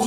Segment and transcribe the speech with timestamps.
[0.00, 0.06] You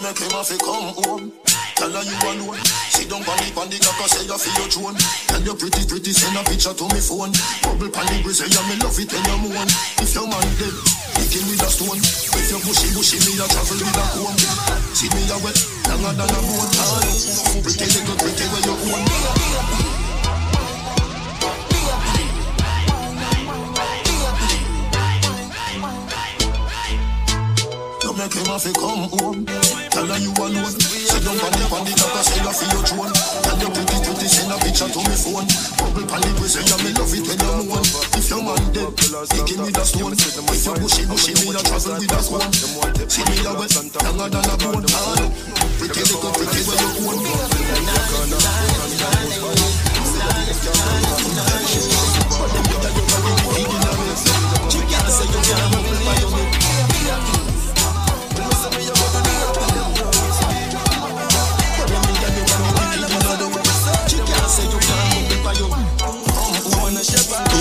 [0.00, 1.32] make him have to come home.
[1.76, 2.60] Tell her you alone.
[3.04, 4.96] Down on the on the cock say you feel your throne.
[5.28, 7.36] Tell your pretty pretty send a picture to me phone.
[7.60, 9.68] Bubble pan the grizzly, yeah me love it when you moan.
[10.00, 10.72] If your man dead,
[11.28, 12.00] him with a stone.
[12.00, 14.40] If you bushy bushy, me a travel with a comb.
[14.96, 15.58] See me a wet,
[15.92, 16.72] longer than a boat.
[17.60, 19.83] Pretty little pretty where you own.
[28.24, 29.44] Make him have come home.
[29.92, 30.72] Tell her you alone.
[30.80, 33.12] Sit down on the on the top, say you feel your throne.
[33.12, 35.44] Tell your pretty pretty send a picture to me phone.
[35.76, 37.84] Bubble pan grizzly, yeah me love it when you moan.
[38.16, 38.96] If your man dead,
[39.28, 40.16] he give me the stone.
[40.16, 42.48] If you bushy bushy, me a travel with a comb.
[43.12, 44.88] See me a wet, longer than a bone.
[44.88, 45.20] Ah,
[45.76, 47.20] Pretty little pretty where you own.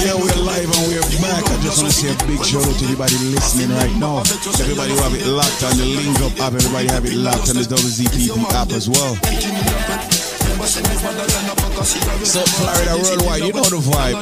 [0.04, 1.48] Yeah, we're live and we're back.
[1.48, 4.20] I just want to say a big shout out to everybody listening right now.
[4.60, 6.52] Everybody who have it locked on the Link Up app.
[6.60, 9.16] Everybody have it locked on the WZPP app as well.
[12.28, 14.20] So Florida worldwide, you know the vibe.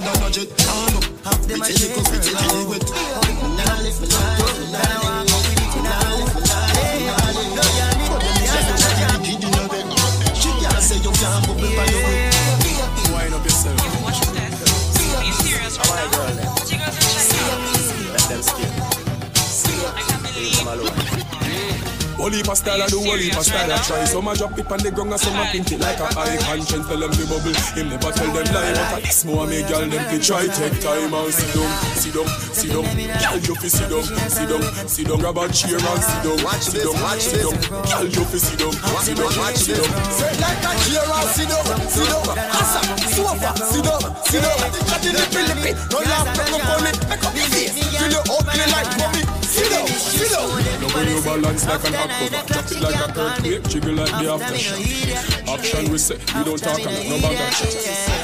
[22.22, 24.54] Whole heap of style, I do whole heap of style, I try Some a drop
[24.54, 27.10] it on the ground and some a pint it like a high conscience Tell them
[27.18, 30.18] the bubble, him never tell them lie But at this more make y'all them fi
[30.22, 32.86] try Take time and sit down, sit down, sit down.
[33.26, 36.38] Y'all you fi sit down, sit down, sit down Grab a chair and sit down,
[36.62, 37.58] sit down, sit down.
[37.90, 39.90] Y'all you fi sit down, sit down, sit down.
[40.14, 42.38] Say like a chair and sit down, sit down.
[42.38, 42.82] Asa,
[43.18, 44.58] sofa, sit down, sit down.
[44.86, 46.98] Cut in the Philippines, no laugh, make up on it.
[47.10, 49.26] Make up your face, fill you ugly like mommy.
[49.42, 50.50] Sit down, sit down.
[50.82, 54.28] Now when you balance like an acrobat Drop it like a earthquake, jiggle like the
[54.28, 57.72] aftershock Action we say, we don't talk about no bag of shit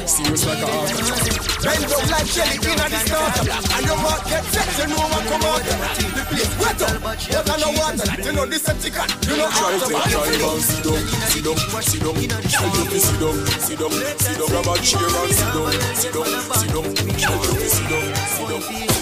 [0.08, 4.24] Serious like a heart attack Bend up like jelly in the starter And your heart
[4.28, 5.64] get set, you know what come out.
[5.64, 7.18] The place wet up, but
[7.48, 10.62] I know water You know this empty can, you know Try after to try and
[10.62, 12.14] sit down, sit down, sit down.
[12.14, 14.48] Girl you fi sit down, sit down, sit down.
[14.48, 16.84] Grab a chair and sit down, sit down, sit down.
[16.84, 18.97] Girl you fi sit down, sit down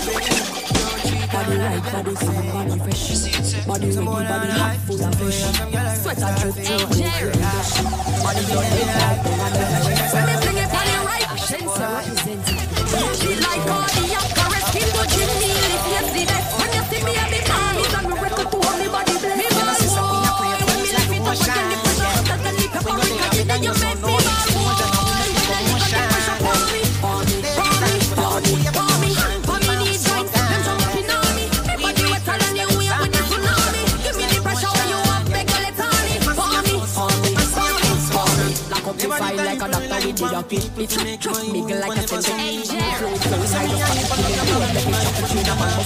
[1.45, 3.65] Body right, body firm, body fresh.
[3.67, 5.43] Body ready, body hot, full of fish.
[6.01, 7.71] Sweat and drip the flesh.
[8.23, 9.65] Body done big like of the
[10.11, 12.57] When they bring it body right, sense represent it.
[13.15, 13.94] She like cardiac
[40.35, 42.07] like a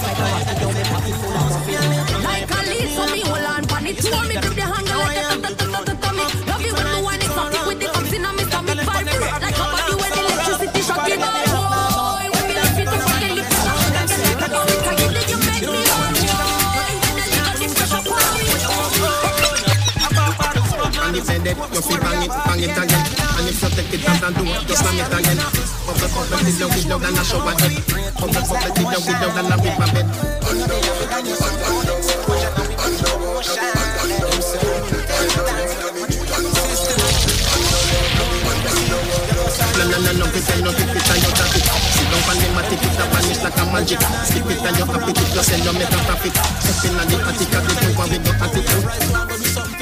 [0.10, 0.58] rocket.
[0.60, 1.78] Down me pocket full of profit.
[2.24, 3.98] Like a leaf, so me hold on, pan it.
[4.00, 5.18] Throw me grip the hanger like
[5.88, 6.26] a tummy.
[6.48, 8.80] Love you when you want it, fuck it with the ups in a me stomach.
[8.80, 11.20] Vibrate like a body when electricity shock it.
[11.20, 14.08] Bad boy, when me lift it up again, lift it up again.
[14.10, 16.90] Get it on it, can you dig you make me bad boy?
[17.06, 18.50] When the liquor the pressure upon me.
[21.06, 22.32] And if they dead, you feel bang it,
[22.76, 23.09] bang
[23.94, 25.40] it And you it and do it, just slam it again
[25.86, 27.74] Bubble, bubble, till you with than a shower head
[28.20, 30.08] Bubble, bubble, till you with than a river bed.
[39.80, 42.68] No, no, no, no, pretend no it and you tap it Sit down the mat,
[42.70, 42.94] it it
[44.50, 47.54] it and you it you sell, you make a profit Step in on the attic,
[47.56, 47.64] at
[48.24, 49.79] the attitude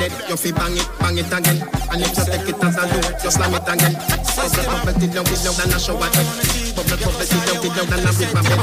[0.00, 1.60] dead, you feel bang it, bang it again
[1.92, 3.94] And if you take it as a it, you slam it again
[4.36, 6.26] Bubble, bubble, till you with than a shower head
[6.74, 8.60] Bubble, bubble, till you with than a river bed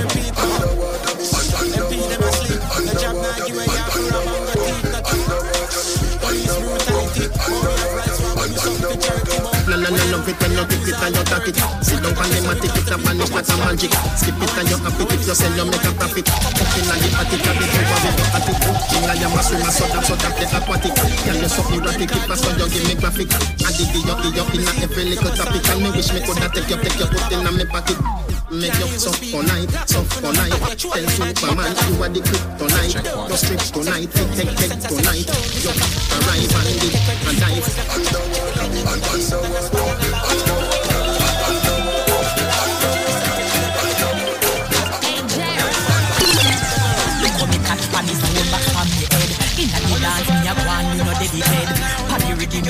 [9.68, 11.58] No, no, no, no, love it when you dip it and you tap it.
[11.84, 13.92] Sit down on the matic, it a vanish like a magic.
[14.20, 16.28] Skip it and you happy if you sell, you make a profit.
[16.28, 18.58] Up in the attic, a bit over with your attic.
[18.92, 20.96] King I am a swimmer, so that so that the aquatic.
[20.96, 23.30] Can you suck me erratic, keep us so you give me graphic.
[23.32, 25.64] I dig you, dig you in every little topic.
[25.72, 28.00] And me wish me coulda take you, take you, put in me pocket.
[28.52, 30.56] Make you suck for night, suck for night.
[30.76, 33.00] Tell Superman you are the kryptonite.
[33.04, 35.28] No strip tonight, take, take, take tonight.
[35.64, 36.96] You arrive and live
[37.28, 37.68] and dive.
[37.96, 40.17] Underworld, underworld, underworld.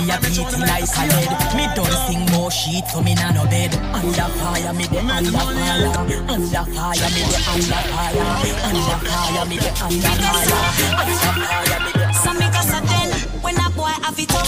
[0.01, 1.31] Me a beat like a lead.
[1.57, 3.73] Me don't sing more shit so me nah no bed.
[3.93, 5.93] Under fire me the under fire.
[6.29, 8.25] Under fire me the under fire.
[8.67, 10.57] Under fire me the under fire.
[11.01, 13.09] Under fire me the So me go so then
[13.41, 14.47] when a boy have it up,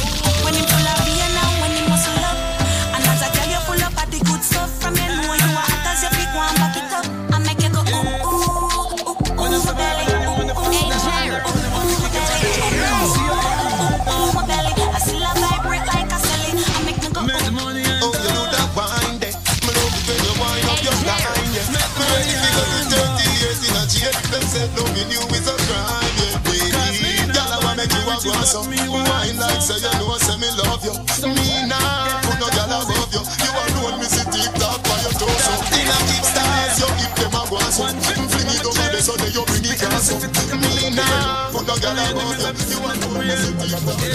[28.50, 28.66] so.
[28.66, 30.94] Wine like say you know, say me love you.
[31.30, 33.22] Me nah, put no girl above you.
[33.22, 35.54] You alone me see TikTok by your torso.
[35.78, 37.86] In a kick stars, you hip them a go so.
[37.86, 40.18] Fling it over there so they you bring it down so.
[40.58, 42.50] Me nah, put no girl above you.
[42.74, 44.10] You alone me see TikTok.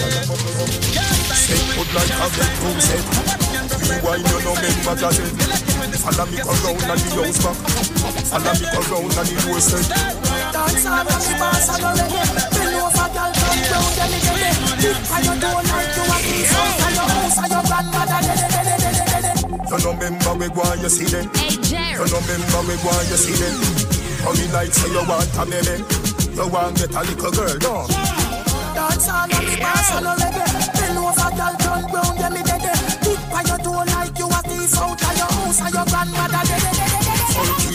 [1.44, 3.04] Say put like a big boom set
[3.84, 5.28] Rewind you know make what I said
[6.00, 7.56] Follow me around and the house back
[8.32, 9.84] Follow me around and the door set
[10.52, 12.16] Dance all on the boss and already
[12.54, 13.43] Bend over, girl,
[13.74, 14.64] turn round, then me get it
[15.24, 18.64] you don't like you a piece out of your house and your grandmother dead, dead,
[18.64, 19.70] dead, dead, dead, dead.
[19.70, 21.26] You know remember we go you see them.
[21.34, 23.54] Hey You know remember we go you see them.
[24.24, 25.76] Hurry like say you want a baby
[26.34, 27.74] You want get a little girl, no?
[28.74, 30.44] Dance all on the boss and already
[30.74, 34.28] Bend over, girl, turn round, then me get it Dip and you don't like you
[34.28, 36.73] a piece out of your house and your grandmother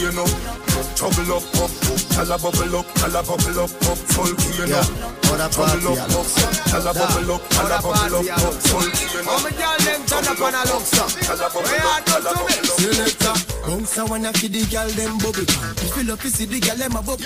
[0.08, 0.26] know.
[0.96, 1.72] Trouble up, up.
[2.16, 3.98] Tell a bubble up, tell a bubble up, up.
[4.16, 4.84] Funky you know.
[5.20, 6.28] Trouble up, up.
[6.72, 8.54] Tell a bubble up, tell a bubble up, up.
[8.64, 11.04] Funky All my girl them turn up on a look so.
[11.20, 12.80] Tell a bubble up, tell a bubble up.
[12.80, 13.36] Selector,
[13.68, 15.46] bounce a wanna feed the girl them bubble.
[15.46, 15.76] Pan.
[15.84, 17.26] You feel up, see the girl them a bubble.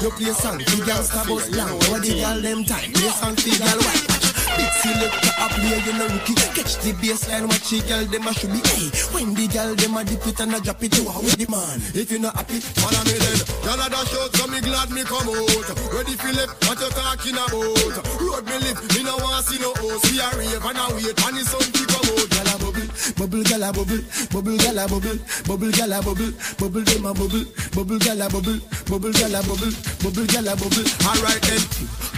[0.00, 1.70] You play song, the girl star bust down.
[1.70, 4.25] Over the girl them time, play song, the girl white.
[4.56, 6.34] Big selector a play, you know rookie.
[6.56, 8.60] Catch the baseline, watch the girl them a should be.
[8.64, 11.36] Hey, when the girl them a dip it and a drop it, you are with
[11.36, 11.78] the man.
[11.92, 13.38] If you not happy, follow me then.
[13.62, 15.68] Girl a dash out, so me glad me come out.
[15.92, 18.06] Ready Philip, what you talking about?
[18.16, 20.08] Road me live, me no want see no host.
[20.08, 22.28] We a rave and a wait, and it's something come out.
[22.32, 24.02] Girl a bubble, bubble, girl a bubble,
[24.32, 28.28] bubble, girl a bubble, bubble, girl a bubble, bubble, them a bubble, bubble, girl a
[28.28, 30.86] bubble, bubble, girl a bubble, bubble, girl a bubble.
[31.06, 31.62] Alright then,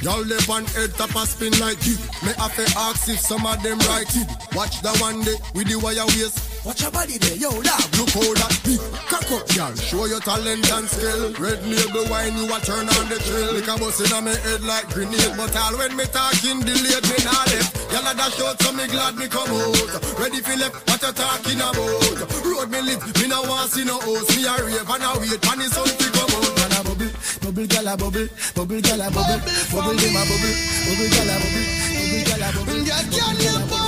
[0.03, 1.99] y'all live on head top a spin like it.
[2.25, 4.29] Me have to ask if some of them right it.
[4.55, 6.58] Watch the one day with the wire waist.
[6.69, 7.81] Watch your body there, yo, dog.
[7.97, 8.77] Look how that big
[9.09, 9.73] cock up, girl.
[9.81, 11.33] Show your talent and skill.
[11.41, 13.57] Red label wine, you a turn on the chill.
[13.57, 15.33] Like a bus in my head like grenade.
[15.33, 17.73] But all when me talking, delayed me not left.
[17.89, 19.81] Y'all a dash out, so me glad me come out.
[20.21, 22.45] Ready for left, what you talking about?
[22.45, 24.29] Road me live, me no want see no host.
[24.37, 26.53] Me a rave and a wait, and it's something come out.
[26.53, 27.09] Girl a bubble,
[27.49, 29.41] bubble, girl a bubble, bubble, girl a bubble,
[29.73, 30.53] bubble, bubble,
[30.85, 31.65] bubble, girl a bubble,
[31.97, 33.88] bubble, girl a bubble.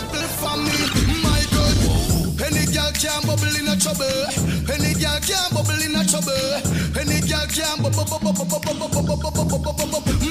[3.00, 4.28] Can't bubble in a trouble.
[4.68, 6.36] Any girl can bubble in a trouble.
[7.00, 8.04] Any girl can't bubble.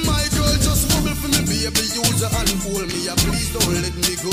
[0.05, 1.81] My girl just bubble for me, baby.
[1.97, 3.09] Use her and pull me.
[3.25, 4.29] Please don't let me go.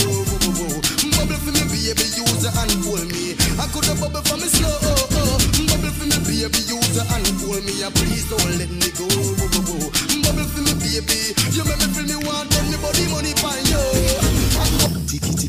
[1.17, 2.05] Bubble for me, baby.
[2.13, 3.41] Use her and pull me.
[3.57, 4.85] I could have bubble for me slow.
[5.73, 6.61] Bubble for me, baby.
[6.69, 7.73] Use her and pull me.
[7.89, 9.09] Please don't let me go.
[10.29, 11.33] Bubble for me, baby.
[11.57, 13.96] You make me feel me want, then me body money for you.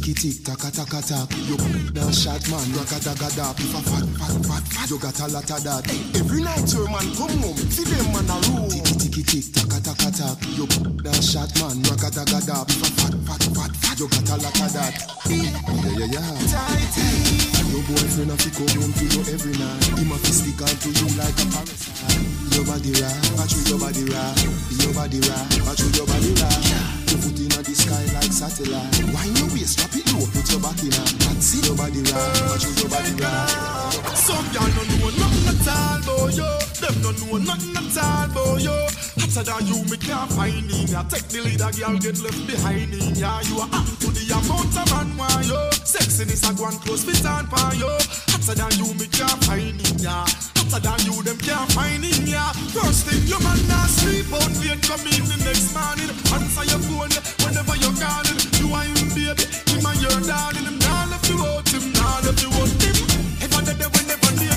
[0.08, 1.28] Tiki tick, taka taka tak.
[1.52, 1.58] You
[1.92, 3.52] now shot man, raka daga da.
[3.60, 5.84] If a fat fat fat fat, you got a lot of that.
[6.16, 8.70] Every night your man come home, see them man a room.
[8.72, 10.40] Tiki tiki tick, taka taka tak.
[10.56, 10.64] You
[11.04, 12.64] now shot man, raka daga da.
[12.72, 14.96] If a fat fat fat fat, you got a lot of that.
[15.28, 15.52] Yeah
[16.00, 16.40] yeah yeah.
[16.40, 17.27] And
[17.72, 19.84] your boyfriend have to come home to you every night.
[20.00, 22.28] He must stick out to you like a parasite.
[22.56, 24.36] Your body right, watch your body right.
[24.82, 26.64] Your body right, watch your body right.
[27.08, 28.92] Your foot in the sky like satellite.
[29.14, 31.08] Why your waist, drop it low, put your back in her.
[31.24, 31.66] That's it.
[31.68, 33.92] Your body right, watch your body right.
[34.16, 36.52] Some y'all don't know nothing at all about you.
[36.82, 39.17] Them don't know nothing at all about you.
[39.38, 41.06] Hotter than you, me can't find in ya.
[41.14, 43.38] Take the lead, a girl get left behind in ya.
[43.46, 45.62] You are up to the amount of man want yo.
[45.86, 47.86] Sexiness a go and close fit on for yo.
[48.34, 50.26] Hotter than you, me can't find in ya.
[50.58, 52.50] Hotter than you, them can't find in ya.
[52.74, 56.10] First thing, your man not sleep out late, come in the next morning.
[56.34, 57.14] Answer your phone
[57.46, 58.42] whenever you're calling.
[58.58, 60.66] You are him, baby, him and your darling.
[60.66, 62.74] Him not left you out, him not left you out.
[62.74, 64.50] Him, I did whenever they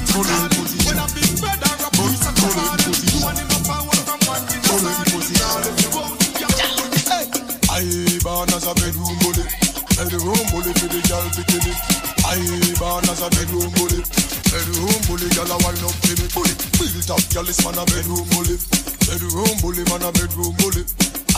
[7.81, 7.89] I
[8.21, 9.41] born as a bedroom bully,
[9.97, 11.73] bedroom bully for the girl bikini.
[12.29, 12.37] I
[12.77, 14.05] born as a bedroom bully,
[14.53, 16.29] bedroom bully girl a wind up to me.
[16.29, 18.61] Bully, built up girl is man a bedroom bully,
[19.09, 20.85] bedroom bully man a bedroom bully.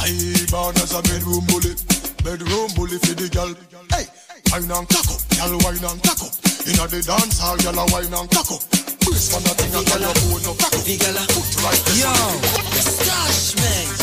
[0.02, 0.10] I
[0.50, 1.78] born as a bedroom bully,
[2.26, 3.54] bedroom bully for the girl.
[3.94, 4.10] Hey,
[4.50, 6.26] wine and taco, girl wine and taco.
[6.66, 8.58] Inna the dance hall, girl a wine and taco.
[9.06, 10.82] Brace man a thing a girl a phone no taco.
[10.82, 12.82] Put right this Yo, one.
[12.82, 14.01] stash man.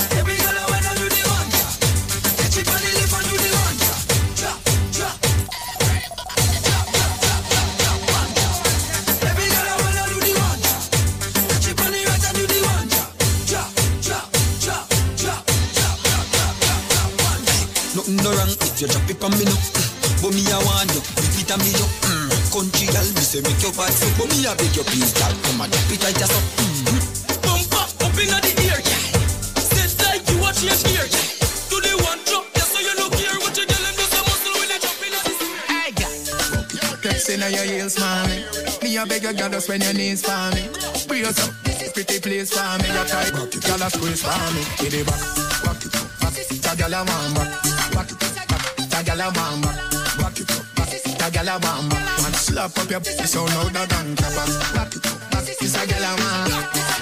[17.99, 19.51] Nothing no wrong if you drop it on me no.
[20.23, 21.83] But me I want you, if it a me you.
[22.07, 22.31] Mm.
[22.47, 25.35] Country girl, me say make your bad foot, but me I beg you please, girl,
[25.43, 26.39] come and drop it right just up.
[26.63, 27.43] Mm.
[27.43, 29.03] Bump up, up inna the ear, yeah.
[29.59, 31.27] Set like you watch your gear, yeah.
[31.67, 33.35] Do the one drop, yeah, so you look here.
[33.35, 35.33] What you girl and do muscle when they drop inna the
[35.67, 36.95] Hey, girl.
[37.03, 38.47] Text in your heels for me.
[38.79, 40.71] Me a beg you, girl, just when your knees for me.
[41.03, 41.51] Brace up,
[41.91, 42.87] pretty please for me.
[42.95, 44.63] You tight, girl, a squeeze for me.
[44.79, 45.19] With the back,
[45.67, 46.77] back it up, back it up.
[46.79, 47.68] Girl, a want back,
[49.19, 49.33] it up.
[49.33, 49.61] Girl, a want
[50.17, 51.63] back, it up, back it up.
[51.63, 52.21] A want back.
[52.21, 54.35] Man, slap up your pussy so now that I'm back,
[54.73, 55.57] back it up, back it.
[55.59, 56.51] It's a girl, a want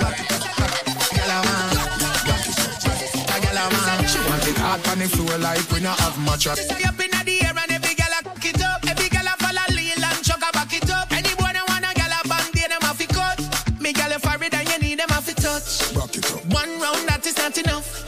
[0.01, 1.05] back it up, back it up.
[1.13, 1.77] Girl, a want
[2.25, 3.29] back it up, back it up.
[3.43, 4.09] Girl, a want.
[4.09, 6.57] She want it hard on the floor like we not have much of.
[6.57, 8.81] Stay up inna the air and every gal a cock it up.
[8.87, 11.11] Every gal a follow lean and chuck a back it up.
[11.13, 13.37] Any boy that want a a bang, they them have to cut.
[13.79, 15.93] Me gal a for it and you need them have to touch.
[15.93, 16.41] Back it up.
[16.49, 18.06] One round that is not enough.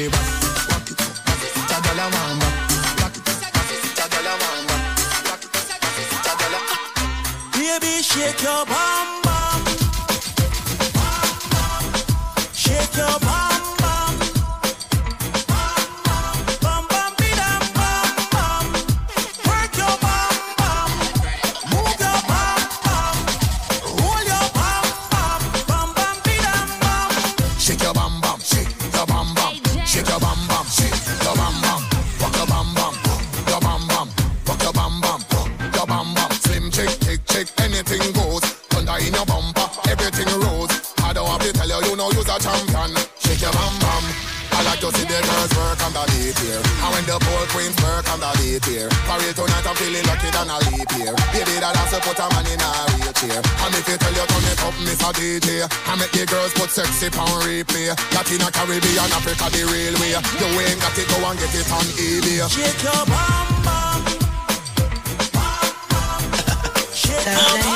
[0.00, 0.22] the back,
[0.68, 1.00] back it.
[1.50, 2.10] It's a dollar
[4.40, 5.56] back, it.
[5.98, 6.62] It's a dollar.
[7.52, 9.29] Baby, shake your bum.
[48.10, 48.90] Queens work on the beat here.
[49.06, 51.14] For real tonight I'm feeling lucky than a leap here.
[51.32, 53.38] Baby that has to put a man in a real chair.
[53.38, 55.48] And if you tell you turn it up, Miss a DJ.
[55.86, 57.94] I make the girls put sexy pound replay.
[58.14, 60.14] Latina Caribbean, Africa the real way.
[60.14, 62.40] You ain't got it, go and get it on eBay.
[62.50, 64.02] Shake your bum bum.
[66.92, 67.69] Shake your bum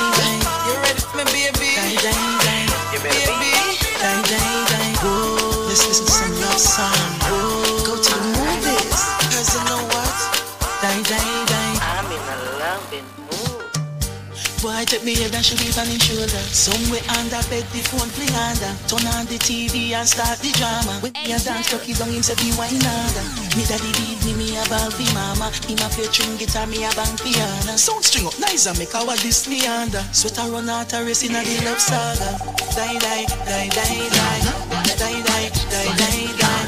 [15.00, 16.42] take and shoot it on his shoulder.
[16.54, 18.70] Somewhere under bed, the phone play under.
[18.86, 21.00] Turn on the TV and start the drama.
[21.02, 23.24] When me a dance, tuck his on him, say, be wine under.
[23.58, 25.50] Me daddy lead me, me a ball fi mama.
[25.66, 27.74] Him a play string guitar, me a bang piano.
[27.74, 30.02] Sound string up nice and make our this me under.
[30.12, 32.38] Sweater run out a race in a the love saga.
[32.74, 33.68] Die, die, die.
[33.74, 35.54] Die, die, die, die, die.
[35.74, 36.58] Die, die, die,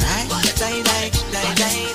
[0.56, 1.54] die, die, die.
[1.56, 1.85] Die,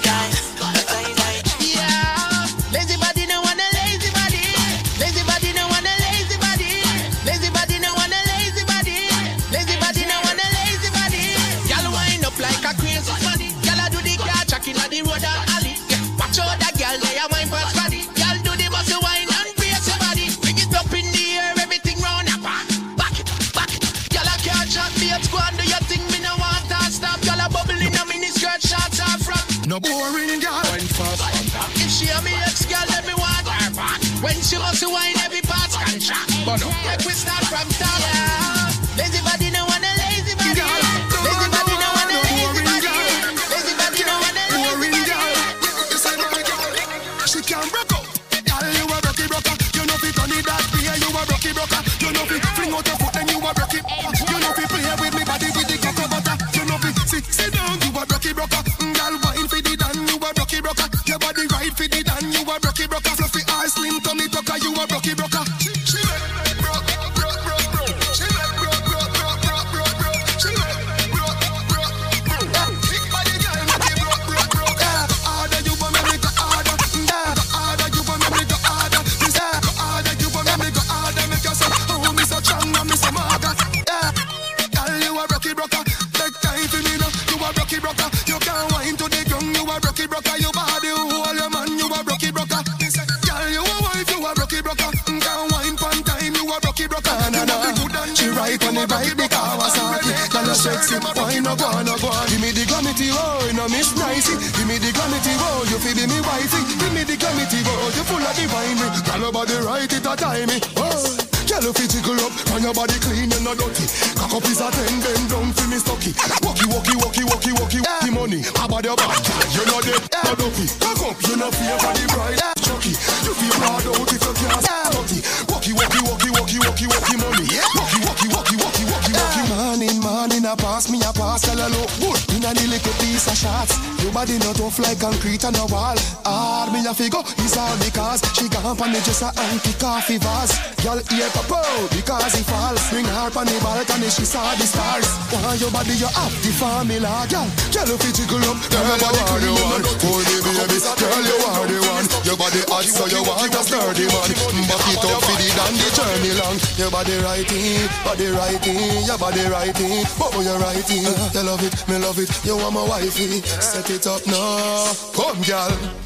[145.62, 147.46] your body, you have the formula, girl.
[147.70, 149.86] Girl, if you tickle up, girl, your body clean, you one.
[150.02, 152.08] Hold me, baby, girl, you are the one.
[152.26, 154.30] Your body hot, so you want a sturdy man.
[154.66, 156.58] Back it up for the dan, the journey long.
[156.82, 158.74] Your body righty, body righty,
[159.06, 160.02] your body righty.
[160.18, 161.06] Oh, you're righty.
[161.06, 162.30] You love it, me love it.
[162.44, 163.46] You want my wifey.
[163.46, 164.90] Set it up now.
[165.14, 166.01] Come, girl.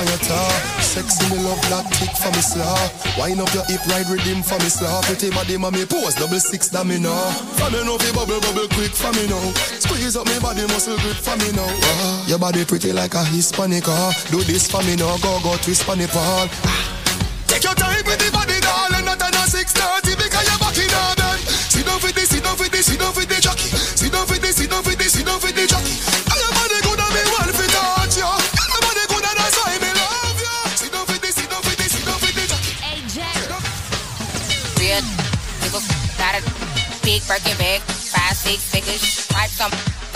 [0.00, 0.52] On your top.
[0.80, 2.80] Sexy me love that tick for me slaw.
[3.20, 5.00] Wind up your hip ride rhythm for me slaw.
[5.02, 7.14] Pretty body mommy pose double six that me know.
[7.60, 9.52] For me know fi bubble bubble quick for me now.
[9.78, 11.68] Squeeze up me body muscle grip for me now.
[11.68, 13.84] Ah, your body pretty like a Hispanic.
[13.86, 14.12] Ah.
[14.30, 15.16] Do this for me now.
[15.20, 16.48] Go go twist for me Paul.
[16.64, 16.79] Ah.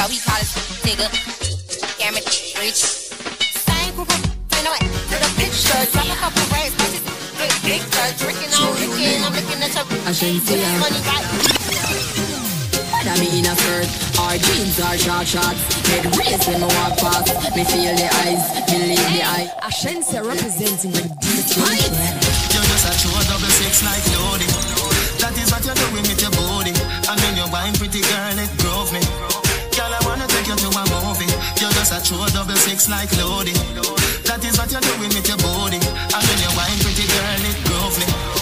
[0.05, 0.49] Some, so he call it
[0.85, 1.09] nigga.
[1.99, 2.29] Damn it,
[2.61, 2.81] rich.
[3.65, 4.81] Same group of, you know what?
[4.81, 7.05] To the bitch, shirt, drop a couple racks, bitches.
[7.41, 9.25] Big, big shirt, drinking on weekend.
[9.25, 10.69] I'm looking at your Agenzia.
[10.81, 11.25] money right.
[12.93, 13.89] Whether me in a skirt
[14.21, 15.61] or jeans or short shorts
[15.93, 20.93] Head raised when me walk past Me feel the eyes, believe the eye Ashensia representing
[20.93, 24.95] the deep You're just a true double six like loading.
[25.21, 26.73] That is what you're doing with your body.
[27.09, 28.53] And when you're wine, pretty girl, it
[31.85, 33.55] just a true double six like loading.
[34.25, 35.77] That is what you're doing with your body.
[35.77, 38.34] And when you're wine, pretty girl, it drove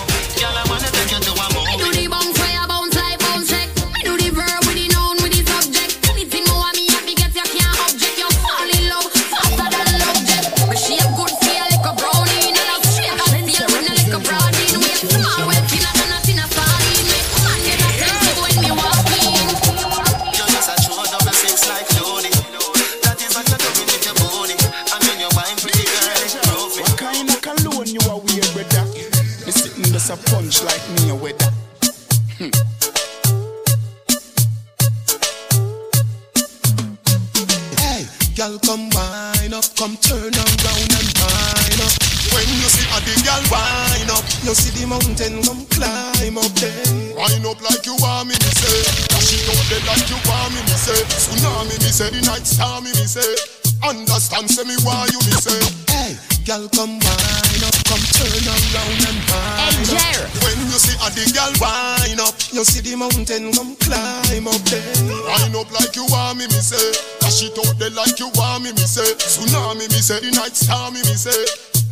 [70.03, 70.19] say.
[70.19, 71.31] The night star, me, me say.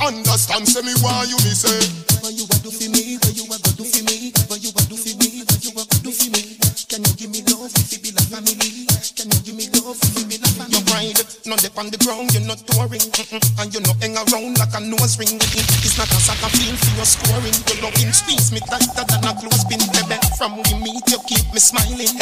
[0.02, 1.78] Understand, say me why you, me say.
[11.80, 13.00] On the ground, you're not touring,
[13.56, 15.40] and you're not hang around like a nose ring.
[15.40, 17.56] It's not a soccer field for your scoring.
[17.72, 20.20] Your loving squeeze me tighter than a clothespin, baby.
[20.36, 22.12] From we meet, you keep me smiling.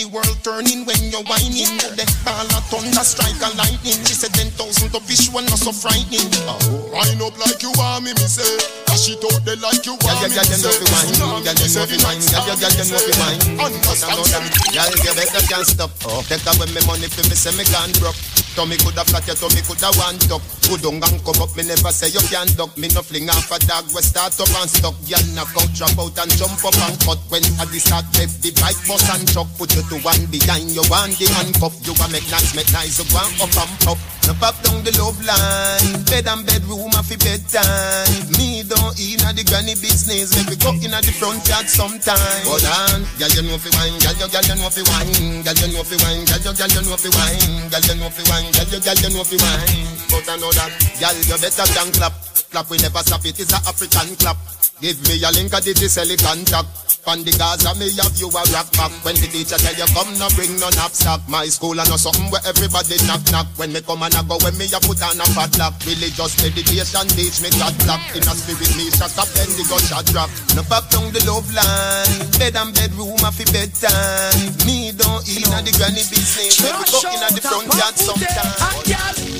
[0.00, 1.76] the world turning when you're whining.
[1.92, 4.00] The ball of thunder strike a lightning.
[4.08, 6.32] She said ten thousand of fish one not so frightening.
[6.48, 6.56] Oh,
[6.96, 8.81] wind up like you want me, me say.
[8.92, 10.84] Dash it out there like you want me, me you know say.
[10.84, 11.16] fi.
[11.16, 11.80] Tsunami, me you say.
[11.88, 13.40] fi The night Girl, star, girl, girl, you know fi wine.
[13.56, 14.20] Understand,
[14.68, 15.92] Girl, say you better can't stop.
[16.28, 18.20] Take away me money for me say me gone broke.
[18.52, 20.44] Tummy coulda flat, your tummy coulda one tuck.
[20.68, 22.76] Good down and come up, me never say you can't duck.
[22.76, 24.92] Me no fling off a dog, we start up and stuck.
[25.08, 27.16] Girl knock out, drop out and jump up and cut.
[27.32, 29.48] When at the start, left the bike bus and truck.
[29.56, 31.80] Put you to one behind, you want the handcuff.
[31.80, 34.00] You a make nice, make nice, you want up and up.
[34.26, 35.98] No pop down the love line.
[36.06, 38.30] Bed and bedroom a fi bedtime.
[38.38, 40.34] Me don't in the granny business.
[40.38, 42.44] Make me go in the front yard sometime.
[42.46, 45.58] Hold on, girl you know fi wine, girl you girl you know fi wine, girl
[45.58, 48.22] you know fi wine, girl you girl you know fi wine, girl you know fi
[48.30, 49.90] wine, girl you girl you know fi wine.
[50.12, 50.70] But I know that,
[51.02, 52.14] girl you better than clap.
[52.52, 54.36] Clap we never stop it, it's a African clap.
[54.82, 56.98] Give me a link of the Giselle contact.
[57.06, 58.90] From the Gaza, me have you a rock back.
[59.06, 61.22] When the teacher tell you come, no bring no knapsack.
[61.30, 63.46] My school and no something where everybody knock knock.
[63.54, 65.78] When me come and I go, when me a put on a padlock.
[65.86, 68.02] Religious meditation teach me God block.
[68.18, 70.30] In a spirit me shut up, then the gunshot drop.
[70.58, 72.26] No pop down the love line.
[72.42, 74.50] Bed and bedroom a fi bedtime.
[74.66, 76.58] Me don't eat in the granny business.
[76.58, 78.50] Me go in the front yard sometime.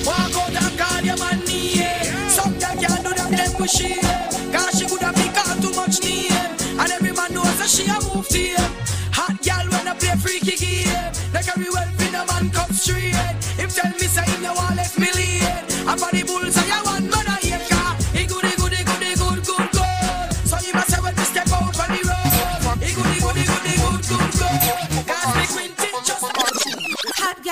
[0.07, 2.31] Walk out and call your man yeah.
[2.31, 3.99] Some girl can't do that, them pushy.
[3.99, 4.32] Cause
[7.67, 8.71] so she a move to him.
[9.13, 11.13] Hot gal when I play freaky game.
[11.33, 13.15] Like a real man come straight.
[13.59, 13.92] If tell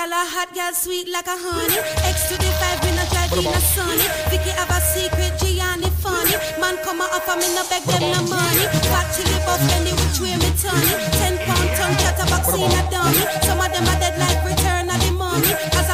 [0.01, 1.77] A hot gal, sweet like a honey.
[2.09, 4.01] X to the five, we no drive in a sunny.
[4.33, 6.33] Vicky have a secret, Gianni funny.
[6.57, 8.65] Man come a offer me no beg them no money.
[8.89, 10.97] Fat chili buff, the which way me turn it.
[11.21, 13.23] Ten pound tongue chatterbox in a dummy.
[13.45, 15.53] Some of them are dead like return of the money.
[15.77, 15.90] As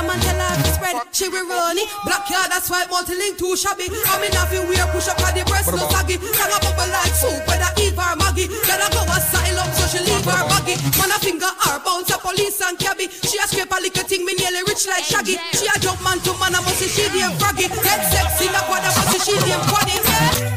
[1.11, 1.89] she will run it.
[2.05, 3.89] Black yard, that's why multi-link too shabby.
[3.89, 6.17] I mean, if you wear push up at the breast, no saggy.
[6.17, 8.49] Hang a bubble like soup, whether Eve or Maggie.
[8.65, 10.75] Gotta go asylum, so she leave her baggy.
[10.97, 13.09] Man a finger her bounce a police and cabby.
[13.09, 15.37] She a scrape a little thing, me nearly rich like Shaggy.
[15.53, 17.67] She a jump man to man, I must say she damn froggy.
[17.69, 20.56] Get sexy, na what I must say she damn quaddy.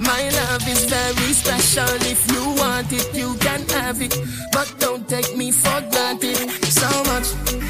[0.51, 1.95] love is very special.
[2.13, 4.15] If you want it, you can have it.
[4.51, 6.49] But don't take me for granted.
[6.79, 7.27] So much,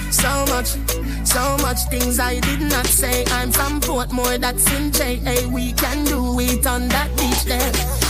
[0.09, 0.69] so much,
[1.23, 3.23] so much things I did not say.
[3.37, 5.47] I'm from Portmore, that's in JA.
[5.49, 8.00] We can do it on that beach there.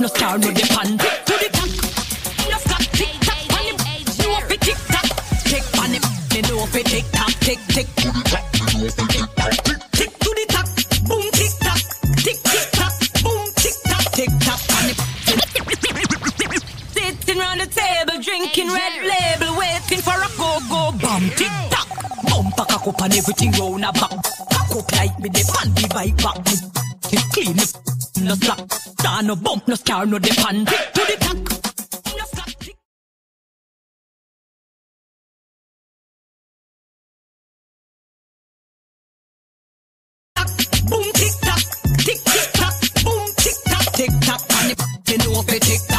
[0.00, 0.96] No no star, no the pan.
[0.96, 1.68] To the top,
[2.48, 2.80] no stop.
[2.96, 3.76] Tick tock, on him.
[4.16, 5.04] You up it tick tock.
[5.44, 6.02] Tick on him.
[6.32, 7.86] Me know if it tick tock, tick tick.
[8.00, 9.52] To the top, me know it tick tock.
[9.92, 10.66] Tick to the top,
[11.04, 11.80] boom tick tock.
[12.16, 14.04] Tick tick tock, boom tick tock.
[14.16, 14.96] Tick tock on him.
[16.96, 21.28] Sitting round the table, drinking red label, waiting for a go-go bomb.
[21.36, 21.88] Tick tock,
[22.24, 24.16] bumper cock up and everything round a back.
[24.48, 26.40] Cock up like me the panty vibe back.
[27.12, 27.76] It clean it,
[28.24, 28.89] no slack.
[29.02, 30.18] Nah no bump, no scar, no.
[30.18, 31.36] Tick to the top.
[32.18, 32.58] no slack.
[32.58, 32.76] Tick.
[40.88, 41.62] Boom tick tock,
[42.04, 44.80] tick tick tock, boom tick tock, tick tock it.
[45.10, 45.89] You know if it tick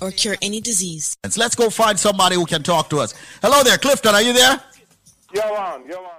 [0.00, 1.16] or cure any disease.
[1.36, 3.14] Let's go find somebody who can talk to us.
[3.42, 4.14] Hello there, Clifton.
[4.14, 4.60] Are you there?
[5.34, 6.17] Yo on, yo on.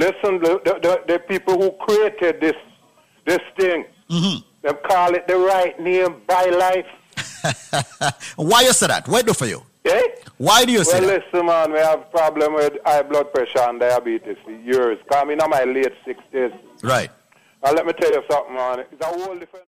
[0.00, 2.56] Listen, the, the, the, the people who created this
[3.26, 4.38] this thing, mm-hmm.
[4.62, 8.14] they call it the right name by life.
[8.36, 9.06] Why you say that?
[9.06, 9.62] What do for you?
[9.84, 10.00] Yeah?
[10.38, 11.24] Why do you say well, that?
[11.30, 14.98] listen, man, we have problem with high blood pressure and diabetes for years.
[15.10, 16.58] Come in my late 60s.
[16.82, 17.10] Right.
[17.62, 18.84] Now, let me tell you something, man.
[18.90, 19.66] It's a whole different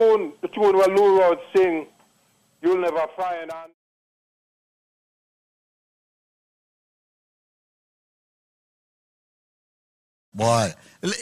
[0.00, 1.86] tune, the tune where Lou Rawls sing,
[2.62, 3.50] You'll Never Find.
[3.52, 3.72] And
[10.34, 10.72] Boy,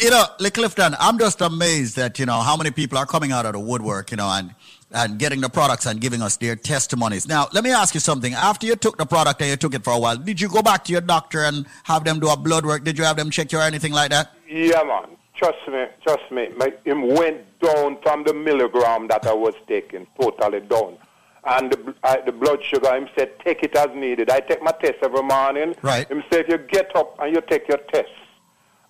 [0.03, 3.33] you know, Lee Clifton, I'm just amazed that you know how many people are coming
[3.33, 4.55] out of the woodwork, you know, and
[4.93, 7.27] and getting the products and giving us their testimonies.
[7.27, 8.35] Now, let me ask you something.
[8.35, 10.61] After you took the product and you took it for a while, did you go
[10.61, 12.85] back to your doctor and have them do a blood work?
[12.85, 14.33] Did you have them check you or anything like that?
[14.47, 15.16] Yeah, man.
[15.37, 16.49] Trust me, trust me.
[16.57, 20.97] My, him went down from the milligram that I was taking, totally down.
[21.45, 24.31] And the, I, the blood sugar, him said, take it as needed.
[24.31, 25.77] I take my test every morning.
[25.83, 26.11] Right.
[26.11, 28.09] Him said, if you get up and you take your test,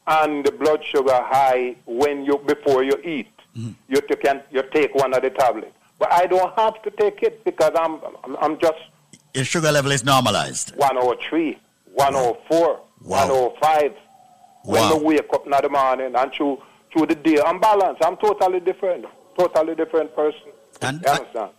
[0.07, 3.73] and the blood sugar high when you before you eat, mm-hmm.
[3.89, 5.73] you t- can you take one of the tablets.
[5.99, 8.79] But I don't have to take it because I'm I'm, I'm just
[9.35, 10.77] Your sugar level is normalized.
[10.77, 11.59] 103,
[11.93, 13.95] 104, 105.
[14.67, 14.97] When Wow.
[14.97, 16.61] I wake up in the morning and through,
[16.93, 18.05] through the day, I'm balanced.
[18.05, 19.05] I'm totally different.
[19.39, 20.51] Totally different person.
[20.83, 21.03] And,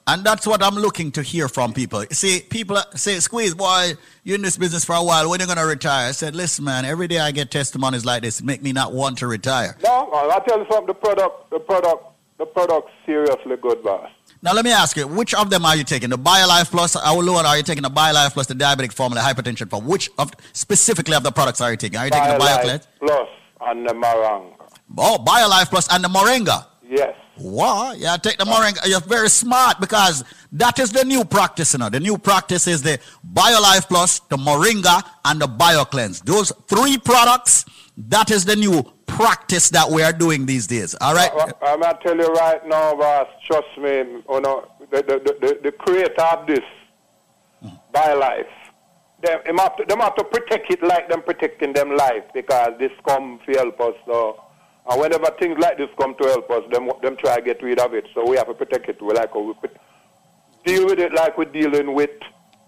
[0.06, 2.04] and that's what I'm looking to hear from people.
[2.12, 3.94] See, people say, Squeeze, boy,
[4.24, 5.30] you're in this business for a while.
[5.30, 6.10] When are you going to retire?
[6.10, 9.18] I said, listen, man, every day I get testimonies like this, make me not want
[9.20, 9.76] to retire.
[9.84, 10.88] No, I tell you something.
[10.88, 12.04] The product, the product,
[12.38, 14.10] the product, seriously good, boss.
[14.42, 16.10] Now, let me ask you, which of them are you taking?
[16.10, 19.86] The BioLife Plus, our are you taking the BioLife Plus, the diabetic formula, hypertension form?
[19.86, 21.98] Which of, specifically of the products are you taking?
[22.00, 22.88] Are you taking the BioLife?
[23.00, 23.28] Plus
[23.62, 24.54] and the Marang.
[24.98, 26.68] Oh, BioLife Plus and the Moringa.
[26.88, 27.16] Yes.
[27.40, 28.88] Wow, yeah, take the Moringa.
[28.88, 31.90] You're very smart because that is the new practice, you know.
[31.90, 33.00] The new practice is the
[33.34, 36.24] BioLife Plus, the Moringa, and the BioCleanse.
[36.24, 37.66] Those three products,
[37.98, 40.96] that is the new practice that we are doing these days.
[41.02, 41.32] All right?
[41.34, 43.28] I, I'm gonna tell you right now, boss.
[43.46, 43.92] Trust me.
[44.30, 46.64] You know, the the the, the, creator of this,
[47.94, 48.46] BioLife,
[49.24, 52.74] them him have to, them have to protect it like them protecting them life because
[52.80, 53.96] this come to help us.
[54.06, 54.44] So,
[54.90, 57.80] and whenever things like this come to help us, them them try to get rid
[57.80, 58.06] of it.
[58.14, 59.02] So we have to protect it.
[59.02, 59.76] We like how we put,
[60.66, 62.12] deal with it like we're dealing with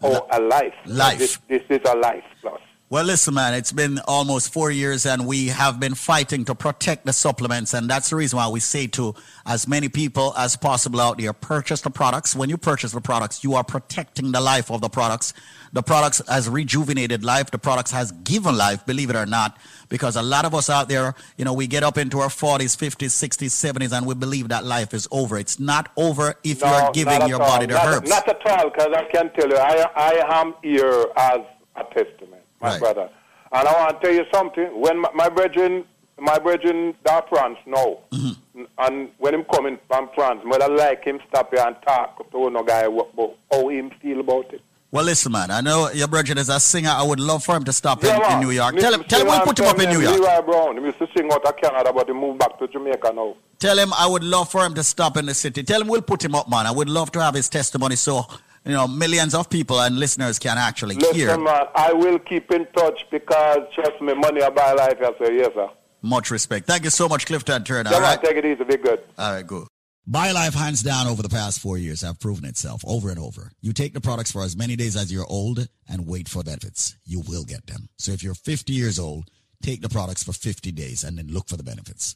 [0.02, 0.74] oh, a life.
[0.86, 1.20] Life.
[1.20, 2.62] This, this is a life plus.
[2.92, 7.06] Well, listen, man, it's been almost four years and we have been fighting to protect
[7.06, 7.76] the supplements.
[7.76, 9.14] And that's the reason why we say to
[9.46, 12.36] as many people as possible out there, purchase the products.
[12.36, 15.36] When you purchase the products, you are protecting the life of the products.
[15.72, 17.52] The products has rejuvenated life.
[17.52, 20.90] The products has given life, believe it or not, because a lot of us out
[20.90, 24.48] there, you know, we get up into our 40s, 50s, 60s, 70s, and we believe
[24.48, 25.38] that life is over.
[25.38, 27.50] It's not over if No, you're giving your all.
[27.50, 28.10] body the not, herbs.
[28.10, 31.42] Not at all, because I can tell you, I, I am here as
[31.76, 32.80] a testament, my Right.
[32.80, 33.10] brother.
[33.52, 34.68] And I want to tell you something.
[34.80, 35.86] When my, my brethren,
[36.20, 38.64] my brethren da France now, Mm-hmm.
[38.80, 42.64] and when him coming from France, mother like him stop here and talk to no
[42.64, 44.62] guy about how him feel about it.
[44.92, 45.52] Well, listen, man.
[45.52, 46.90] I know your brother is a singer.
[46.90, 48.40] I would love for him to stop Yeah, in, in.
[48.48, 48.74] New York.
[48.74, 50.20] Me- Tell him, tell him we'll put him up in New York.
[50.20, 50.78] Leroy Brown.
[50.78, 53.36] He used to sing out of Canada, but he moved back to Jamaica now.
[53.60, 55.62] Tell him I would love for him to stop in the city.
[55.64, 56.66] Tell him we'll put him up, man.
[56.66, 58.26] I would love to have his testimony so
[58.66, 61.28] you know millions of people and listeners can actually hear.
[61.28, 64.98] Listen, man, I will keep in touch because, trust me, money I buy life.
[65.02, 65.70] I say, yes, sir.
[66.02, 66.66] Much respect.
[66.66, 67.90] Thank you so much, Clifton Turner.
[67.94, 68.24] All man, right.
[68.24, 68.64] take it easy.
[68.64, 69.02] Be good.
[69.18, 69.68] All right, go.
[70.10, 73.52] BioLife, hands down, over the past four years, have proven itself over and over.
[73.62, 76.98] You take the products for as many days as you're old and wait for benefits.
[77.06, 77.90] You will get them.
[77.98, 79.30] So if you're 50 years old,
[79.62, 82.16] take the products for 50 days and then look for the benefits.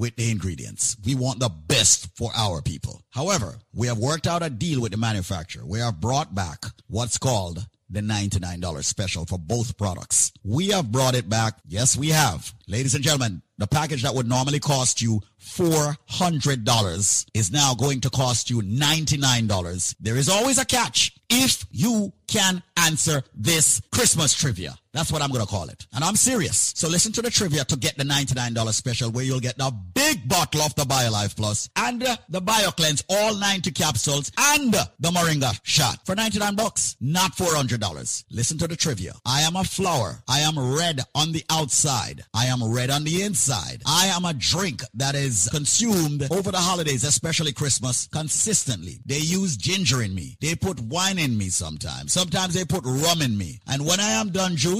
[0.00, 0.96] with the ingredients.
[1.04, 3.02] We want the best for our people.
[3.10, 5.64] However, we have worked out a deal with the manufacturer.
[5.66, 10.32] We have brought back what's called the $99 special for both products.
[10.42, 11.58] We have brought it back.
[11.66, 12.50] Yes, we have.
[12.66, 18.10] Ladies and gentlemen, the package that would normally cost you $400 is now going to
[18.10, 19.96] cost you $99.
[20.00, 24.78] There is always a catch if you can answer this Christmas trivia.
[24.92, 25.86] That's what I'm going to call it.
[25.94, 26.72] And I'm serious.
[26.76, 30.28] So listen to the trivia to get the $99 special where you'll get the big
[30.28, 36.04] bottle of the BioLife Plus and the BioCleanse, all 90 capsules and the Moringa shot
[36.04, 38.24] for 99 bucks, not $400.
[38.30, 39.14] Listen to the trivia.
[39.24, 40.22] I am a flower.
[40.28, 42.24] I am red on the outside.
[42.34, 43.82] I am red on the inside.
[43.86, 49.00] I am a drink that is consumed over the holidays, especially Christmas, consistently.
[49.06, 50.36] They use ginger in me.
[50.40, 52.12] They put wine in me sometimes.
[52.12, 53.60] Sometimes they put rum in me.
[53.68, 54.79] And when I am done juice,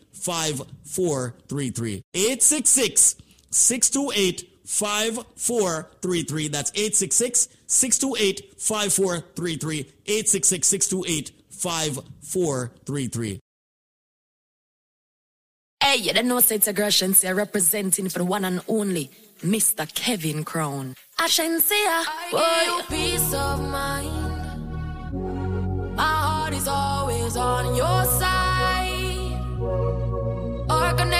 [0.21, 2.03] 5433.
[2.13, 3.15] 866
[3.49, 6.47] 628 5433.
[6.47, 9.79] That's 866 628 5433.
[9.79, 13.39] 866 628 5433.
[15.83, 19.09] Hey, you don't know say it's aggression, say representing for the one and only
[19.39, 19.91] Mr.
[19.93, 20.95] Kevin Crown.
[21.17, 21.83] I shouldn't say
[22.31, 22.81] boy.
[22.87, 24.27] peace of mind.
[25.95, 28.30] My heart is always on your side.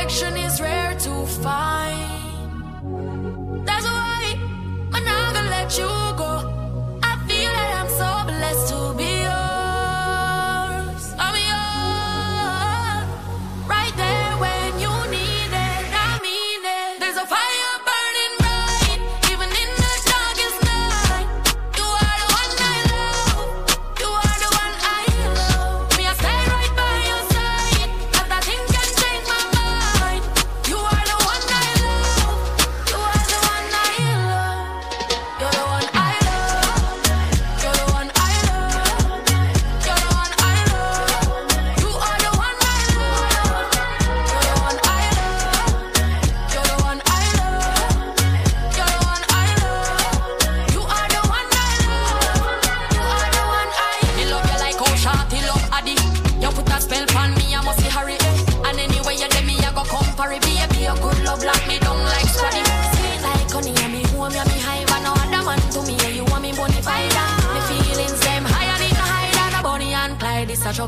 [0.02, 2.48] Connection is rare to find.
[3.68, 4.34] That's why
[4.92, 5.86] I'm not gonna let you
[6.18, 6.41] go.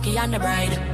[0.03, 0.92] This and the bride.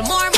[0.00, 0.31] More, more.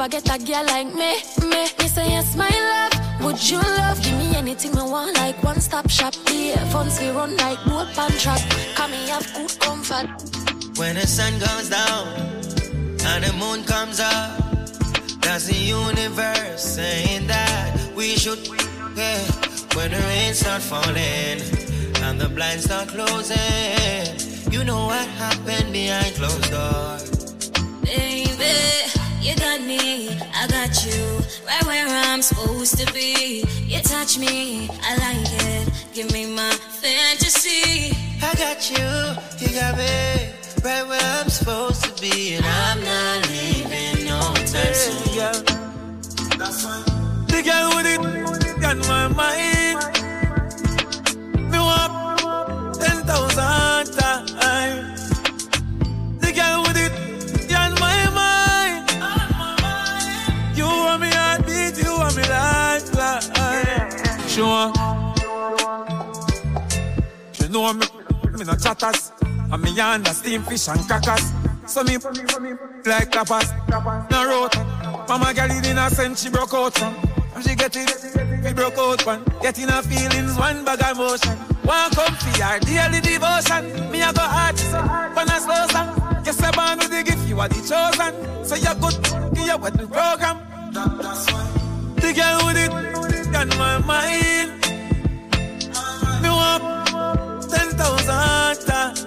[0.00, 1.12] Never get a girl like me,
[1.50, 1.62] me.
[1.78, 3.20] Me say yes, my love.
[3.22, 4.02] Would you love?
[4.02, 6.14] Give me anything I want, like one stop shop.
[6.24, 8.40] The funds we run like boat pan track.
[8.76, 10.08] Come me have good comfort.
[10.78, 12.08] When the sun goes down
[13.10, 14.40] and the moon comes up,
[15.20, 18.38] that's the universe saying that we should.
[18.96, 19.20] Yeah.
[19.76, 21.42] When the rain start falling
[22.04, 27.10] and the blinds start closing, you know what happened behind closed doors.
[27.82, 33.44] Baby, you got me, I got you, right where I'm supposed to be.
[33.66, 35.68] You touch me, I like it.
[35.94, 37.94] Give me my fantasy.
[38.22, 38.88] I got you,
[39.38, 40.32] you got me,
[40.64, 45.44] right where I'm supposed to be, and I'm not leaving no time soon.
[46.38, 46.84] That's fine.
[47.26, 48.00] The girl with it
[48.60, 49.78] got my mind.
[51.50, 54.89] Me want ten thousand times.
[64.30, 64.72] She know
[67.72, 67.84] me,
[68.38, 69.10] me no chatters.
[69.50, 71.32] And me under steam fish and crackers.
[71.66, 71.94] So me,
[72.86, 73.50] like tapas,
[74.08, 74.54] no road.
[75.08, 76.94] Mama girl it in a sense she broke out from.
[77.34, 79.24] And she get it, we broke out one.
[79.42, 81.36] Getting her feelings, one bag of motion.
[81.64, 83.90] One come for her daily devotion.
[83.90, 84.56] Me I go hard,
[85.16, 86.22] when I slow song.
[86.22, 88.44] Guess I born with the gift, you are the chosen.
[88.44, 88.94] So you're good,
[89.44, 90.38] you with the program.
[90.72, 91.59] That, that's why.
[92.00, 92.70] The girl with it,
[93.32, 94.50] got my mind.
[96.22, 96.62] Me want
[97.50, 99.00] ten thousand times.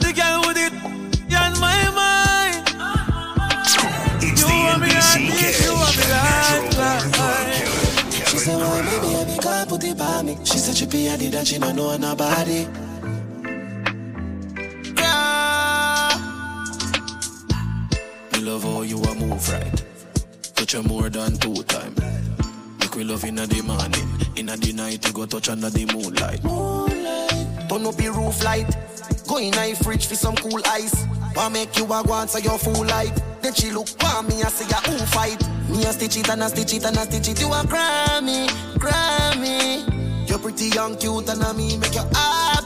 [0.00, 0.72] The girl with it,
[1.28, 2.64] got my mind.
[4.22, 7.66] It's You the want me NBC heartbeat, you want me lifeline.
[8.26, 10.38] She said, oh, why baby, I be can't put it by me.
[10.44, 12.66] She said she be a did and she don't know nobody.
[18.32, 19.89] Me love how you a move right.
[20.70, 21.92] Touch her more than two time.
[22.78, 24.06] Make we love inna the morning.
[24.36, 26.44] Inna the night, you go touch under the moonlight.
[26.44, 27.68] Moonlight.
[27.68, 28.70] Turn up your roof light.
[29.26, 30.94] Go in a fridge for some cool ice.
[31.34, 33.20] Wanna make you a go on so you full light.
[33.42, 35.42] Then she look for me and say, ya who fight?
[35.68, 37.40] Me a stitch it and a stitch it and a stitch it.
[37.40, 38.46] You a Grammy,
[38.78, 40.28] Grammy.
[40.28, 42.59] You're pretty young, cute and a me make you happy.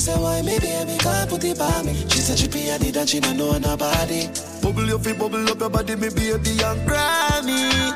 [0.00, 1.92] She said, why maybe I can't put it by me.
[2.08, 4.30] She said she be a did and she don't know nobody.
[4.62, 7.92] Bubble your feet, bubble up your body, me baby young Grammy.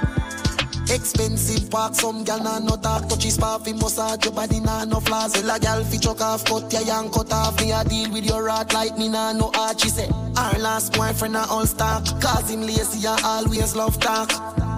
[0.90, 5.00] Expensive park, some gal nah no talk Touchy spa fi massage your body nah no
[5.00, 8.12] flaws Tell a gal fi chuck off, cut your young cut off Me a deal
[8.12, 11.64] with your rat like me nah no art She say, our last boyfriend a all
[11.64, 14.28] stock Cause him lazy and always love talk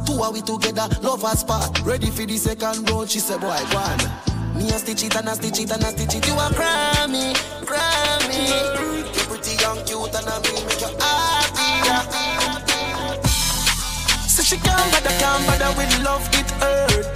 [0.06, 3.58] Two are we together, love a spot Ready for the second round, she say, boy,
[3.72, 4.25] go on
[4.56, 7.34] Me a stitch it and a stitch it and a stitch it You a Grammy,
[7.64, 8.48] Grammy
[9.14, 12.26] You pretty young, cute and a me make you happy
[14.28, 17.06] Say she can't bother, can't bother with love, it hurt.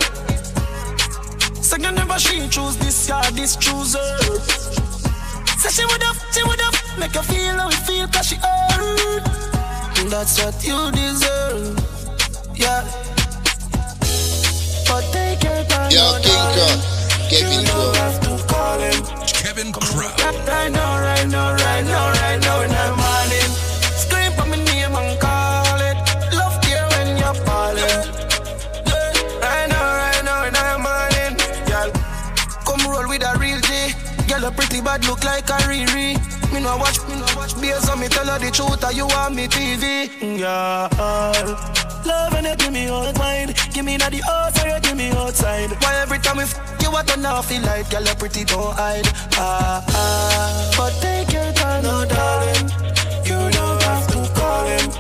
[1.62, 3.99] Say you never she choose this, yeah, this chooser.
[5.59, 8.36] Say she would have, she would have, make her feel how it feel, cause she
[8.36, 9.24] hurt.
[10.09, 11.78] That's what you deserve,
[12.55, 12.84] yeah.
[14.88, 16.99] But take your time, Yo, oh, King darling.
[17.31, 17.93] Crow, Kevin You Crow.
[17.95, 18.99] have to call him.
[19.26, 20.12] Kevin Crown.
[20.47, 23.51] Right now, right now, right now, right now in the morning.
[24.03, 25.97] Scream for my name and call it.
[26.35, 28.01] Love care when you're falling.
[29.41, 31.33] Right now, right now in the morning.
[31.70, 31.91] Girl,
[32.66, 33.95] come roll with a real G.
[34.28, 36.30] Girl, a pretty bad look like a Riri.
[36.61, 39.06] Me no watch, me no watch beers, so me tell her the truth, or you
[39.06, 40.12] want me TV.
[40.38, 40.88] Yeah.
[42.04, 43.54] Love and you give me all mine.
[43.72, 45.70] Give me not the outside, you give me outside.
[45.82, 48.76] Why every time we f- you want to know feel like girl, you pretty don't
[48.76, 49.08] hide.
[49.40, 50.74] Ah ah.
[50.76, 52.68] But take your time, no darling.
[53.24, 54.90] You don't have to call him.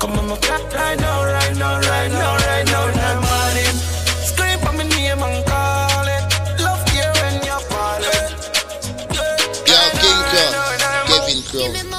[0.00, 2.37] Come on, my flat right now, right now, right now,
[11.58, 11.97] Crow,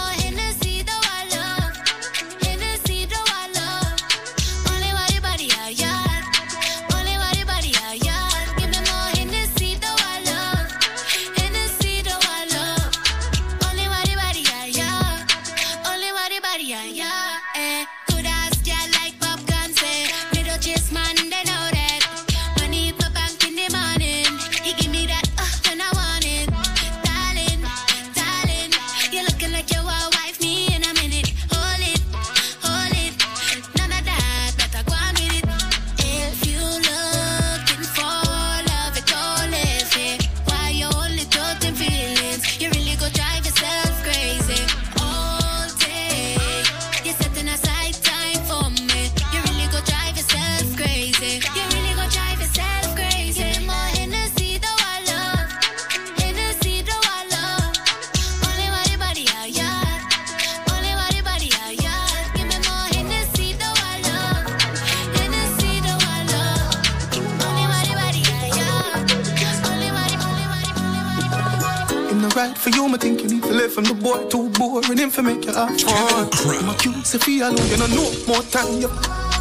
[72.91, 75.09] right for you, me think you need to live from the boy too boring him
[75.09, 76.29] for make you have fun.
[76.57, 78.81] I'm accused if he alone, you know no more time.
[78.81, 78.89] You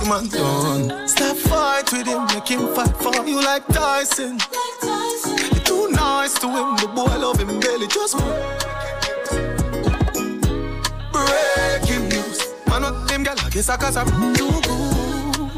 [0.09, 1.09] man done.
[1.09, 4.39] Stop fight with him, make him fight for you like Tyson.
[4.83, 8.17] You're too nice to him, the boy love him belly just
[11.13, 12.39] breaking news.
[12.69, 14.63] Man, what them gal like is a cause I'm too good.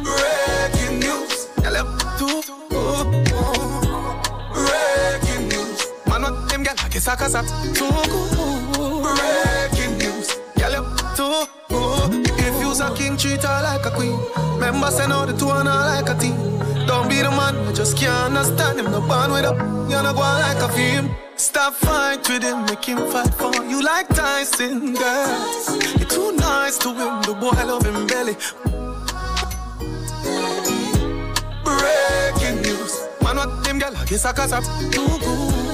[0.04, 1.74] Breaking news, gal
[2.18, 3.06] too good.
[3.10, 3.69] Breaking news, man, what
[6.62, 9.02] them gal like a cause I'm too good.
[9.02, 12.26] Breaking news, gal up too good.
[12.38, 14.18] If you's a king, treat her like a queen.
[14.58, 16.36] Members send out the two and her like a team.
[16.86, 18.90] Don't be the man, I just can't understand him.
[18.90, 19.56] No band with up,
[19.90, 21.14] you're not going like a film.
[21.36, 25.68] Stop fight with him, make him fight for you like Tyson, girl.
[25.98, 28.36] You're too nice to him, the boy love him belly.
[31.64, 35.69] Breaking news, man, what them gal like a cause of too good.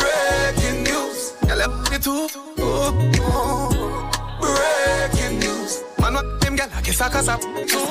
[0.00, 2.28] Breaking news, gal up the too.
[2.58, 4.10] Oh, oh.
[4.40, 7.84] Breaking news, man, what them gal like is a cause too.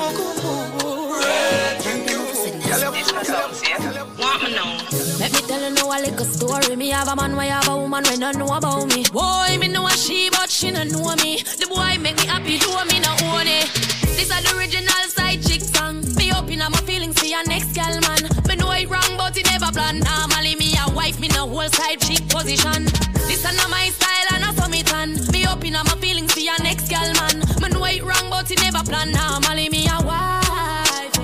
[1.20, 2.38] Breaking news,
[2.82, 4.18] up, up, up.
[4.18, 4.70] Want me know?
[5.18, 6.76] Let me tell you now a little story.
[6.76, 9.04] Me have a man, why have a woman when don't know about me.
[9.12, 11.42] Boy, me know a she, but she don't know me.
[11.42, 13.68] The boy make me happy, do me no own it.
[14.16, 16.00] This is the original side chick song.
[16.16, 18.22] Me open up my feelings for your next girl, man.
[18.48, 20.00] Me know it wrong, but it never plan.
[20.00, 20.65] Normally me
[21.06, 22.84] wife, me no whole side chick position.
[23.28, 25.14] This is not my style, and I saw me tan.
[25.32, 27.38] Me up my feelings for your next girl, man.
[27.62, 29.12] Me know wrong, but it never plan.
[29.12, 31.14] Normally me a wife.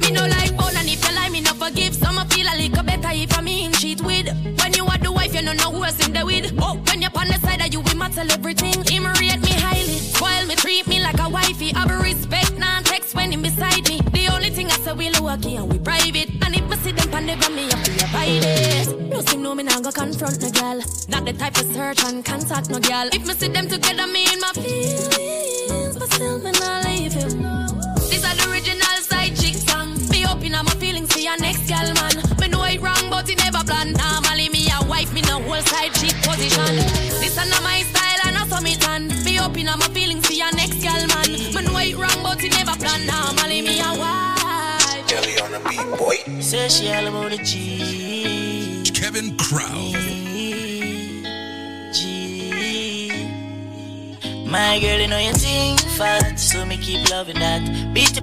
[0.00, 1.94] Me no like bone and if you lie, me no forgive.
[1.94, 4.26] Some a feel a little better if I mean cheat with.
[4.58, 6.52] When you are the wife, you no know who else in the with.
[6.58, 8.82] Oh, when you're on the side of you, we matter everything.
[8.90, 11.70] Him rate me highly, spoil me, treat me like a wifey.
[11.74, 14.00] Have a respect, non text when him beside me.
[14.00, 16.30] The only thing I say we lucky and we private.
[16.44, 18.97] And if me see them pan never me have to abide it.
[19.48, 20.78] No seem no me nah go confront no girl.
[21.08, 23.08] Not the type of search and contact no girl.
[23.14, 27.40] If me see them together, me in my feelings, but still me not leave him.
[28.12, 29.96] This is the original side chick song.
[30.10, 32.12] Me open up my feelings for your next girl, man.
[32.38, 33.94] Me know it wrong, but it never plan.
[33.94, 36.76] Normally me a wife, me no whole side chick position.
[37.16, 39.08] This is not my style, and I saw me tan.
[39.24, 41.32] Me open up my feelings for your next girl, man.
[41.56, 43.00] Me know it wrong, but it never plan.
[43.06, 45.08] Normally me a wife.
[45.08, 46.40] Kelly on the beat, boy.
[46.42, 48.37] Say she all about the G.
[49.18, 49.92] Kevin Crown.
[51.92, 53.10] G.
[54.46, 57.92] My girl, you know you think fat, so me keep loving that.
[57.92, 58.20] Beat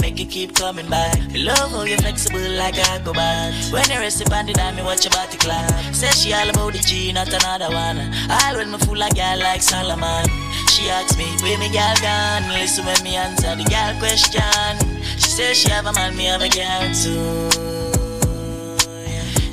[0.00, 1.18] make you keep coming back.
[1.34, 3.52] Love how you're flexible like a acrobat.
[3.70, 5.94] When you rest upon the dime, me watch your body clap.
[5.94, 7.98] Say she all about the G, not another one.
[8.30, 10.24] All when me fool a girl like Solomon.
[10.72, 12.48] She asks me, where me girl gone?
[12.48, 15.04] Listen when me answer the girl question.
[15.18, 17.79] She says she have a man, me have a girl too.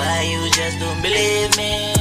[0.00, 1.92] Why you just don't believe me?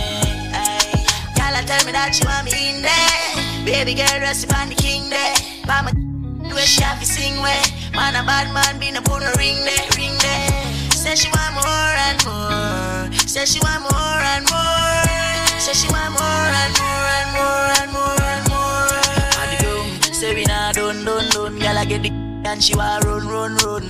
[1.36, 3.68] Girl, tell me that you want me in there.
[3.68, 5.36] Baby girl, rest upon the king there.
[5.68, 5.84] My
[6.56, 7.60] where she have to sing where.
[7.92, 10.48] Man, a bad man, be no put no ring there, ring there.
[10.96, 13.12] Say she want more and more.
[13.28, 15.60] Say she want more and more.
[15.60, 18.96] Say she want more and more and more and more and more.
[19.44, 21.60] And the groom say we nah done, done, done.
[21.60, 22.12] Girl, I get the
[22.48, 23.86] and she want run, run, run.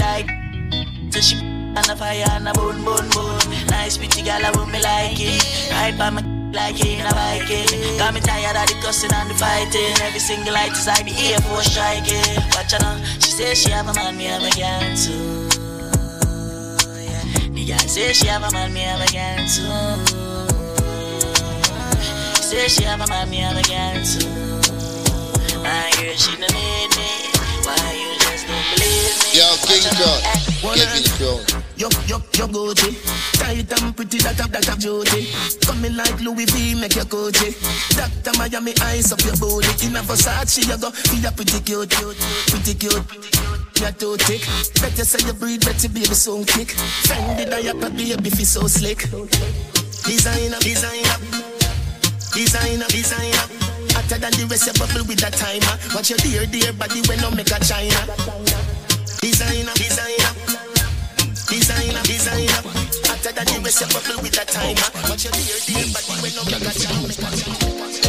[0.00, 0.32] Like,
[1.12, 3.40] so she on the fire and a bone, bone, bone.
[3.68, 5.44] Nice pretty girl, I want me like it.
[5.72, 6.22] Right by my
[6.52, 7.98] like in a Viking.
[7.98, 9.92] Got me tired of the cussing and the fighting.
[10.00, 12.40] Every single light is like the Air Force striking.
[12.56, 15.48] Watch her now, she says she have a man, me have a girl too.
[16.96, 17.24] Yeah.
[17.52, 19.68] The girl says she have a man, me have a girl too.
[22.36, 24.28] She says she have a man, me have a girl too.
[25.60, 27.10] My girl, she don't need me.
[27.66, 28.15] Why you
[29.36, 30.20] Yo, King Crown,
[30.76, 31.40] Kevin Crown.
[31.76, 32.96] Yo, yo, yo, Gucci.
[33.36, 35.28] Tight and pretty, that up, that up, Jody.
[35.60, 37.52] Coming like Louis V, make your Gucci.
[37.96, 39.68] Doctor Miami, eyes up your body.
[39.84, 42.16] In a Versace, you go, be a pretty cute, cute,
[42.48, 43.04] pretty cute.
[43.78, 44.40] You're too thick.
[44.80, 46.68] Better say you breathe, better baby, so kick.
[47.04, 49.04] Fendi diaper, baby, feel so slick.
[50.08, 51.18] Designer, designer.
[52.32, 53.65] Designer, designer.
[54.06, 55.74] Hotter than the rest, you bubble with a timer.
[55.92, 58.06] Watch your dear, dear body when no make a China.
[59.18, 60.30] Designer, designer.
[61.50, 62.62] Designer, designer.
[63.02, 63.80] Hotter than the rest.
[63.82, 64.90] You bubble with a timer.
[65.10, 68.05] But your dear, dear body when no make a jam,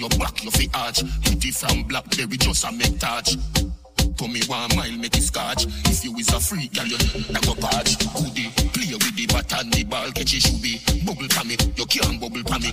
[0.00, 1.04] your back, you fi arch.
[1.22, 3.36] Pretty from Blackberry, just a make touch.
[4.16, 5.66] To me one mile, make it scotch.
[5.84, 6.98] If you is a freak, girl, you
[7.30, 8.00] na go patch.
[8.16, 10.80] Goodie, play with the bat and the ball, catch it should be.
[11.04, 12.72] Bubble pa me, you can't bubble pa me.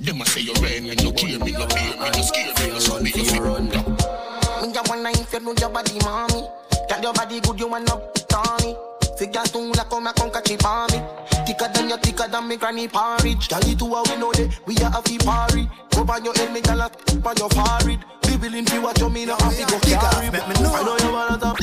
[0.00, 2.74] Them a say you rain when you care me, you bear me, you scare me,
[2.74, 3.68] you should be, you fi run.
[3.68, 6.42] Me a wanna if you know your body, mommy.
[6.88, 7.94] Tell your body good, you wanna
[8.28, 8.74] Tommy.
[9.18, 11.00] Figure two like come and come catch it for me.
[11.46, 13.48] Thicker than your thicker than me granny porridge.
[13.50, 15.68] It to her we know that we are a fee party.
[15.90, 18.04] Go on your head, me gyal a on your forehead.
[18.22, 20.30] Be willing to watch you, me no have to go carry.
[20.30, 20.72] Me know.
[20.74, 21.54] I know you wanna.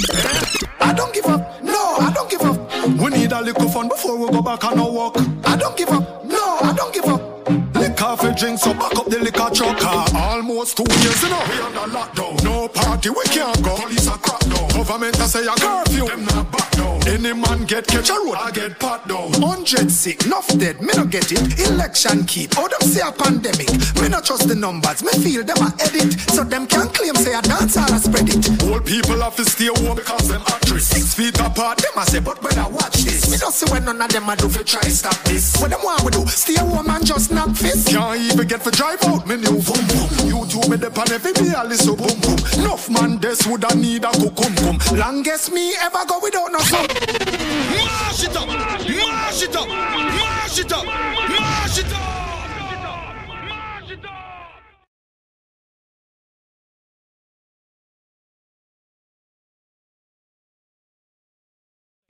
[0.81, 1.63] I don't give up.
[1.63, 2.57] No, I don't give up.
[2.99, 5.17] We need a little fun before we go back on our walk.
[5.45, 6.25] I don't give up.
[6.25, 7.32] No, I don't give up.
[7.75, 9.83] Liquor for drink, so back up the liquor truck.
[10.13, 11.43] Almost two years, you know.
[11.49, 12.43] We under lockdown.
[12.43, 13.75] No party, we can't go.
[13.75, 14.69] Police are crack down.
[14.69, 16.07] Government a say a curfew.
[16.07, 16.93] Them not back down.
[17.07, 19.33] Any man get catch a road, I get pat down.
[19.33, 21.59] Hundred sick, enough dead, me no get it.
[21.67, 23.69] Election keep, oh them say a pandemic.
[23.99, 26.13] Me not trust the numbers, me feel them a edit.
[26.31, 28.63] So them can claim say a dance all a spread it.
[28.63, 30.87] Old people have to stay home because them actress.
[30.87, 33.29] Six feet apart, them a say, but better watch this.
[33.29, 35.59] Me don't see when none of them a do fi try stop this.
[35.59, 36.25] What them want we do?
[36.27, 37.89] Stay home and just knock fist.
[37.89, 40.09] Can't even get for drive out, me new boom boom.
[40.27, 42.37] You two me dep on every day, I listen boom boom.
[42.59, 44.77] Enough man, this woulda need a cucum cum.
[44.97, 46.87] Longest me ever go without no song.
[46.87, 48.47] Mash it up!
[48.47, 49.67] Mash it up!
[49.67, 50.85] Mash it up!
[50.85, 52.22] Mash it up!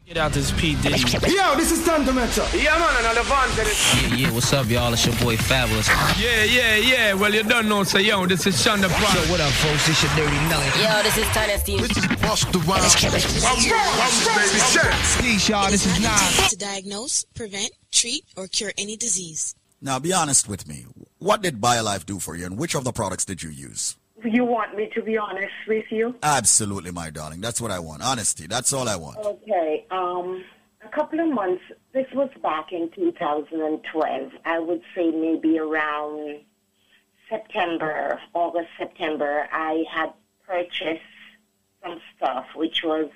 [0.05, 0.75] Get out this P.
[0.81, 0.99] Diddy.
[1.31, 2.45] Yo, this is Tanto Metro.
[2.53, 4.09] Yeah, man, and Devonte.
[4.11, 4.91] Yeah, yeah, what's up, y'all?
[4.91, 5.87] It's your boy Fabolous.
[6.21, 7.13] Yeah, yeah, yeah.
[7.13, 9.15] Well, you don't know, so yo, this is Shonda Brown.
[9.15, 9.87] Yo, what up, folks?
[9.87, 10.65] It's your dirty Nelly.
[10.83, 11.79] Yo, this is Tanya Steve.
[11.79, 12.95] This is Busta Rhymes.
[15.21, 15.71] Peace, y'all.
[15.71, 16.49] This is Nas.
[16.49, 19.55] To diagnose, prevent, treat, or cure any disease.
[19.81, 20.85] Now, be honest with me.
[21.19, 23.95] What did BioLife do for you, and which of the products did you use?
[24.23, 26.15] You want me to be honest with you?
[26.23, 27.41] Absolutely, my darling.
[27.41, 28.01] That's what I want.
[28.01, 28.47] Honesty.
[28.47, 29.17] That's all I want.
[29.17, 29.85] Okay.
[29.91, 30.43] Um,
[30.83, 31.63] a couple of months.
[31.93, 34.31] This was back in 2012.
[34.45, 36.41] I would say maybe around
[37.29, 39.47] September, August, September.
[39.51, 40.13] I had
[40.47, 41.01] purchased
[41.83, 43.09] some stuff, which was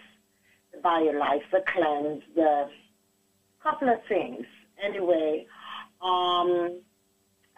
[0.74, 2.70] the BioLife, the cleanse, the
[3.62, 4.46] couple of things.
[4.84, 5.46] Anyway,
[6.02, 6.82] um,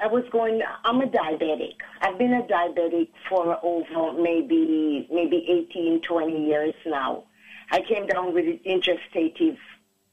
[0.01, 0.61] I was going.
[0.85, 1.75] I'm a diabetic.
[2.01, 7.25] I've been a diabetic for over maybe maybe 18, 20 years now.
[7.71, 9.57] I came down with interstative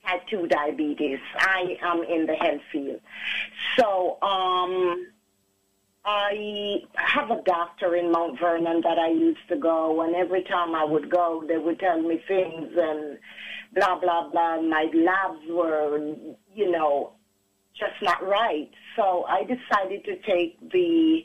[0.05, 1.19] type 2 diabetes.
[1.39, 3.01] I am in the health field.
[3.79, 5.07] So um,
[6.05, 10.75] I have a doctor in Mount Vernon that I used to go, and every time
[10.75, 13.19] I would go, they would tell me things and
[13.75, 14.61] blah, blah, blah.
[14.63, 16.15] My labs were,
[16.55, 17.16] you know,
[17.79, 18.71] just not right.
[18.97, 21.25] So I decided to take the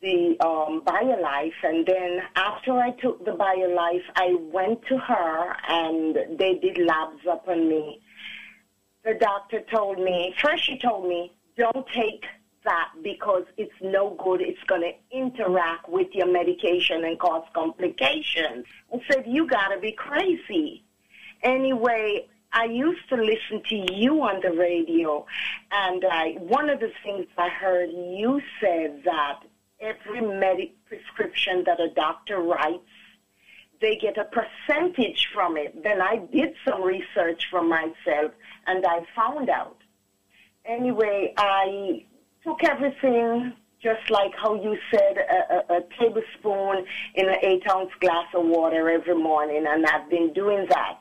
[0.00, 6.38] the um, BioLife, and then after I took the BioLife, I went to her, and
[6.38, 8.00] they did labs up on me.
[9.04, 10.64] The doctor told me first.
[10.64, 12.24] She told me, "Don't take
[12.64, 14.40] that because it's no good.
[14.40, 19.80] It's going to interact with your medication and cause complications." I said, "You got to
[19.80, 20.84] be crazy."
[21.42, 25.26] Anyway, I used to listen to you on the radio,
[25.70, 29.40] and I, one of the things I heard you said that
[29.80, 32.82] every medic prescription that a doctor writes,
[33.80, 35.82] they get a percentage from it.
[35.82, 38.32] Then I did some research for myself,
[38.66, 39.76] and I found out.
[40.64, 42.04] Anyway, I
[42.42, 46.84] took everything just like how you said, a, a, a tablespoon
[47.14, 50.98] in an eight-ounce glass of water every morning, and I've been doing that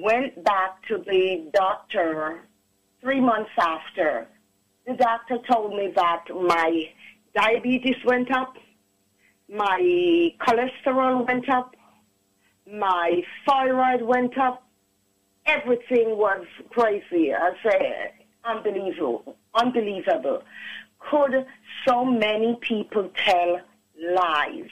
[0.00, 2.40] went back to the doctor
[3.00, 4.26] three months after.
[4.86, 6.90] The doctor told me that my
[7.34, 8.54] diabetes went up,
[9.48, 11.74] my cholesterol went up,
[12.70, 14.62] my thyroid went up.
[15.46, 17.34] Everything was crazy.
[17.34, 18.12] I said,
[18.44, 20.42] unbelievable, unbelievable.
[20.98, 21.46] Could
[21.86, 23.60] so many people tell
[24.14, 24.70] lies?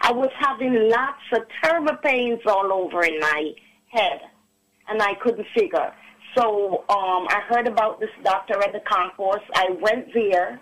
[0.00, 3.52] I was having lots of terrible pains all over in my
[3.88, 4.20] head
[4.92, 5.92] and I couldn't figure.
[6.36, 9.42] So um, I heard about this doctor at the concourse.
[9.54, 10.60] I went there,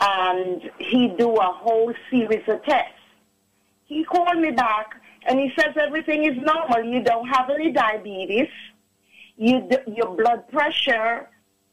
[0.00, 3.04] and he do a whole series of tests.
[3.84, 4.88] He called me back.
[5.26, 6.82] And he says everything is normal.
[6.82, 8.48] You don't have any diabetes.
[9.36, 11.28] You, d- your blood pressure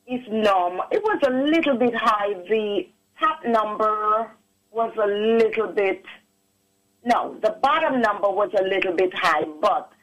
[0.05, 0.83] is normal.
[0.91, 2.33] It was a little bit high.
[2.49, 2.87] The
[3.21, 4.29] top number
[4.71, 6.03] was a little bit,
[7.05, 9.93] no, the bottom number was a little bit high, but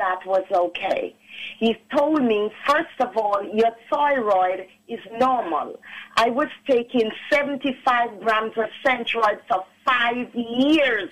[0.00, 1.14] that was okay.
[1.58, 5.78] He told me, first of all, your thyroid is normal.
[6.16, 11.10] I was taking 75 grams of Synthroid for five years.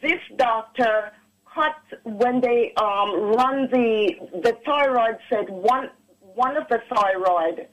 [0.00, 1.12] This doctor
[1.52, 5.90] cut when they um, run the the thyroid said one
[6.34, 7.66] one of the thyroid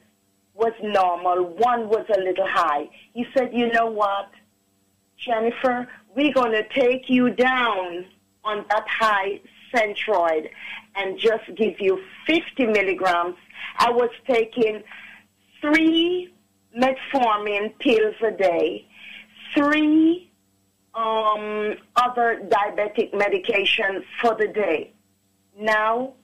[0.54, 2.88] was normal, one was a little high.
[3.12, 4.30] He said, you know what,
[5.16, 8.04] Jennifer, we're going to take you down
[8.44, 9.40] on that high
[9.72, 10.48] Synthroid
[10.96, 13.36] and just give you 50 milligrams.
[13.78, 14.82] I was taking
[15.60, 16.32] three
[16.76, 18.86] metformin pills a day,
[19.54, 20.30] three
[20.94, 24.92] um, other diabetic medication for the day.
[25.58, 26.14] Now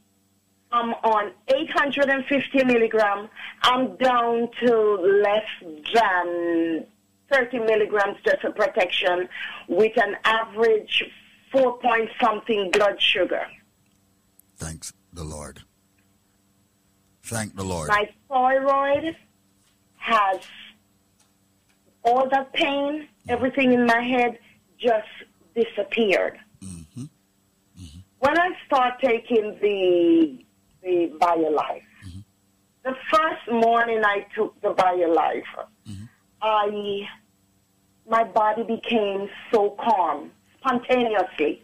[0.72, 3.28] I'm on 850 milligram.
[3.62, 5.46] I'm down to less
[5.94, 6.84] than
[7.32, 9.28] 30 milligrams just for protection
[9.68, 11.04] with an average
[11.54, 13.46] four point something blood sugar.
[14.56, 15.62] Thanks the Lord.
[17.22, 17.88] Thank the Lord.
[17.88, 19.16] My thyroid
[19.96, 20.40] has
[22.02, 23.30] all that pain, mm-hmm.
[23.30, 24.38] everything in my head
[24.78, 25.08] just
[25.54, 26.38] disappeared.
[26.62, 27.02] Mm-hmm.
[27.02, 27.98] Mm-hmm.
[28.18, 30.44] When I start taking the
[30.82, 31.82] the BioLife,
[32.84, 35.52] the first morning I took the BioLife,
[36.42, 37.08] I
[38.06, 40.30] my body became so calm
[40.64, 41.62] spontaneously.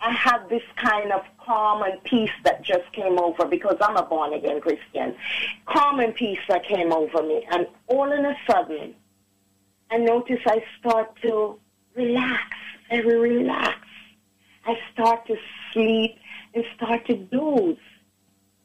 [0.00, 4.02] I had this kind of calm and peace that just came over because I'm a
[4.02, 5.14] born again Christian.
[5.66, 7.46] Calm and peace that came over me.
[7.50, 8.94] And all in a sudden,
[9.90, 11.58] I notice I start to
[11.94, 12.42] relax,
[12.90, 13.82] very relaxed.
[14.66, 15.36] I start to
[15.72, 16.16] sleep
[16.54, 17.76] and start to doze.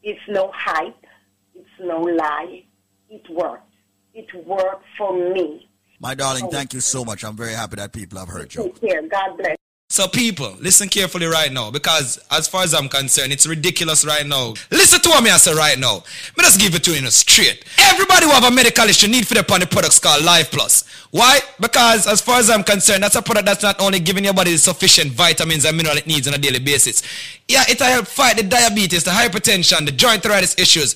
[0.04, 1.06] It's no hype.
[1.56, 2.66] It's no lie.
[3.10, 3.74] It worked.
[4.14, 5.70] It worked for me.
[6.02, 6.50] My darling, oh.
[6.50, 7.24] thank you so much.
[7.24, 8.64] I'm very happy that people have heard you.
[8.64, 9.08] Take care.
[9.08, 9.56] God bless.
[9.92, 14.26] So people, listen carefully right now because as far as I'm concerned, it's ridiculous right
[14.26, 14.54] now.
[14.72, 15.98] Listen to what me I say right now.
[16.38, 17.66] Me just give it to you in a straight.
[17.78, 20.86] Everybody who have a medical issue need for the upon the products called Life Plus.
[21.12, 21.42] Why?
[21.60, 24.54] Because as far as I'm concerned, that's a product that's not only giving your body
[24.54, 27.04] the sufficient vitamins and mineral it needs on a daily basis.
[27.50, 30.96] Yeah, it'll help fight the diabetes, the hypertension, the joint arthritis issues,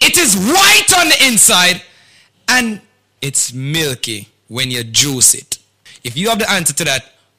[0.00, 1.82] It is white on the inside.
[2.48, 2.80] And
[3.20, 5.58] it's milky when you juice it.
[6.04, 7.12] If you have the answer to that,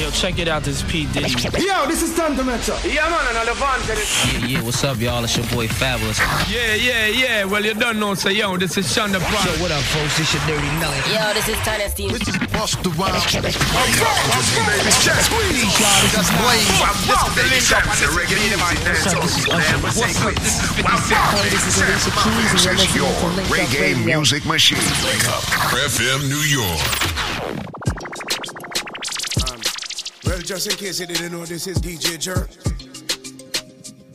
[0.00, 1.04] Yo, check it out, this is P.
[1.12, 1.28] Diddy.
[1.60, 2.74] Yo, this is Tanto Metro.
[2.88, 3.92] Yeah, man, and Devonte.
[4.40, 5.22] Yeah, yeah, what's up, y'all?
[5.24, 6.18] It's your boy Fabolous.
[6.48, 7.44] Yeah, yeah, yeah.
[7.44, 9.44] Well, you don't know, so yo, this is Shonda Brown.
[9.44, 10.16] Yo, what up, folks?
[10.16, 10.96] This your Dirty Nelly.
[11.12, 12.12] Yo, this is Tiny Steve.
[12.12, 13.20] This is Bust the Wild.
[23.52, 24.78] Reggae Music Machine.
[24.78, 25.42] Wake up.
[25.76, 27.79] FM New York.
[30.30, 32.50] Well, just in case you didn't know, this is DJ Jerk.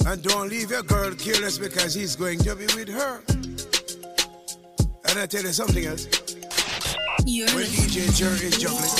[0.08, 3.22] And don't leave your girl careless because he's going to be with her.
[5.10, 6.06] And I tell you something else.
[7.54, 8.96] when DJ Jerk is juggling,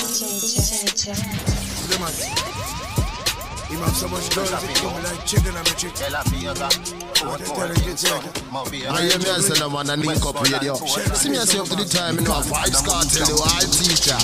[3.70, 5.94] the man, he have so much girls it come like chicken and a chick.
[5.96, 10.26] What I tell you, it's like, I hear me and say, no man, I link
[10.26, 10.76] up radio.
[11.16, 14.18] See me yourself to the time, you know, vibes can't tell you, I teach ya.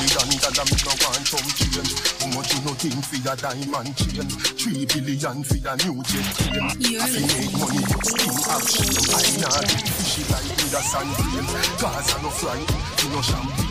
[2.22, 4.30] How much you no think for your diamond chain?
[4.60, 7.00] Three billion for your new jet plane.
[7.00, 8.90] I fi make money, skin action.
[9.10, 11.50] I nah fishy like with a sand plane.
[11.82, 13.71] Gaza no fry, you no champagne.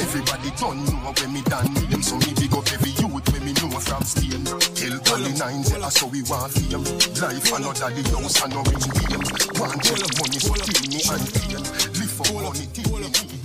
[0.00, 3.52] Everybody done know when me done name, so me big up every youth when me
[3.60, 4.44] know from Spain.
[4.44, 6.84] Tell Gully Nine, that's how we want fame.
[7.20, 9.22] Life another the house and no ring game.
[9.60, 11.62] Want tell money, so kill me and pain.
[12.00, 13.40] Live for money, till me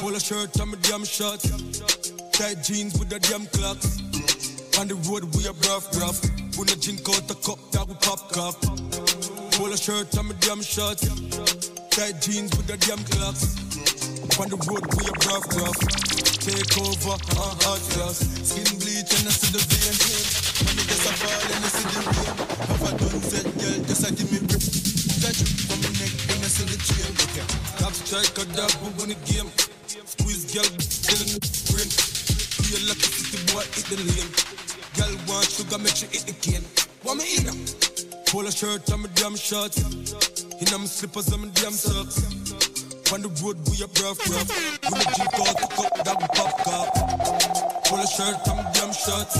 [0.00, 1.46] Pull a shirt and my damn shorts.
[2.32, 4.00] Tight jeans with the damn clocks.
[4.80, 6.24] On the road we a rough rough.
[6.58, 8.56] When I drink out the cup that we pop cup.
[9.52, 11.06] Pull a shirt and my damn shorts.
[11.90, 13.69] Tight jeans with the damn clocks.
[14.38, 15.80] On the road we a rough rough.
[16.40, 18.22] Take over, uh, hot glass.
[18.46, 19.96] Skin bleach and I see the vein.
[20.64, 22.34] When it gets a fall and I see the rain.
[22.70, 24.64] Have I done set, girl, just a give me grip.
[25.20, 27.12] That drip from my neck when I see the chain.
[27.76, 29.50] Top strike a dog, who win the game.
[29.88, 31.40] Squeeze girl, still in the
[31.74, 31.90] brain.
[32.86, 34.30] Like a city boy, hit the lane.
[34.96, 36.64] Girl want sugar, make sure hit the cane.
[37.02, 37.56] What me in?
[38.30, 39.82] Polo shirt and my damn shorts.
[39.82, 42.49] In my slippers and my damn socks.
[43.12, 44.46] On the road we a bruv bruv.
[44.86, 46.94] When the G call the cup that we pop cup.
[47.90, 49.34] Polo shirt and my damn shorts.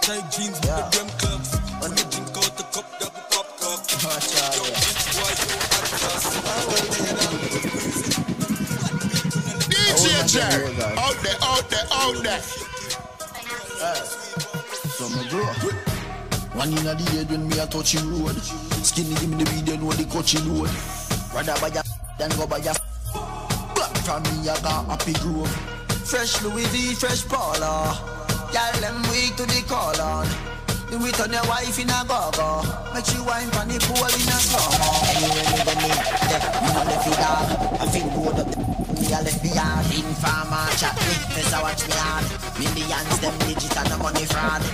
[0.00, 1.52] Tight jeans with the damn clubs.
[1.84, 3.84] When the G call the cup that we pop cup.
[4.56, 5.36] Yo, it's why
[9.68, 12.40] DJ Jerry, out there, out there, out there.
[14.96, 15.44] So me grow.
[16.56, 18.40] One in a the head when me a touching road.
[18.80, 20.70] Skinny give me the weed, you know the coaching road.
[21.34, 21.87] Rather buy a
[22.18, 22.74] than go buy a
[23.74, 25.50] Black from me, I got happy grove.
[26.04, 27.96] Fresh Louis V, fresh Paula.
[28.52, 30.26] Girl, them weak to the call on.
[30.90, 32.64] Do it on your wife in a go-go.
[32.94, 34.88] Make she wine from the pool in a slow-mo.
[35.12, 35.90] Anyway, me go me,
[36.32, 37.46] yeah, me no left it dog.
[37.76, 39.84] I feel good up me a left the yard.
[39.92, 42.24] Informer chat me, face I watch me hard.
[42.58, 44.64] Millions them digit and the money fraud.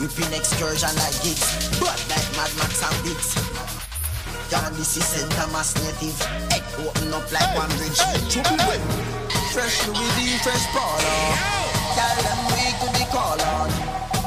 [0.00, 1.44] We pin excursion like gigs,
[1.78, 3.49] but like Mad Max and Biggs.
[4.50, 6.18] Down this is Santa Mass native.
[6.50, 8.00] Head open up like one bridge.
[9.54, 11.14] Fresh Louis V, fresh Polo.
[11.94, 13.70] Tell them we could be call on.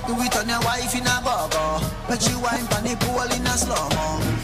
[0.07, 1.83] Do it on your wife in a go-go.
[2.09, 4.42] Make she wine pan the pool in a slow-mo.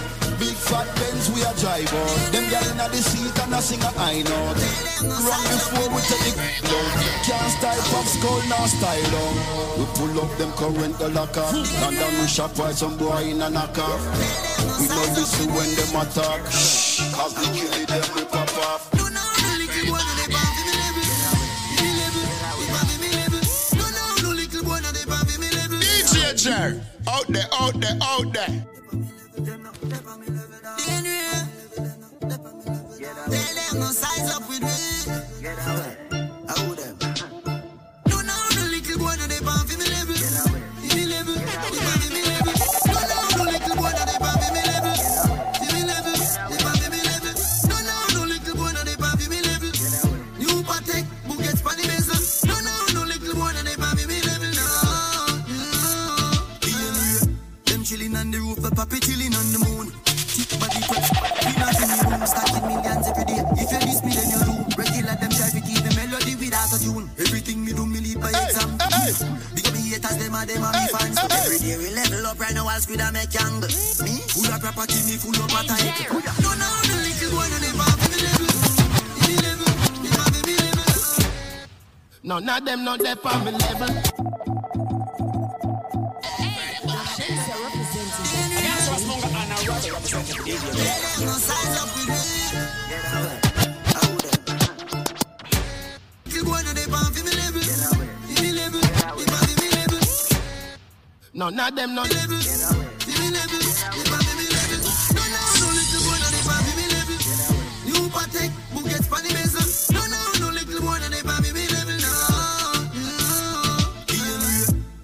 [0.70, 2.32] Big fat Benz we a drive out.
[2.32, 4.58] Them gyal inna the seat and a sing a high note.
[5.02, 6.94] Run before we take the load.
[7.26, 9.34] Can't style pop skull now style down.
[9.80, 11.50] We pull up them current the locker.
[11.86, 13.98] And then we shop while some boy in a knocker.
[14.78, 16.46] We know listen when them attack.
[16.52, 18.82] Shh, Cause we kill it them we pop off.
[26.30, 28.66] DJ out there, out there, out there.
[70.40, 71.18] Haters, them are me fans.
[71.32, 73.70] Every day we level up right now, I'll and make angle.
[74.04, 76.12] Me, full of property, me full of attack.
[76.12, 78.48] No, no, no little boy, never have me level.
[79.28, 79.72] Me level,
[80.02, 80.88] me have me level.
[82.24, 83.60] None of them not there on me level.
[83.60, 84.04] None of
[92.96, 93.09] them
[101.48, 102.04] not them no.
[102.04, 102.36] No baby.
[107.88, 109.96] New Patek, Bugatti, Spanny Mason.
[109.96, 111.96] No, no, no little boy, no they pan me level.
[112.04, 112.12] No,
[113.00, 113.16] no.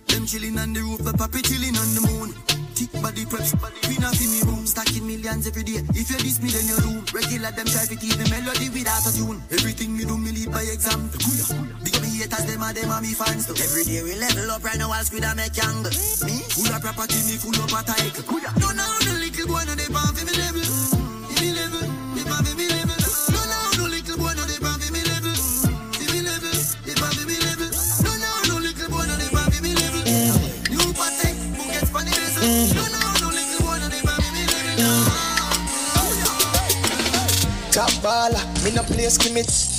[0.08, 2.34] Them chilling on the roof, the puppy chilling on the moon.
[2.76, 3.56] Thick body preps,
[3.88, 5.80] we not in me room, stacking millions every day.
[5.96, 7.02] If you diss me, then you do.
[7.16, 9.42] Regular them try to keep the melody without a tune.
[9.52, 11.16] Everything me do, me lead by example.
[12.36, 13.46] Haters, them are them are me fans.
[13.48, 13.56] too.
[13.56, 15.92] Every day we level up right now, I'll squid and make angle.
[16.26, 18.12] Me, full of property, me full of attack.
[18.60, 20.60] No, no, no little boy, no they pan for me level.
[21.40, 23.00] Me level, they pan for me level.
[23.32, 25.32] No, no, no little boy, no they pan for me level.
[25.32, 26.52] For me level,
[26.84, 27.72] they pan for me level.
[28.04, 30.04] No, no, no little boy, no they pan for me level.
[30.76, 32.44] New Patek, Bugatti, Spanny Mason.
[32.76, 34.76] No, no, no little boy, no they pan for me level.
[37.72, 39.75] Top baller, me no play skimmits.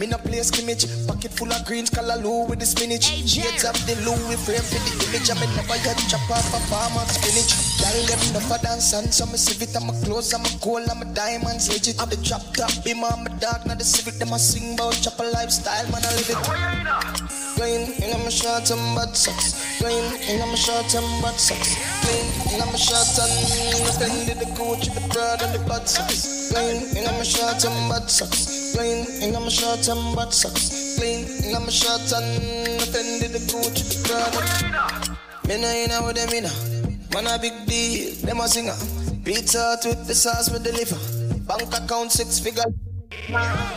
[0.00, 0.86] Me no play skimmage.
[1.06, 3.04] Pocket full of greens, callaloo with the spinach.
[3.28, 5.30] Shades of the Louis frame for the image.
[5.30, 7.69] I me never yet chop off a farm of spinach.
[7.80, 9.74] Girl, them never dance and so me civic.
[9.74, 11.72] I'm a clothes, I'm a gold, I'm a diamonds.
[11.72, 14.20] Legit, I'm the drop top, be my, I'm a dog, not the civic.
[14.20, 17.40] Them a sing about chop a lifestyle, man, I live it.
[17.60, 19.80] Going in my short and butt socks.
[19.80, 19.92] Going
[20.28, 21.76] in my short and butt socks.
[22.04, 26.52] Going in my short and offended the coach, the broad and the butt socks.
[26.52, 28.74] Going in my short and butt socks.
[28.74, 30.96] Going in my short and butt socks.
[30.98, 35.18] Going in my short and offended the coach, the broad.
[35.46, 36.79] Me know you know what them in
[37.12, 38.76] Man a big deal, them a singer.
[39.24, 40.96] Pizza Hut with the sauce we deliver.
[41.42, 42.70] Bank account six figure.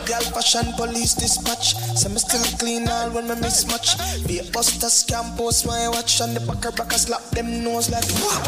[0.06, 1.74] Girl fashion police dispatch.
[1.98, 3.96] So me still clean all when me mismatch.
[4.28, 8.08] Be a buster scam post my watch and the backer backer slap them nose like
[8.22, 8.44] what?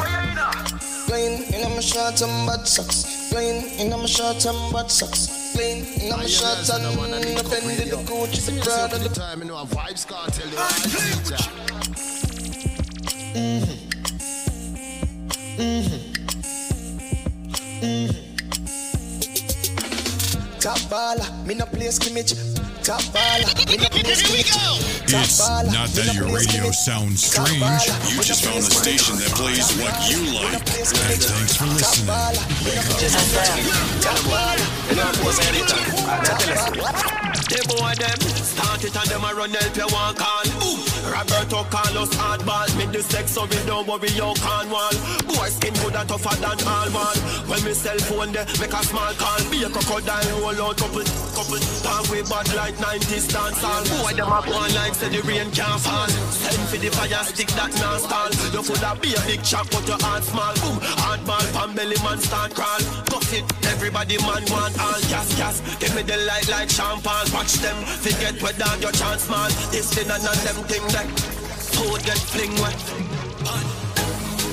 [1.06, 3.30] Plain in my shorts and bad socks.
[3.32, 5.52] Plain in my shorts and bad socks.
[5.54, 9.40] Plain in my shorts and offended the coach the crowd of the time.
[9.40, 10.46] You know, a vibes cartel.
[13.34, 13.75] You
[15.58, 16.00] know, Mhm.
[17.82, 18.10] Mhm.
[18.10, 18.16] Mhm.
[20.60, 22.34] Top baller, me no play scrimmage.
[22.82, 24.50] Top baller, me no play scrimmage.
[25.08, 27.62] It's not that your radio sounds strange.
[28.10, 30.54] You just found a station that plays what you like.
[30.54, 30.66] And
[31.22, 32.06] thanks for listening.
[37.46, 40.46] Them boy them start it and them a run help you one call.
[40.62, 40.78] Boom.
[41.10, 42.70] Roberto Carlos hardball.
[42.78, 44.94] Me the sex so we don't worry you can wall.
[45.26, 47.16] Boy skin good and tougher than all wall.
[47.50, 49.42] When me cell phone there make a small call.
[49.50, 51.62] Be a crocodile roll out couple couple.
[51.82, 53.84] Talk way bad like 90s dance all.
[54.02, 56.10] Boy them a go on like say the rain can't fall.
[56.30, 58.30] Send for the fire stick that non stall.
[58.52, 60.54] You coulda be a big chop but your heart small.
[60.62, 60.78] Boom.
[61.02, 62.82] Hardball pan belly man start crawl.
[63.10, 63.46] Puff it.
[63.72, 65.56] Everybody man want all gas gas.
[65.78, 67.28] Give me the light like champagne.
[67.32, 69.50] Watch them forget dog your chance man.
[69.70, 71.10] This thing and none them thing like
[71.76, 72.78] food get fling wet.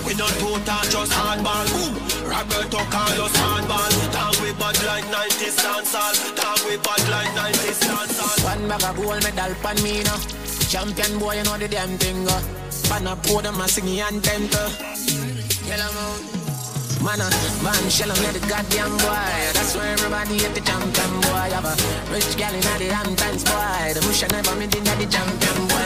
[0.05, 1.65] We don't do that just hardball.
[1.71, 1.95] Boom.
[2.27, 3.91] Roberto Carlos hardball.
[4.11, 6.15] Talk we bad like 90s dancehall.
[6.35, 8.43] Talk we bad like 90s dancehall.
[8.43, 10.19] One bag of gold medal pan me now.
[10.67, 12.27] Champion boy, you know the damn thing.
[12.27, 12.41] Uh.
[12.89, 14.49] Pan a pour them a sing the anthem.
[14.51, 14.69] Uh.
[15.67, 16.42] Yellow moon.
[17.03, 17.29] Man, uh,
[17.61, 19.27] man, shell on the goddamn boy.
[19.51, 21.35] That's why everybody at the champion boy.
[21.35, 21.75] I Have a
[22.13, 23.91] rich gal in the Hamptons boy.
[23.93, 25.83] The bush never made in the champion boy.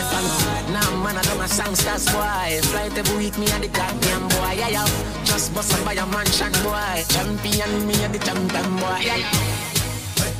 [0.69, 2.61] Now, man, I do my songsters boy.
[2.69, 4.61] Flight every week, me at the goddamn boy.
[4.61, 5.23] Yeah, yeah.
[5.25, 7.01] Just bust up by a mansion boy.
[7.09, 9.01] Champion, me at the champion boy.
[9.01, 9.76] Yeah, yeah.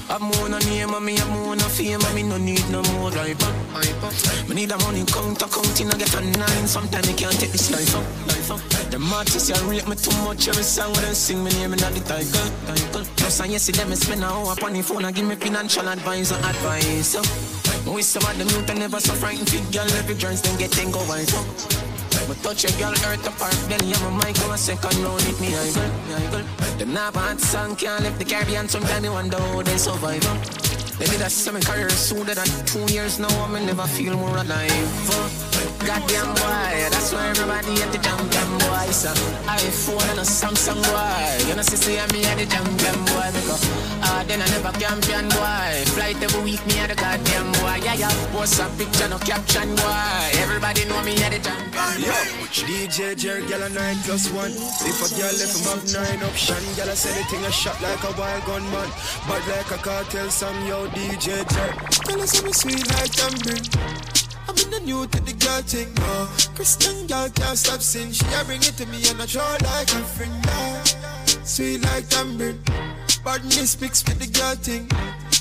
[0.09, 2.81] I'm on a name and me I'm on a fame and me no need no
[2.93, 3.53] more hype up,
[4.03, 4.13] up.
[4.47, 6.67] Me need a money counter counting I get a nine.
[6.67, 8.59] Sometimes me can't take this life up, life up.
[8.89, 11.79] The artists you rate me too much every song when they sing me name in
[11.79, 13.03] the title.
[13.17, 16.31] Plus I see them spend a hour upon the phone and give me financial advice
[16.31, 17.07] or advice.
[17.07, 17.21] So,
[17.91, 20.99] we some of youth and never so frightened fit girl every joints then get go
[21.09, 21.86] wise up.
[22.27, 25.39] But touch a girl earth apart, then have a mic on a second round with
[25.41, 25.69] me, I
[26.17, 26.45] I girl.
[26.77, 30.23] Them not bad song can't left the Caribbean, sometimes you wonder how they survive.
[30.99, 35.56] They did a seven career sooner than two years now, I never feel more alive.
[35.87, 38.91] Goddamn boy, that's why everybody at the champion boy.
[38.91, 39.07] So
[39.47, 41.47] iPhone and a Samsung boy.
[41.47, 43.31] You know, see, see, me at the champion boy.
[43.31, 43.63] Because,
[44.03, 45.87] ah, then I never champion boy.
[45.95, 47.79] Flight every week, me at the goddamn boy.
[47.87, 50.27] Yeah, yeah, post a picture, no caption boy.
[50.43, 51.67] Everybody know me at the champion
[52.03, 52.11] Yo,
[52.51, 54.51] DJ Jerry, girl a nine plus one.
[54.83, 57.79] If a girl left him have nine option, girl I say the thing a shot
[57.79, 58.91] like a wild gunman,
[59.23, 60.67] but like a cartel song.
[60.67, 64.27] Yo, DJ Jerry, girl I say me sweet like tambourine.
[64.47, 66.27] I'm in the new to the girl thing, no.
[66.55, 68.11] Christian girl can't stop sin.
[68.11, 70.33] She a bring it to me and I throw like a friend.
[70.45, 70.83] Yeah.
[71.43, 72.59] Sweet like tambourine,
[73.23, 74.87] badness speaks with the girl thing.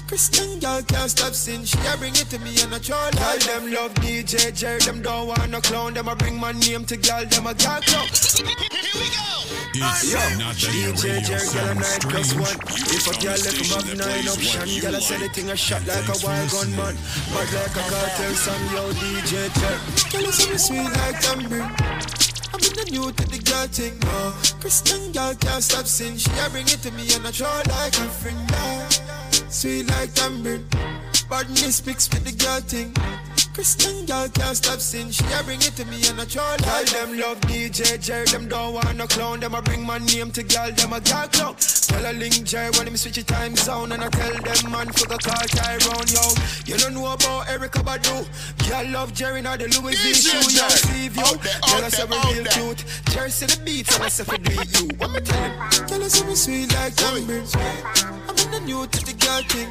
[0.08, 1.64] Christian girl can't stop sin.
[1.64, 5.02] She a bring it to me and I like Girl, them love DJ Jerry, them
[5.02, 5.94] don't want no clown.
[5.94, 8.06] Them a bring my name to girl, them a girl clown.
[9.78, 12.58] It's Yo, not that your DJ Jerry, girl a sounds nine one.
[12.94, 15.86] If a girl left him have nine option, girl I say the thing a shot
[15.86, 16.96] like a wild gunman,
[17.34, 18.62] but like a cartel song.
[18.72, 19.78] Yo, DJ Jerry,
[20.12, 22.25] girl I say me sweet like tambourine.
[22.56, 24.32] I'm in the new to the girl thing, no.
[24.60, 26.16] Christian girl can't stop sin.
[26.16, 28.50] She a bring it to me and I throw like a friend.
[28.50, 28.88] Yeah.
[29.50, 30.64] Sweet like tambourine,
[31.28, 32.94] badness speaks with the girl thing.
[33.54, 35.10] Christian girl can't stop sin.
[35.10, 38.26] She a bring it to me and I throw like them love DJ Jerry.
[38.26, 39.40] Them don't want no clown.
[39.40, 40.70] Them a bring my name to girl.
[40.72, 41.56] Them a girl clown.
[41.56, 45.06] Tell a link Jerry when them switch time zone and I tell them man for
[45.08, 46.24] the car Tyrone yo.
[46.66, 48.26] You don't know about Erykah Badu.
[48.68, 50.36] Girl love Jerry now the Louis V shoe.
[50.56, 50.68] Yo.
[50.68, 51.24] Steve yo.
[51.34, 52.84] Girl I say we real cute.
[53.10, 54.88] Jerry say the beats and I say for do you.
[54.98, 55.86] What me tell him?
[55.86, 57.46] Girl I say me sweet like tambourine.
[58.28, 59.70] I'm in the new to the girl thing.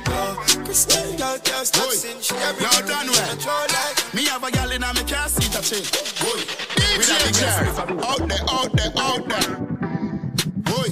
[0.66, 2.18] Christian girl can't stop sin.
[2.22, 3.74] She a bring it to me well.
[3.74, 4.14] and I throw like.
[4.14, 5.84] Me have a gal in a me car seat a chill.
[6.22, 6.40] Boy,
[6.98, 7.70] with a big Jerry.
[8.04, 9.50] Out there, out there, out there.
[10.64, 10.90] Boy.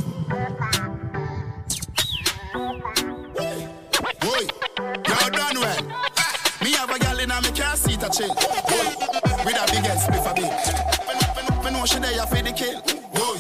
[4.20, 4.44] Boy,
[5.08, 5.84] you done well.
[6.64, 8.34] Me have a gal in a me car seat a chill.
[8.34, 8.88] Boy,
[9.46, 11.64] with a big ass spliff a big.
[11.64, 12.82] Me know she there for the kill.
[13.14, 13.38] Boy,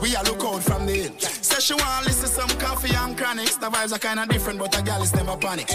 [0.00, 1.18] we a look out from the hill.
[1.18, 3.56] Say she want listen some coffee and chronics.
[3.56, 5.68] The vibes are kinda different, but a gal is never panic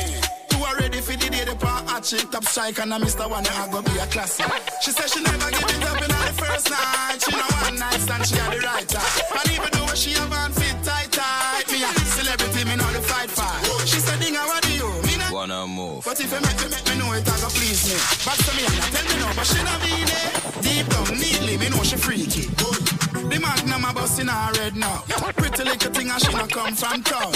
[0.63, 3.27] are ready for the day the pan hot shit top strike and I miss the
[3.27, 4.45] one I go be a classic.
[4.81, 7.17] She said she never give it up in the first night.
[7.23, 9.39] She know one night stand she had the right time.
[9.39, 13.01] And even though she have on fit tight tight, me a celebrity me know the
[13.01, 13.63] fight fight.
[13.87, 16.03] She said "Dinga I want you, me not wanna move.
[16.05, 16.88] But if you make me make
[17.19, 17.97] it a go please me.
[18.23, 20.39] But to me, and tell me no, but she not be it.
[20.63, 22.47] Deep down, neatly, me know she freaky.
[22.55, 22.83] Good.
[23.29, 25.03] The magnum a bust in her head now.
[25.35, 27.31] Pretty little thing and she not come from town.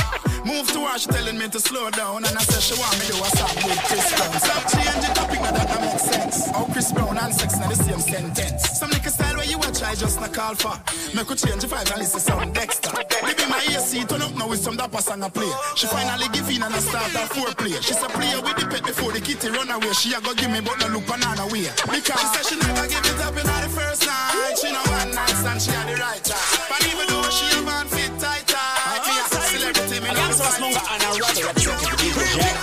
[0.45, 2.26] Move to her, she telling me to slow down.
[2.26, 4.34] And I say she want me do a song with Chris Brown.
[4.39, 6.47] Stop changing topic, now that don't make sense.
[6.51, 8.80] How Chris Brown and sex in the same sentence.
[8.80, 10.76] Some niggas style where you watch, I just not call for.
[11.15, 12.91] Make her change the vibe and listen some Dexter.
[13.22, 15.52] Baby, my AC turn up now with some dapper song I play.
[15.76, 17.76] She finally give in and I start her foreplay.
[17.84, 19.91] She say play with the pet before the kitty run away.
[19.99, 21.68] She a go give me but no look banana way.
[21.91, 24.56] Because she said she never give it up in all the first night.
[24.56, 26.64] She know one night and she had the right time.
[26.72, 30.24] But even though she a man fit tight tight, me ah, a celebrity, me not
[30.24, 32.62] Youngsters Munga and a Robbie representing the DJ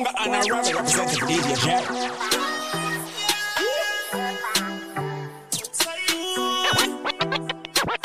[0.00, 1.84] Munga and a Robbie representing the DJ Jack.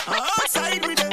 [0.07, 1.05] Outside with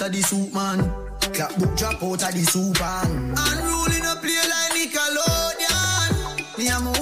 [0.00, 0.78] right at the soup man.
[1.32, 3.34] Clap book drop out of the soup man.
[3.36, 6.58] Unruly no play like Nickelodeon.
[6.58, 6.92] Me a my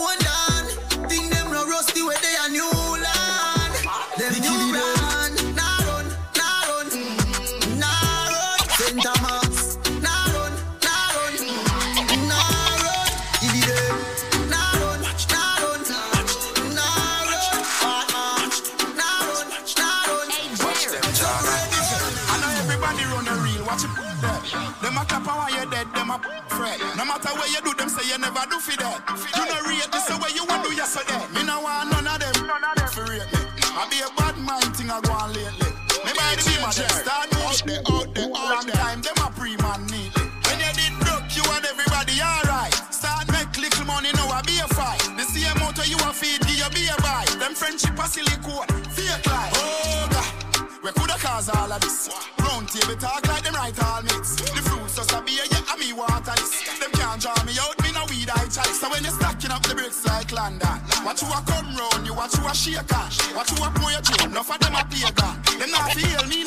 [61.05, 63.19] watch you a come round, you watch you a shake cash.
[63.35, 65.45] Watch you a your drink, enough of them a play God.
[65.45, 66.44] Them not feel me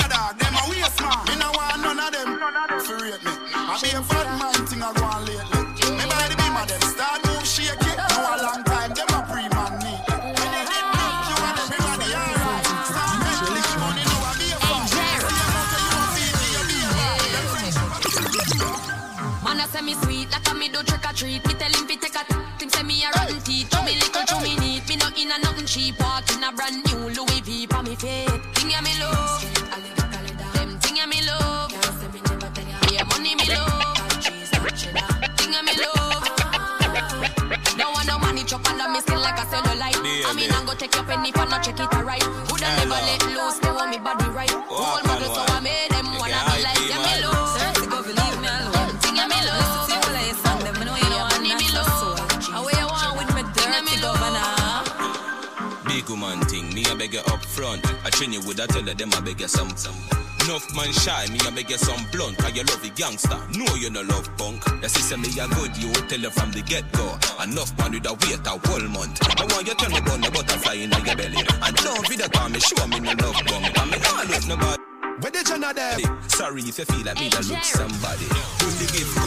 [58.17, 58.33] front.
[58.33, 59.75] I train you with a tell them I beg you some.
[59.75, 59.95] some.
[60.45, 62.37] Enough man shy, me I beg you some blunt.
[62.37, 64.63] Cause you love the gangster, no you no love punk.
[64.81, 67.17] The system me a good, you will tell you from the get go.
[67.43, 69.19] Enough man with a wait a whole month.
[69.23, 71.43] I want you tell me about the butterfly in your belly.
[71.61, 73.63] And don't be the call me, show me no love bum.
[73.75, 74.83] I mean, I love nobody.
[75.19, 75.97] Where the Jenna there?
[76.29, 78.29] Sorry if you feel like me that look somebody.
[78.61, 79.17] Do the gift.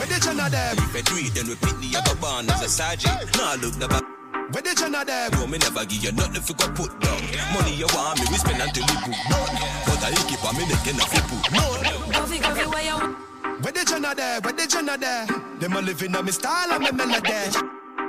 [0.00, 0.72] Where the Jenna there?
[0.72, 3.36] If I do it, then repeat the other born as a sergeant.
[3.36, 4.15] Nah, look the back.
[4.52, 5.28] Where the Jenna there?
[5.30, 7.18] No, me never give you nothing if you go put down.
[7.52, 9.54] Money you want me, we spend until we put none.
[9.82, 12.12] But I keep on me making a flip put none.
[12.14, 13.16] Coffee, coffee, where you
[13.60, 14.40] Where the Jenna there?
[14.40, 15.26] Where the Jenna there?
[15.58, 17.58] Them a living on me style and me melody.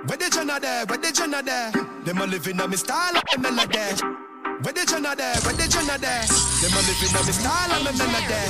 [0.05, 0.85] Where the Jenna there?
[0.85, 1.71] Where the Jenna there?
[2.05, 3.97] Them a living on me style and me melody.
[4.61, 5.35] Where the Jenna there?
[5.41, 6.46] Where the Jenna there?
[6.57, 8.49] Them a living on me style and none there.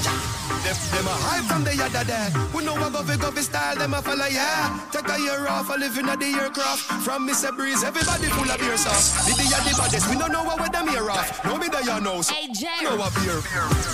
[0.63, 2.31] Them, them a high from the yada there.
[2.55, 4.79] We know what go fi go fi style, them a follow yeah.
[4.91, 7.03] Take a year off, a living at the aircraft.
[7.03, 7.51] From Mr.
[7.51, 9.27] Breeze, everybody full of beer sauce.
[9.27, 11.43] The the the baddest, we don't know what with them here off.
[11.43, 12.31] No me there you know, so
[12.79, 13.43] know a beer.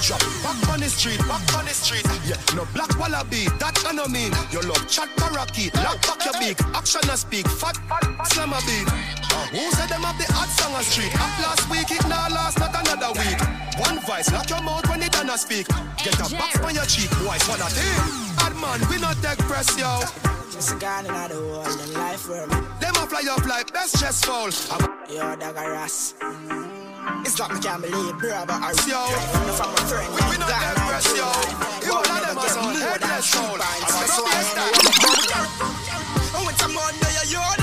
[0.05, 2.05] Drop back on the street, back on the street.
[2.29, 4.29] Yeah, no black wallaby, that I no mean.
[4.53, 7.81] You love chat parakeet, lock back your beak, action and speak, fat,
[8.29, 8.85] slam a beat.
[9.33, 11.09] Uh, who said them have the hot song on street?
[11.17, 13.41] Up last week, it now last not another week.
[13.81, 15.67] One voice, lock your mouth when it done a speak.
[16.03, 18.35] Get a box on your cheek, boy, what a thing.
[18.37, 20.03] Bad man, we not take press, yo.
[20.51, 22.55] Just a gun in the world and life for me.
[22.79, 24.49] Them a fly up like best chest fall.
[25.09, 26.13] Yo, Dagaras.
[27.25, 29.03] It's like me can't believe, bro, but I yo.
[29.55, 30.07] from a friend.
[30.13, 31.27] We, we not take press, yo.
[31.83, 33.57] You all of them are some headless soul.
[33.59, 34.71] I'm So a I style.
[36.35, 37.62] I went to Monday, I yard and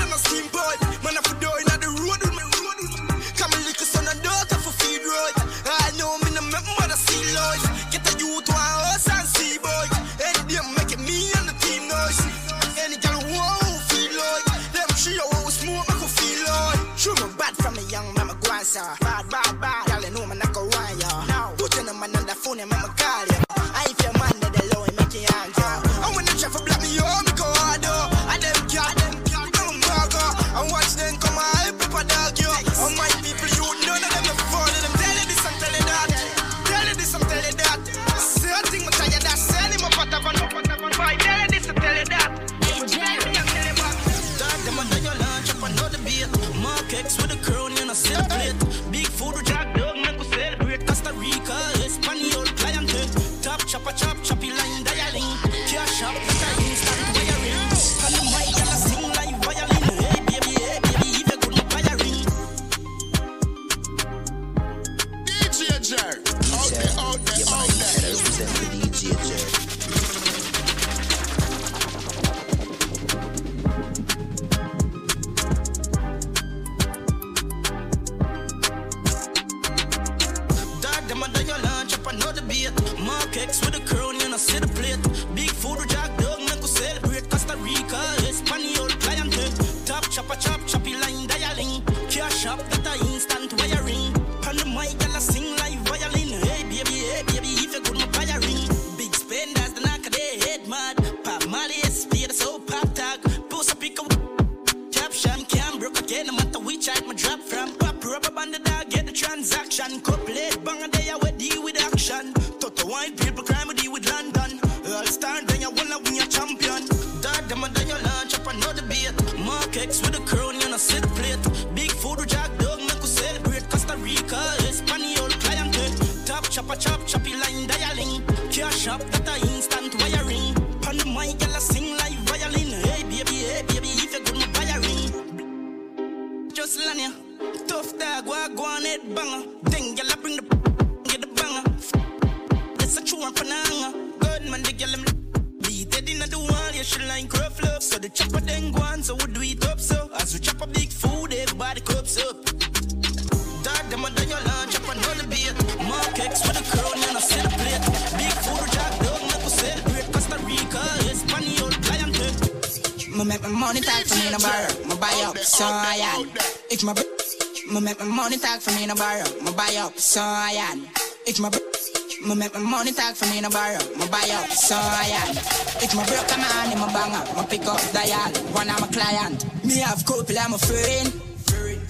[168.95, 170.87] Me in a buy up, so I am.
[171.25, 173.77] It's my me make my money talk for me no bar.
[173.97, 175.35] Me buy up, so I am.
[175.81, 178.31] It's my broke man in my banger, me pick up dial.
[178.53, 179.45] One of my client.
[179.63, 181.07] Me have couple, I'm a friend.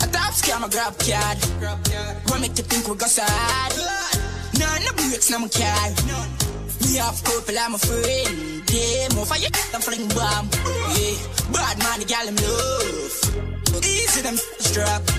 [0.02, 1.38] A top scam, a grab card.
[2.30, 3.74] What make you think we go sad?
[4.60, 5.90] No, no breaks, no my car.
[6.86, 8.62] Me have couple, I'm a friend.
[8.70, 10.50] Yeah, more for you, I'm fling bomb.
[10.96, 11.18] Yeah,
[11.52, 13.84] bad man, the gal, I'm love.
[13.84, 15.11] Easy, them strap.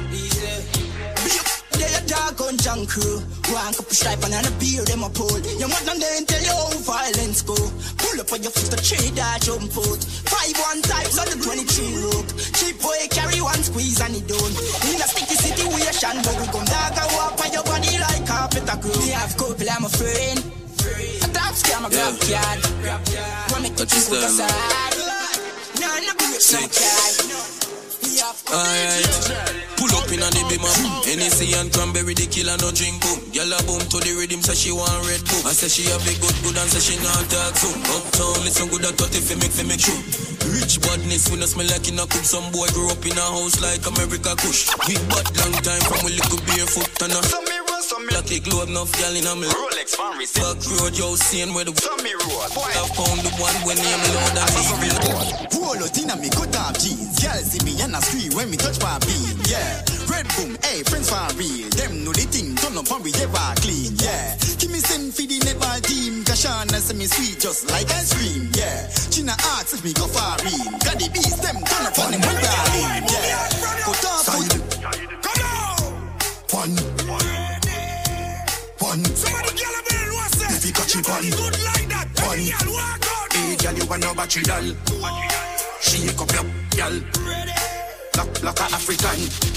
[2.82, 2.88] Easy.
[2.88, 3.18] They a dog on junk crew.
[3.54, 5.38] One cup of stripe and a beer, them a pull.
[5.38, 7.54] You want them then tell you how violence go.
[7.54, 10.02] Pull up on your foot to trade that jump out.
[10.26, 12.30] Five one times on the 23 rope.
[12.58, 14.54] Cheap boy carry one squeeze and it done.
[14.90, 18.66] In a sticky situation, but we come dog and walk on your body like carpet
[18.66, 18.98] a crew.
[19.02, 20.38] Me have couple, I'm a friend.
[21.22, 22.58] A top scam, a grab card.
[23.50, 24.94] Wanna make you think we go sad.
[25.78, 27.01] No, no, breaks, no card.
[31.54, 31.58] Up.
[31.58, 33.18] Hennessy and cranberry, the killer no drink boom.
[33.32, 35.42] Yalla boom to the rhythm, say she want red boom.
[35.46, 37.76] I say she have a good good and say she not talk soon.
[37.92, 39.98] Uptown, listen good at 30 fi make fi make true.
[40.52, 42.24] Rich badness, we no smell like in a coop.
[42.24, 44.68] Some boy grew up in a house like America Kush.
[44.88, 47.20] We bad long time from we little barefoot and a.
[48.12, 49.46] Lucky globe, enough gal in a me.
[49.46, 50.42] Rolex fan receipt.
[50.42, 51.72] Back road, yo, seeing where the.
[51.80, 52.50] Some me road.
[52.52, 52.68] Boy.
[52.68, 54.52] I found the one when name loud and
[54.82, 55.62] legal.
[55.62, 57.22] Roll out in a me cut off jeans.
[57.22, 59.48] Girl see me and a scream when me touch my beat.
[59.48, 59.91] Yeah.
[60.72, 61.68] Hey, friends for real.
[61.76, 63.92] Them know the thing, turn up and we ever clean.
[64.00, 64.40] Yeah.
[64.56, 66.24] Give me send for the netball team.
[66.24, 68.48] Kashana say me sweet just like ice cream.
[68.56, 68.88] Yeah.
[69.12, 70.64] China asks if me go far in.
[70.80, 73.04] Got the beast, them turn up on them when darling.
[73.04, 73.52] Yeah.
[73.84, 74.48] Cut off foot.
[76.56, 76.72] One.
[78.80, 79.04] One.
[79.12, 80.56] Somebody get a bill, what's that?
[80.56, 81.28] If you catch it one.
[81.36, 82.08] Good like that.
[82.24, 82.48] One.
[82.48, 83.28] Girl, walk out.
[83.28, 84.72] Hey, girl, you want no battery doll.
[85.84, 86.96] Shake up your girl.
[88.16, 89.51] Lock, lock a African.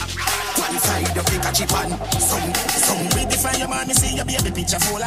[0.65, 1.89] One side you pick a chip on.
[2.17, 3.05] Some, some.
[3.13, 5.05] Pretty from your man, me see your baby picture fuller.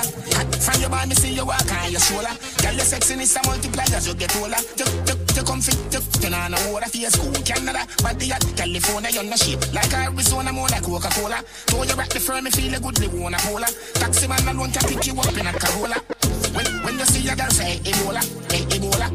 [0.63, 2.31] From your band, me see you walk on your shoulder.
[2.63, 4.55] Girl, your sexiness a multiply as you get older.
[4.79, 7.83] You, you, you come fit, you, you know no water for your school, Canada.
[7.99, 9.59] Body at California, you're no shape.
[9.75, 11.43] Like Arizona, more like Coca-Cola.
[11.67, 13.67] Throw you rock the firm, me feel a good, they wanna cola.
[13.99, 15.99] Taxi man alone can pick you up in a Corolla.
[16.55, 18.23] When, when you see your girl say Ebola,
[18.55, 19.11] eh, Ebola,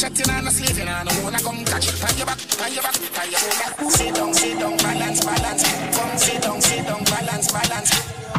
[0.00, 1.92] chatting and a slaving and I wanna come catch.
[2.00, 3.90] Tie your back, tie your back, tie your shoulder.
[3.92, 5.62] Sit down, sit down, balance, balance.
[5.92, 7.90] Come sit down, sit down, balance, balance.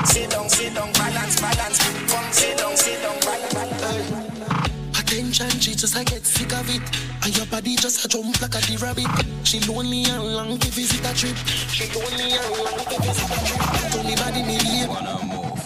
[0.10, 1.78] Sit down, sit down, balance, balance.
[2.10, 5.00] Come sit down, sit down, balance, balance.
[5.00, 6.82] Attention, she just I get sick of it.
[7.24, 9.06] And your body just a jump like a the rabbit.
[9.46, 11.38] She lonely and long to visit a trip.
[11.70, 14.06] She lonely and long to visit a trip.
[14.10, 14.90] Me body me leave.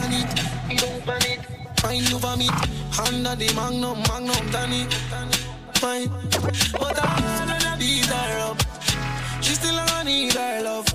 [0.04, 0.28] And it,
[0.76, 1.40] don't panic.
[1.80, 2.52] Find you vomit.
[3.00, 4.88] Under the magnum, magnum, Danny.
[5.80, 6.10] Fine.
[6.72, 8.62] But I wanna beat her up.
[9.42, 10.86] She still gonna need her love.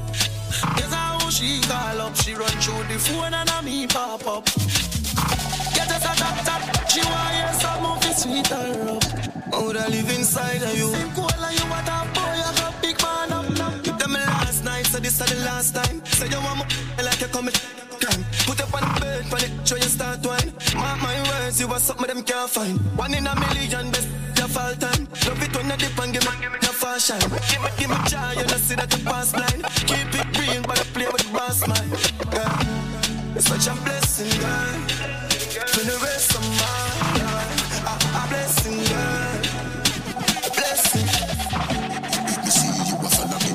[0.77, 2.17] Guess how she call up.
[2.17, 4.45] She run through the phone and a me pop up.
[5.75, 6.91] Get us a tap tap.
[6.91, 9.05] She want hear some of it sweet her up.
[9.53, 10.89] I woulda live inside of you.
[10.91, 13.99] Same cool you want a boy, I got big man up.
[13.99, 16.05] Tell me last night, so this is the last time.
[16.07, 17.90] Say you want me like you come crime.
[18.51, 20.53] Put up on the bed, on it, show you start wine.
[20.75, 22.81] Mark my words, you are something them can't find.
[22.99, 25.07] One in a million, best your fall time.
[25.23, 27.21] Love it when you dip and give me your fast shine.
[27.47, 29.63] Give me, give me joy, you know see that you pass blind.
[29.87, 31.91] Keep it real, but I play with the brass mind.
[32.35, 33.37] Yeah.
[33.39, 34.75] It's such a blessing, girl.
[35.71, 39.47] For the rest of my life, a, a blessing, girl.
[40.43, 41.09] A blessing.
[42.51, 43.53] See you a follow me.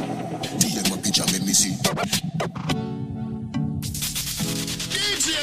[0.56, 3.05] DM a picture me me see.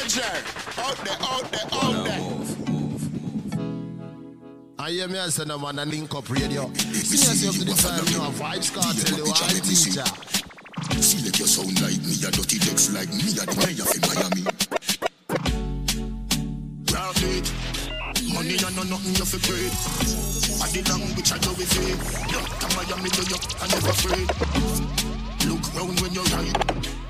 [0.07, 0.45] Jerk.
[0.79, 2.19] Out there, out there, out there.
[4.79, 6.69] I hear me as no man a link up radio.
[6.73, 10.03] See yourself to the time you have vibes cartel, you are teacher.
[10.99, 14.43] Select your sound like me, a dirty decks like me, a mayor in Miami.
[16.83, 17.47] Profit,
[18.35, 19.71] money and no nothing you fi great.
[20.59, 21.95] A the language I do with it.
[22.27, 24.27] Doctor Miami do you, I never afraid.
[25.47, 26.59] Look round when you ride,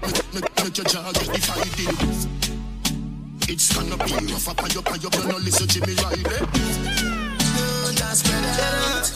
[0.05, 2.52] make, make, make your jaw get divided.
[3.49, 6.23] It's gonna be rough up on your, on your, you no listen to me right,
[7.93, 8.25] just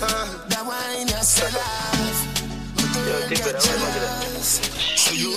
[0.03, 0.49] out.
[0.49, 1.07] That wine.
[5.17, 5.31] Yo.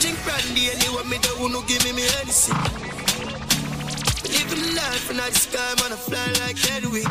[0.00, 2.56] Drink brandy and you want me to wanna give me me anything.
[4.30, 6.58] Living life in the sky, man, I fly like.
[6.70, 7.04] Edwin.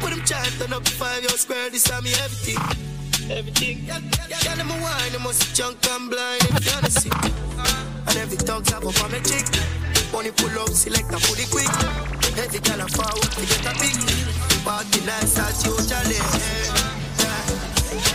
[0.00, 2.95] Put them chant on up five year square, this time me everything.
[3.28, 3.82] Everything.
[3.86, 3.98] Yeah,
[4.28, 7.10] yeah, them a wine, them must junk and blind, if you wanna see.
[7.10, 9.46] And every dog's have up on my chick.
[10.12, 11.66] Money pull up, select a fully quick.
[12.38, 13.98] Every girl a forward to get a pick.
[14.62, 16.22] Party nice as usually.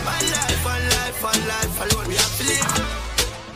[0.02, 2.72] One life, one life, one life alone we have to live.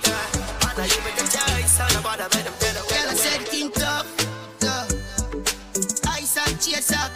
[0.04, 0.68] Yeah.
[0.68, 3.00] And now you make a choice, all about the better, better, better.
[3.00, 4.12] Girl, I said think tough,
[4.60, 4.92] tough.
[6.12, 7.00] Ice and chaser,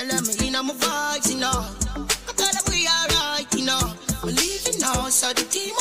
[0.00, 1.50] Tell them me in my vibes, you know.
[1.50, 3.92] I tell them we alright, you know.
[4.24, 5.74] We leaving now, so the team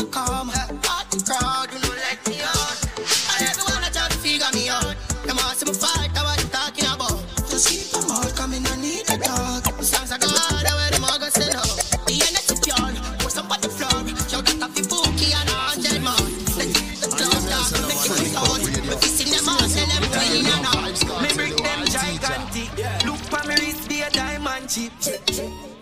[24.70, 24.92] cheap.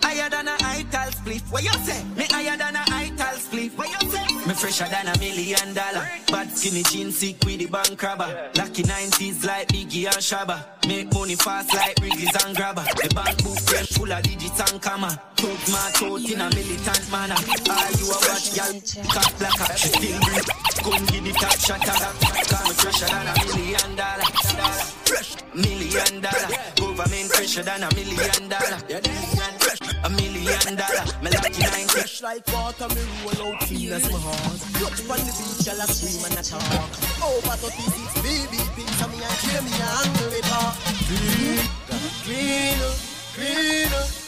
[0.01, 1.51] Higher than a ital spliff.
[1.51, 2.03] What you say?
[2.15, 3.77] Me higher than a ital spliff.
[3.77, 4.47] What you say?
[4.47, 6.07] Me fresher than a million dollar.
[6.27, 8.49] Bad skinny jeans sick with the bank robber.
[8.55, 10.63] Lucky 90s like Biggie and Shabba.
[10.87, 12.83] Make money fast like Wrigley's and Grabber.
[12.83, 15.21] The bank book full of digits and comma.
[15.37, 17.37] Took my throat in a militant manner.
[17.69, 18.73] All you a watch, girl,
[19.13, 19.77] cut black up.
[19.77, 20.49] She still breathe.
[20.81, 22.13] Come give the top shot at her.
[22.49, 24.25] Call me fresher than a million dollar.
[25.05, 26.49] Fresh million dollar.
[26.75, 28.81] Government fresher than a million dollar.
[30.03, 31.05] A million dollar.
[31.21, 31.85] Me lucky 90.
[31.85, 34.57] Fresh like water, me roll out clean as my heart.
[34.73, 36.65] Touch on the beach, girl, I scream and I talk.
[37.21, 40.73] Over 36 baby things, and me and kill me and handle it all.
[41.05, 41.61] Clean,
[42.25, 42.97] clean, up,
[43.37, 44.26] clean,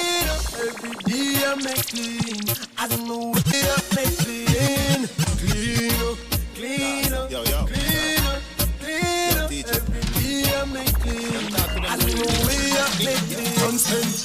[0.00, 0.28] up, clean.
[0.28, 0.42] up.
[0.60, 2.46] Every day I make clean.
[2.78, 5.08] I don't know way I make clean.
[5.40, 6.18] Clean, up,
[6.54, 7.66] clean, up, Yo, yo.
[7.66, 9.38] clean, up, clean.
[9.38, 9.50] up.
[9.50, 11.79] Every day I make clean.
[11.90, 13.50] I make clean.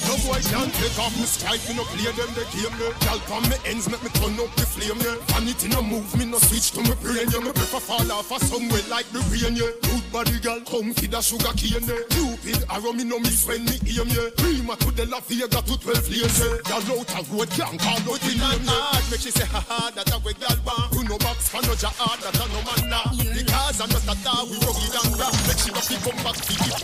[0.06, 2.94] No boy can't take off me strike, me no play them the game there.
[3.02, 5.18] Girl from me ends make me turn up the flame there.
[5.34, 7.42] Vanity no move me no switch to me brain yeah.
[7.42, 9.74] Me prefer fall off a somewhere like the rain yeah.
[9.82, 12.06] Good body girl, come feed a sugar cane there.
[12.14, 14.30] Cupid arrow me no miss when me aim yeah.
[14.38, 16.62] Prima to the La Vega to 12 lanes yeah.
[16.70, 19.10] Girl out a road can't call out the name yeah.
[19.10, 20.94] Make she say ha ha that a way girl want.
[20.94, 23.10] Who no box for no ja hard that a no man nah.
[23.14, 25.38] Because I'm just a dog we rugged and rough.
[25.50, 26.38] Make she no fi come back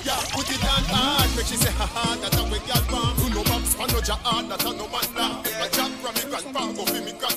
[0.06, 0.22] yeah.
[0.34, 3.20] Put it on hard make she say ha ha that a way girl want.
[3.20, 5.42] Who no box for no ja hard ah, that a no man nah.
[5.64, 7.31] A jack from me grandpa go fi me grandma.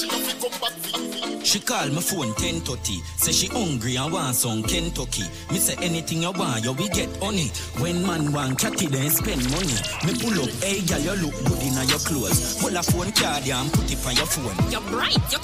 [0.00, 1.44] She no fi come back fi.
[1.44, 3.02] She call my phone 1030.
[3.18, 5.24] Say she hungry and want some Kentucky.
[5.50, 7.48] Me say anything you want, you we get honey.
[7.76, 9.76] When man want catty, then spend money.
[10.06, 12.56] Me pull up, hey girl, you look good in your clothes.
[12.62, 14.70] Pull a phone card yeah, and put it on your phone.
[14.70, 15.18] You're bright.
[15.32, 15.38] You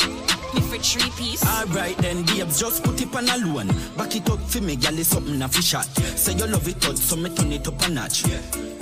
[0.54, 1.44] me for three piece.
[1.44, 3.68] Alright then, babes, just put it on a loan.
[3.96, 5.86] Back it up for me, girl, it's something a fish shot.
[6.16, 8.22] Say you love it out, so me turn it up a notch.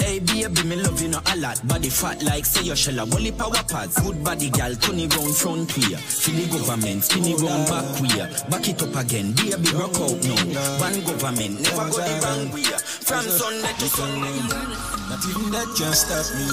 [0.04, 1.66] Hey baby, me love you not a lot.
[1.66, 3.98] Body fat like say your shell a wally power pads.
[4.02, 5.96] Good body, girl, turn it round front way.
[5.96, 8.28] Feel the government, spin it round back way.
[8.50, 10.76] Back it up again, baby, rock out now.
[10.76, 12.76] One government, never go the wrong way.
[13.08, 14.84] From Sunday to Sunday.
[15.08, 16.52] Not even that can stop me.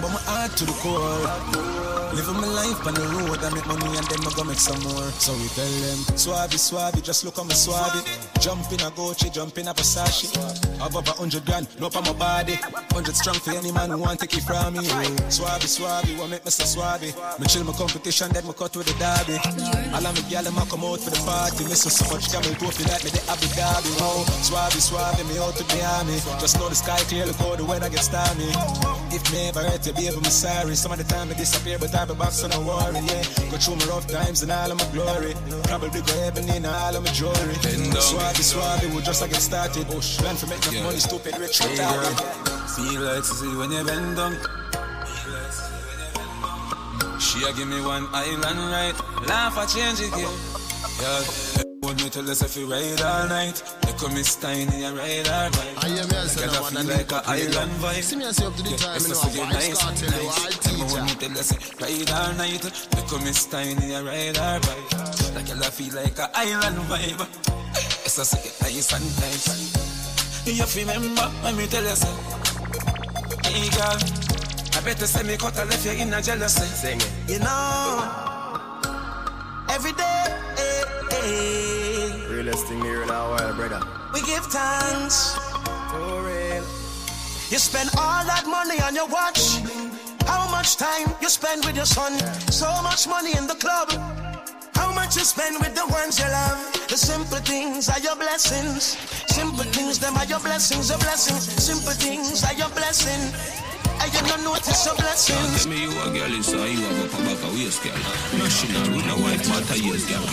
[0.00, 1.72] But my heart to the core.
[2.12, 4.80] Living my life on the road, I make money and then I go make some
[4.84, 5.08] more.
[5.16, 8.04] So we tell them, Suave, suave, just look on me suave.
[8.40, 10.28] Jump in a Gucci, jump in a Versace.
[10.84, 12.41] Above a hundred grand, no on my body.
[12.42, 14.84] Hundred strong for any man who want take it from me.
[15.30, 17.14] Suave, suave, what make me so suave?
[17.38, 19.38] Me chill my competition, then me cut with the derby.
[19.94, 21.64] All of me gyal them a come out for the party.
[21.64, 23.90] Me so so much camel feel like me the Abu Dhabi.
[24.02, 26.18] Oh, suave, suave, me out to the army.
[26.42, 28.50] Just know the sky clear, look how the weather gets stormy.
[29.14, 30.74] If me ever hurt you, baby, me sorry.
[30.74, 32.98] Some of the time I disappear, but I be back, so don't worry.
[33.06, 33.22] Yeah,
[33.54, 35.34] go through my rough times and all of my glory.
[35.70, 37.54] Probably go heaven in all of my jewelry.
[38.02, 39.86] Suave, suave, we just like get started.
[39.94, 42.31] Oh, plan for make enough money, stupid rich retarded.
[42.76, 44.36] Feel like to see when you bend down.
[47.20, 48.94] She a give me one island right.
[49.26, 50.28] Laugh a change it here.
[51.00, 51.62] Yeah.
[51.82, 53.62] Would me tell us if you ride all night.
[53.82, 55.74] They come Miss Tiny and ride all night.
[55.78, 58.02] I me I say I feel and like a with island vibe.
[58.02, 60.10] See me I say up to the time, it's you know, a Vibes nice, you
[60.10, 60.58] nice.
[60.58, 61.50] Them would me tell us
[61.80, 62.62] ride all night.
[62.90, 64.92] They come Miss Tiny and ride all night.
[65.34, 67.20] Like I feel like a island vibe.
[68.04, 69.91] It's just like nice and nice.
[70.44, 72.08] You remember when me tell you so.
[73.44, 73.96] Hey girl,
[74.76, 76.64] I better say me cut a left you in a jealousy.
[76.66, 77.10] Sing it.
[77.28, 78.02] You know,
[79.70, 80.24] every day,
[80.58, 83.80] eh, eh, Realest thing here in our world, brother.
[84.12, 85.38] we give thanks.
[85.90, 86.64] For real.
[87.50, 89.58] You spend all that money on your watch.
[90.26, 92.18] How much time you spend with your son?
[92.50, 93.90] So much money in the club.
[94.74, 96.58] How much you spend with the ones you love?
[96.88, 98.96] The simple things are your blessings.
[99.28, 101.44] Simple things, them are your blessings, your blessings.
[101.62, 103.20] Simple things are your blessing.
[104.00, 105.62] I you don't notice your blessings.
[105.62, 107.94] Tell me you a girl inside, you have a back a waist girl.
[108.34, 110.24] National, we no wife matter yes girl.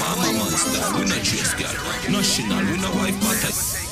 [0.00, 1.76] Mama man style, we no chase girl.
[2.10, 3.91] National, we no wife matter.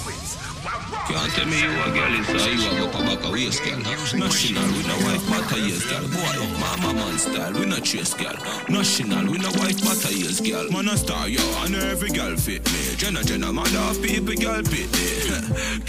[1.11, 3.79] Can't tell me you a girl inside, you have a back a waist girl.
[3.79, 6.07] National, we no wife matter yes girl.
[6.07, 8.37] Boy, mama man style, we no chase girl.
[8.69, 10.71] National, we no wife matter yes girl.
[10.71, 12.95] Man a star, yo, and every girl fit me.
[12.97, 15.11] Jenna, Jenna, mother of people, girl fit me.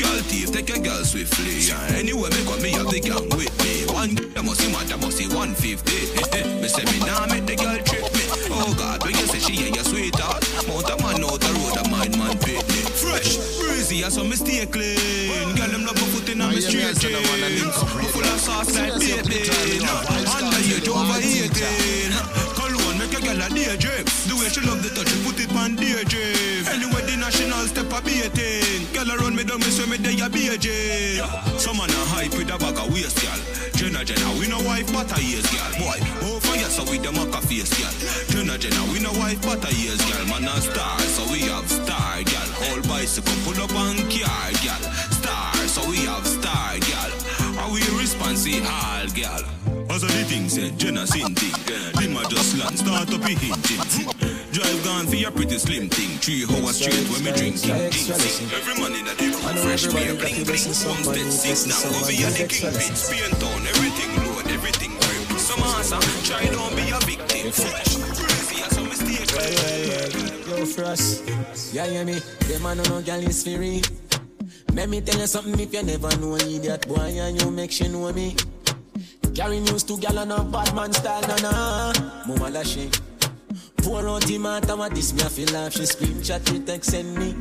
[0.02, 1.69] girl thief, take a girl swiftly.
[1.69, 3.85] Yeah, anyway, got me have the gang with me.
[3.93, 6.61] One, I must see, man, I must see 150.
[6.61, 8.26] me say me nah make the girl trip me.
[8.49, 11.77] Oh God, when you say she ain't your sweetheart, mount a man out the road,
[11.77, 12.81] a mind man pit me.
[12.98, 13.38] Fresh,
[13.91, 15.55] breezy, and so me stay clean.
[15.55, 17.03] Girl, them love a foot in a me straight.
[17.03, 19.26] Me full of sauce like bacon.
[20.27, 22.11] Under age over 18.
[22.55, 24.05] Cologne make a girl a daydream.
[24.27, 26.40] The way she love the touch, she put it on daydream.
[27.32, 28.94] Anyway, the national step a baiting.
[28.94, 31.60] Girl around me me say me day a BJ.
[31.60, 33.40] Some man a hype with a bag of waist, girl.
[33.76, 35.72] Jenna Jenna, we no wife but a years, girl.
[35.80, 37.94] Boy, oh fire, so we them a face, girl.
[38.30, 40.26] Jenna Jenna, we no wife but a years, girl.
[40.28, 42.49] Man a star, so we have star, girl.
[42.70, 44.84] All bicycle pull up on car, girl.
[45.12, 47.12] Star, so we have star, girl.
[47.60, 49.44] Are we responsive, all, girl?
[49.90, 51.56] As a the thing said, Jenna sin thing.
[51.95, 54.20] Them a just land, start up a hinting.
[54.61, 56.21] Drive gone for your pretty slim thing.
[56.21, 57.71] Three hours straight when me drinking.
[57.73, 60.69] Every morning that they come fresh, me a bling bling.
[60.85, 62.93] Homestead six now, over here the kingpin.
[62.93, 65.39] Spain town, everything load, everything grip.
[65.41, 65.97] Some answer,
[66.29, 67.49] try don't be a victim.
[67.49, 69.33] Fresh, crazy, as a mistake.
[70.45, 71.25] Yo, Frost.
[71.73, 72.21] Yeah, hear me?
[72.45, 73.81] Them a no no gal is free.
[74.73, 77.71] Let me tell you something if you never know an idiot boy and you make
[77.71, 78.35] she know me.
[79.33, 81.93] Carry news to gal and a bad man style, na na.
[82.27, 82.91] Mama lashy.
[83.84, 85.74] Pour out the matter what this me I feel laugh.
[85.74, 87.34] She scream, chat, you text send me.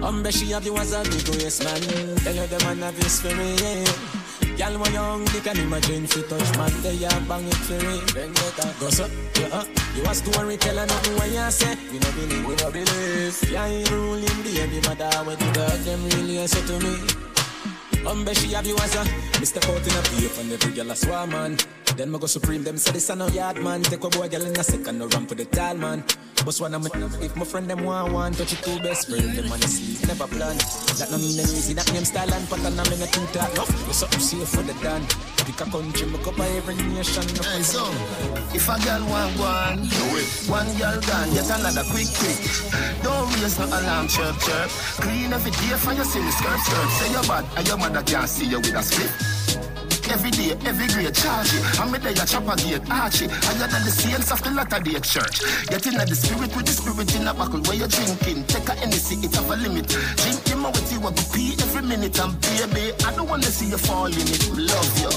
[0.00, 1.80] Umbe she have you as a big yes man.
[2.18, 4.24] Tell you the man have his spirit.
[4.56, 8.14] Gal when young, they can imagine you touch man, they are bang it for it.
[8.14, 9.08] Then get a go so,
[9.40, 9.64] yeah,
[9.96, 11.74] you a storyteller, nothing what you say.
[11.90, 13.50] We no believe, we no believe.
[13.50, 16.94] Yeah, you ruling the baby mother, when the dog them really say to me.
[18.04, 19.02] Umbe she have you as a
[19.40, 19.60] Mr.
[19.62, 21.56] Coat in a beef and every girl a swarm man.
[21.96, 23.82] Then me go supreme them say this a no yard man.
[23.82, 26.02] Take a boy girl in a second no run for the tall man.
[26.44, 29.30] But one of my if my friend them want one touch it two best friend
[29.36, 30.56] them on the sleep never plan.
[30.98, 31.72] That no mean easy.
[31.74, 33.54] That name style and pattern I'm in a two talk.
[33.54, 35.06] No, you something safe for the done.
[35.46, 37.26] Pick a country, me cover every nation.
[37.36, 37.84] No Hey, so,
[38.56, 39.86] if a girl want one,
[40.48, 42.40] one girl gone, get another quick, quick.
[43.02, 44.68] Don't raise no alarm, chirp, chirp.
[45.04, 46.88] Clean every day for your silly skirt, skirt.
[46.98, 49.33] Say you're bad, and your mother can't see you with a split.
[50.10, 51.54] Every day, every grade, charge.
[51.78, 53.28] I'm a day a chopper gate, archie.
[53.30, 55.40] Higher than the saints of the latter day church.
[55.70, 58.44] Get in the spirit with the spirit in a buckle where you're drinking.
[58.44, 59.88] Take a Hennessy, it have a limit.
[59.88, 62.18] Drink him with you, I go pee every minute.
[62.18, 64.44] And baby, I don't wanna see you fall in it.
[64.52, 65.10] Love ya.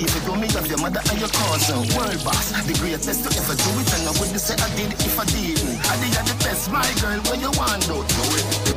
[0.00, 0.24] If you.
[0.24, 1.76] Though me love your mother and your cousin.
[1.96, 3.92] World boss, the greatest to ever do it.
[3.92, 5.78] And I wouldn't say I did if I didn't.
[5.84, 8.73] I did the best, my girl, where you want to do it.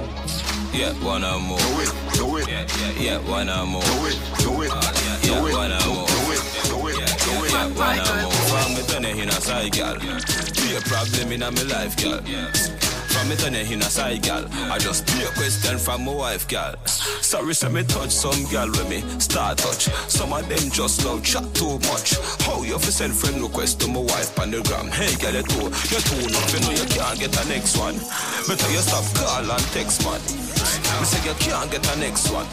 [0.78, 1.58] Yeah, one or more.
[1.58, 2.48] Do it, do it.
[2.48, 3.82] Yeah, yeah, yeah, one or more.
[3.82, 4.70] Do it, do it.
[4.72, 4.94] Uh,
[5.24, 6.06] yeah, yeah, one or more.
[6.06, 7.52] Do it, do it, do it.
[7.52, 8.32] Yeah, one or more.
[8.46, 9.98] From me turn you in a side, girl.
[9.98, 12.22] Be a problem in my life, girl.
[12.22, 14.46] From me turn you in a side, girl.
[14.72, 16.76] I just be a question from my wife, girl.
[16.86, 19.90] Sorry, say me touch some girl with me start touch.
[20.08, 22.14] Some of them just love chat too much.
[22.46, 24.90] How you fi send friend request to my wife on the gram?
[24.90, 26.54] Hey, girl, you too, you too enough.
[26.54, 27.96] You know you can't get a next one.
[28.48, 30.47] Better you stop call and text, man.
[31.00, 32.48] Me say you can't get a next one.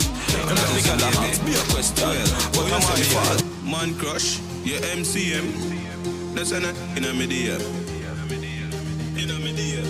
[0.49, 2.09] And let me get a have be a question.
[2.53, 3.45] But I'm my fault.
[3.65, 6.35] Man crush, your MCM.
[6.35, 6.65] That's an
[6.97, 7.57] in a media.
[9.17, 9.83] In a media.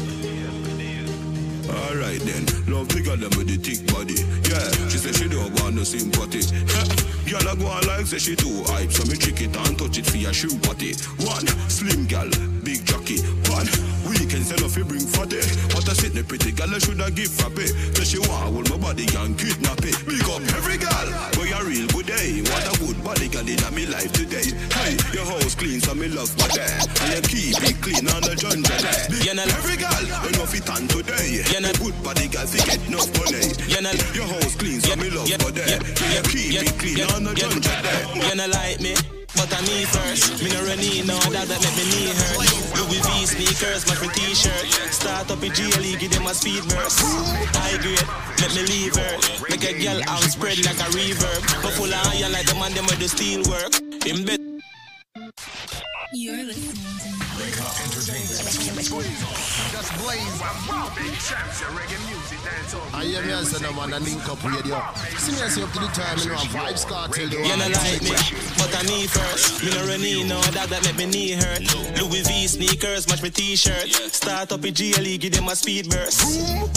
[1.74, 4.20] Alright then, love bigger than with the thick body.
[4.46, 6.42] Yeah, she say she don't want no sympathy.
[7.30, 9.98] Girl, I go on like say she too hype, so me trick it and touch
[9.98, 10.94] it for your shoe party.
[11.24, 12.28] One, slim gal,
[12.62, 13.22] big jockey.
[13.50, 13.66] One,
[14.18, 15.42] weekend sell off you bring fatty.
[15.74, 17.66] But I sit the pretty gal, I should have give frappe.
[17.98, 19.96] Say she want hold my body and kidnap it.
[20.06, 22.42] Big up every girl, but you real good day.
[22.46, 24.52] What a good body girl in me life today.
[24.72, 26.68] Hey, your house clean, so me love my day.
[27.02, 29.10] And you keep it clean on the jungle day.
[29.10, 30.04] Big up every girl,
[30.36, 31.42] know fit on today.
[31.50, 33.50] You know good body girl, fi get enough money.
[33.66, 35.78] You know your house clean, so me love my day.
[35.78, 38.28] And you keep it clean on the jungle day.
[38.28, 38.94] You know like me,
[39.36, 40.42] but I need first.
[40.42, 42.38] Me no run in, no that that make me knee hurt.
[42.78, 44.64] Louis V sneakers, my free t-shirt.
[44.92, 47.00] Start up a GLE, give them a speed burst.
[47.58, 48.02] High grade,
[48.40, 49.14] let me leave her.
[49.50, 51.42] Make a girl arm spread like a reverb.
[51.62, 53.74] But full of iron like the man them with the steel work.
[54.06, 54.40] In bed.
[56.14, 56.94] You're listening to
[59.72, 60.40] Just blaze.
[62.94, 64.80] I hear me and say no man a link up radio.
[65.18, 67.28] See me and say up to the time, you know, a Vybz Kartel.
[67.28, 68.14] the You one know that like me,
[68.54, 69.64] but I need first.
[69.64, 71.66] Me no run in, no that that make me knee hurt.
[71.98, 73.90] Louis V sneakers, match my t-shirt.
[73.90, 76.22] Start up a GLE, give them a speed burst.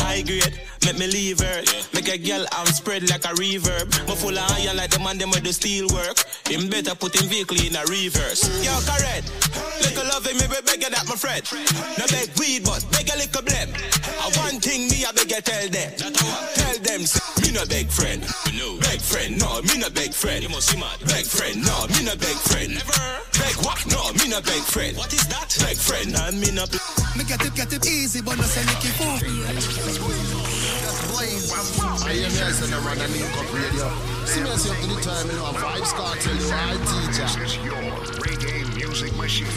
[0.02, 1.62] High grade, make me leave her.
[1.94, 3.94] Make a girl arm spread like a reverb.
[4.08, 6.18] Me full of iron like the man them with the steel work.
[6.50, 8.42] Him better put him vehicle in a reverse.
[8.66, 9.27] Yo, correct.
[9.82, 11.44] Little love me, be bigger that my friend.
[11.98, 13.70] No beg weed, but beg a little blem.
[14.18, 15.92] I one thing me, I beg you tell them.
[15.98, 18.22] Tell them, say, me no beg friend.
[18.82, 20.44] Beg friend, no, me no beg friend.
[20.44, 21.00] You must see mad.
[21.06, 22.74] Beg friend, no, me no beg friend.
[22.74, 23.00] Never.
[23.38, 23.80] Beg what?
[23.88, 24.98] No, me no beg friend.
[24.98, 25.54] What is that?
[25.62, 26.66] Beg friend, and me no.
[27.16, 29.18] Me get it, get it easy, but no say Nicky fool.
[31.18, 33.90] I hear me and say no man a link up radio.
[34.26, 36.36] See me and say up to the time, you know, a Vybz Kartel.
[36.38, 37.40] the right teacher.
[37.40, 37.82] This is your
[38.22, 39.48] reggae music machine.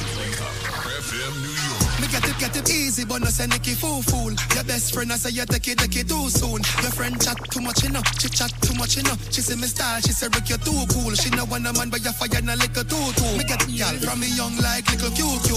[0.42, 0.70] Up.
[1.00, 2.00] FM New York.
[2.02, 4.34] Me get it, get it easy, but no say Nicky fool fool.
[4.54, 6.60] Your best friend, I say you take it, take it too soon.
[6.82, 8.02] Your friend chat too much, you know.
[8.18, 9.14] She chat too much, you know.
[9.30, 11.14] She say me style, she say Rick, you too cool.
[11.14, 13.32] She know want a man, but you fire na liquor too too.
[13.38, 15.48] Me get y'all from me young like little QQ.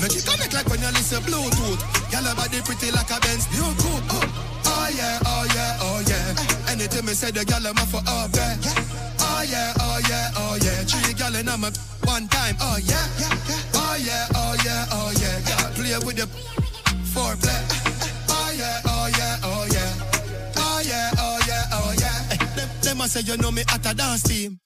[0.00, 1.80] Make it connect like when you listen Bluetooth.
[2.14, 4.06] Y'all body pretty like a Benz new coupe.
[4.14, 6.72] Oh, oh yeah, oh yeah, oh yeah.
[6.72, 9.09] Anything me say, the y'all am for oh, up there.
[9.40, 10.84] Oh yeah, oh yeah, oh yeah.
[10.84, 11.56] Three gal in a
[12.04, 12.56] one time.
[12.60, 13.06] Oh yeah,
[13.72, 15.40] oh yeah, oh yeah, oh yeah.
[15.48, 16.26] Gal play with the
[17.08, 17.56] foreplay.
[18.28, 20.52] Oh yeah, oh yeah, oh yeah.
[20.58, 22.32] Oh yeah, oh yeah, oh yeah.
[22.32, 24.60] Eh, Them, them a say you know me at a dance team.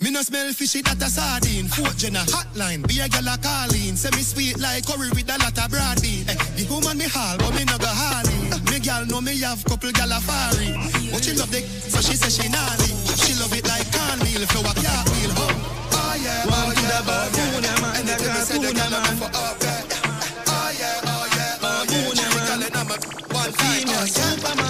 [0.00, 1.68] Me no smell fishy that a sardine.
[1.68, 3.96] Foot Jenna hotline, be a gal a calling.
[3.96, 6.24] Say me sweet like curry with a lot of broad bean.
[6.24, 8.48] Eh, the woman me haul, but me no go hauling.
[8.72, 10.72] Me gal know me have couple gal a fari.
[11.12, 12.88] But she love the, so she say she naughty.
[13.20, 15.32] She love it like cornmeal, flour cartwheel.
[15.36, 17.98] Oh, oh ah, yeah, oh yeah, oh yeah.
[18.00, 19.60] And if me say the gal a for up.
[19.60, 22.16] Oh yeah, oh yeah, oh yeah.
[22.16, 22.96] She gal a me
[23.36, 23.84] one time.
[23.84, 24.69] Oh yeah,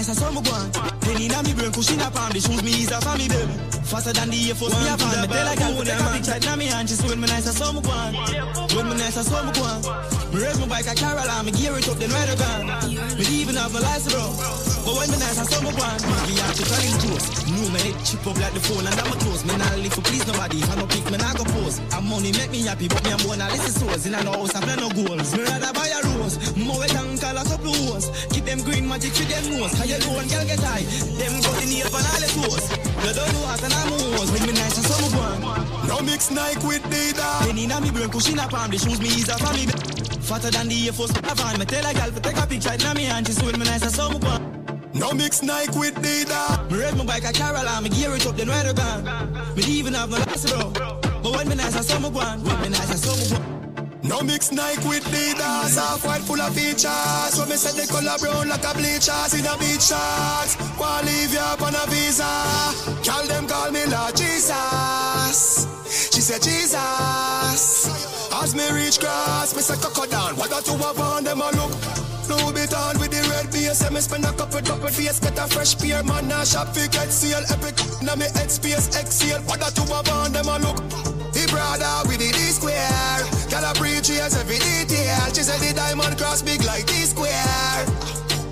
[0.00, 0.99] nice, I saw me go on.
[1.20, 3.52] Penny na me brain, cushion up on the shoes, me ease off on me baby.
[3.84, 5.20] Faster than the Air Force, me a fan.
[5.20, 6.88] Me tell a girl, take a picture, na me hand.
[6.88, 8.16] She say me nice, I saw me go on.
[8.72, 9.84] When me nice, I saw me go on.
[10.32, 12.64] Me raise my bike a Caroline, me gear it up, then ride a gun.
[13.20, 14.24] Me even have my license, bro.
[14.80, 16.00] But when me nice, I saw me go on.
[16.24, 17.26] Me have to call him close.
[17.52, 19.44] No, me head chip up like the phone and I'm close.
[19.44, 20.56] Me not live for please nobody.
[20.64, 21.82] If I no pick, me not go pose.
[21.82, 24.06] And money make me happy, but me I'm born a listen souls.
[24.06, 25.36] In a no house, I plan no goals.
[25.36, 26.38] Me rather buy a rose.
[26.56, 28.06] More wet and call a couple hoes.
[28.30, 29.74] Keep them green magic for them nose.
[29.74, 30.86] Cause you know one girl get high.
[31.18, 32.64] Them got the nail on all the toes.
[33.02, 34.30] You don't know and I'm hoes.
[34.32, 35.88] When me nice and some one.
[35.88, 37.46] No mix Nike with Dida.
[37.46, 39.66] Penny na me brain, cushion up on the shoes, me off on me.
[40.22, 41.58] Fatter than the Air Force, me a.
[41.58, 43.26] Me tell a girl to take a picture, na me hand.
[43.26, 44.60] She when me nice and some one.
[44.94, 46.70] No mix Nike with Dida.
[46.70, 49.04] Me ride my bike a Caroline, me gear it up, then ride a gun.
[49.56, 50.70] Me even have no license, bro.
[51.22, 52.42] But when me nice, I saw one.
[52.44, 53.69] When me nice, I saw one.
[54.02, 57.38] No mix Nike with Adidas, half white full of features.
[57.38, 60.56] When me set the color brown like a bleachers in a beach shorts.
[60.78, 62.24] Wanna leave up on a visa?
[63.04, 65.66] Call them call me Lord Jesus.
[66.14, 68.32] She said Jesus.
[68.32, 70.36] As me reach grass, me say cocoa down.
[70.36, 72.09] What that you have on them a look?
[72.30, 73.82] Louis Vuitton with the red base.
[73.90, 76.02] Me spend a couple double face, get a fresh pair.
[76.04, 77.42] Man, now shop fi get seal.
[77.50, 77.74] Epic,
[78.06, 79.42] now me space exhale.
[79.50, 80.78] What that you have on them a look?
[81.34, 83.18] The brother with the D square.
[83.50, 85.26] Girl a preach yes every detail.
[85.34, 87.82] She said the diamond cross big like D square.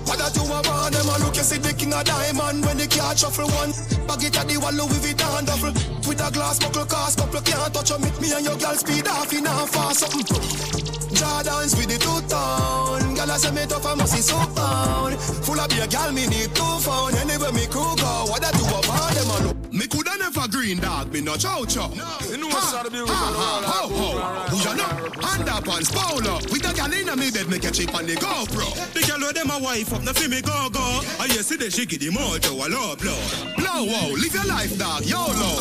[0.03, 1.39] What that you have on them a look?
[1.39, 3.71] You see the king of diamond when the car shuffle one.
[4.07, 5.71] Bag it at the wall Louis Vuitton duffel.
[6.03, 8.11] With a glass buckle cast couple can't touch me.
[8.19, 10.88] Me and your girl speed off in a fast something.
[11.19, 13.13] Jordans with the two tone.
[13.13, 15.19] Girl I say me tough I must be so pound.
[15.43, 17.11] Full of beer, girl me need two phone.
[17.19, 18.31] Anyway me crew go.
[18.31, 19.57] What that you have on them a look?
[19.73, 21.91] Me coulda never green dog, me no chow chow.
[22.31, 24.09] You know what's out of the Ha ha ho ho.
[24.47, 24.87] Who you know?
[25.19, 26.39] Hand up and polo.
[26.55, 28.71] With a gal inna me bed, make a chip on the GoPro.
[28.95, 31.03] The girl with them a wife up, no fi me go go.
[31.19, 33.19] I yesterday she give the mojo a low blow.
[33.59, 35.51] Blow wow, live your life, dog, YOLO.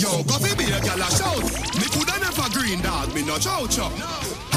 [0.00, 1.44] Yo, go fi be a gal a shout.
[1.76, 3.92] Me coulda never green dog, me no chow chow.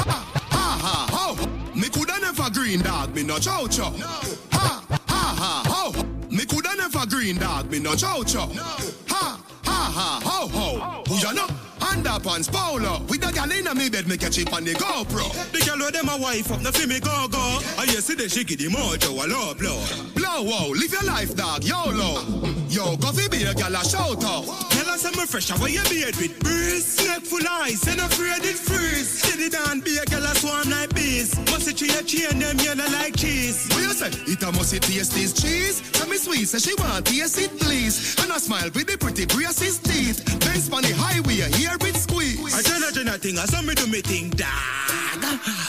[0.08, 0.37] Ha
[0.68, 1.48] ha ha ho.
[1.74, 3.90] Me coulda never green dog, me no chow chow.
[3.90, 4.06] No.
[4.52, 5.92] Ha ha ha ho.
[6.30, 8.46] Me coulda never green dog, me no chow chow.
[8.46, 8.62] No.
[9.08, 11.02] Ha ha ha ho ho.
[11.08, 11.46] Who you know?
[11.80, 13.00] And polo.
[13.08, 15.26] With a gal inna me bed, make a chip on the GoPro.
[15.50, 17.58] The girl with them a wife up, no fi me go go.
[17.78, 19.80] I yesterday she give the mojo a low blow.
[20.14, 22.22] Blow wow, live your life, dog, YOLO.
[22.68, 24.44] Yo, go fi be a gal a shout out.
[24.70, 26.98] Tell us I'm a fresh, how you beard with breeze.
[27.06, 29.08] Neck full ice, and afraid it freeze.
[29.08, 31.34] Steady down, be a girl a swarm like bees.
[31.50, 33.66] Must it your chain, them yellow like cheese.
[33.72, 34.10] What you say?
[34.30, 35.82] It a must taste this cheese.
[35.92, 38.14] Tell me sweet, say she want taste it, please.
[38.22, 40.24] And I smile with the pretty braces teeth.
[40.40, 42.54] Benz on the highway, here with squeeze.
[42.54, 44.48] I tell her Jenna thing, I saw me do me thing, dog.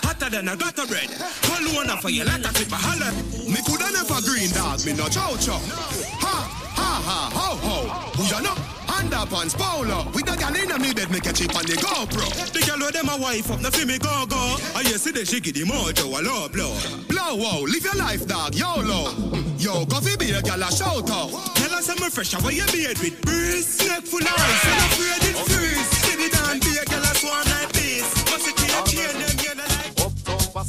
[0.06, 1.10] Hotter than a gutter bread.
[1.44, 3.12] Call one for your like a a holler.
[3.50, 5.60] Me coulda never green dog, me no chow chow.
[6.24, 6.36] Ha
[6.76, 7.78] ha ha ho ho.
[8.16, 8.56] Who you know?
[8.88, 10.08] Hand up and polo.
[10.14, 12.28] With a gal inna me bed, make a chip on the GoPro.
[12.54, 14.58] The girl with them a wife up, no fi me go go.
[14.76, 16.76] I yesterday she give the mojo a low blow.
[17.08, 19.14] Blow wow, live your life, dog, YOLO.
[19.58, 21.32] Yo, go fi be a gal a shout out.
[21.56, 23.88] Tell us I'm fresh, how you beard with breeze.
[23.88, 25.36] Neck full of ice, and afraid it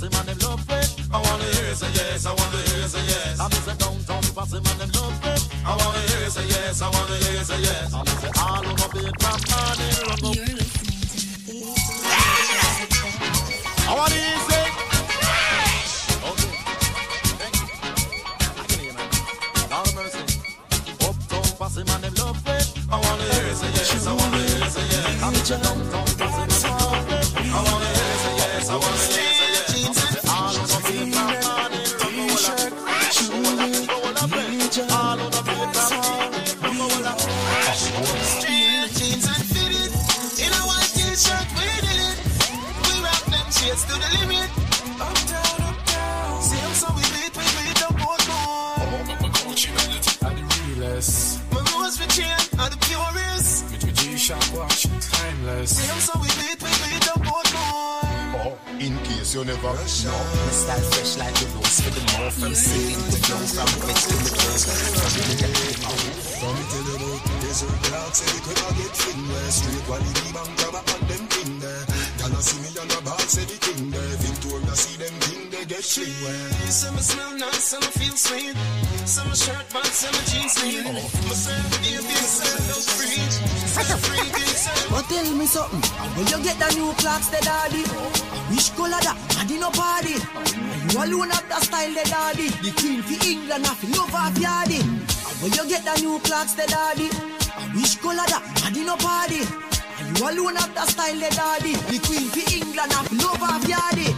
[0.01, 0.97] Posse man them love it.
[1.13, 3.39] I wanna hear say yes, I wanna hear say yes.
[3.39, 5.49] I'm say downtown Posse man them love it.
[5.63, 7.93] I wanna hear say yes, I wanna hear say yes.
[7.93, 10.33] I'm say all over Vietnam man here I go.
[10.33, 11.53] You're listening to
[13.85, 14.65] I wanna hear say.
[21.61, 22.73] I man them love it.
[22.91, 25.23] I wanna hear say yes, I wanna hear say yes.
[25.23, 26.70] I'm say downtown Posse.
[43.91, 44.51] To the limit.
[45.03, 46.43] Up down, up down.
[46.43, 48.79] Same so we beat, we beat up both more.
[50.23, 51.41] Are the realest.
[51.51, 53.71] My rose for chain are the purest.
[53.71, 55.77] With your G-Shock watch, timeless.
[55.77, 58.07] Same so we beat, we beat up both more.
[58.39, 60.21] Oh, in case you never know.
[60.47, 62.35] My style fresh like the rose for the mouth.
[62.39, 64.67] From ceiling to flow, from west to the coast.
[65.01, 66.11] From the
[66.41, 70.33] From me tell you about the desert dog Say they coulda get thin Straight quality
[70.33, 73.57] bank grab up on them thing there Y'all see me on the ball say the
[73.65, 78.13] king there Victoria see them thing they get sling where Some smell nice, some feel
[78.13, 78.55] sweet.
[79.09, 80.85] Some shirt box, some jeans clean.
[80.85, 81.01] Oh.
[81.27, 83.25] Myself, you feel so free.
[84.05, 84.31] Free.
[84.93, 85.81] But tell me something,
[86.15, 87.83] when you get the new clocks, the daddy?
[88.53, 89.17] Which color that?
[89.41, 90.21] I did no party.
[90.93, 92.49] You alone have the style, the daddy.
[92.61, 94.85] The queen for England, I feel love of yardy.
[95.41, 97.09] When you get the new clocks, the daddy?
[97.75, 98.43] Which color that?
[98.67, 99.70] I did no party.
[100.17, 101.75] You alone have the style, the daddy.
[101.87, 104.11] The queen for England, I feel love of yardy.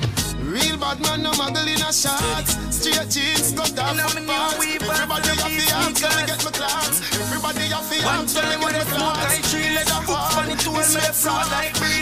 [0.43, 2.57] Real bad man, no muggle in a shorts.
[2.73, 4.59] Straight jeans, cut off foot parts.
[4.59, 6.99] Everybody have the arms, let me get my clocks.
[7.15, 9.53] Everybody have the arms, let me get my clocks.
[9.53, 11.49] Leather hard, sweat fraud,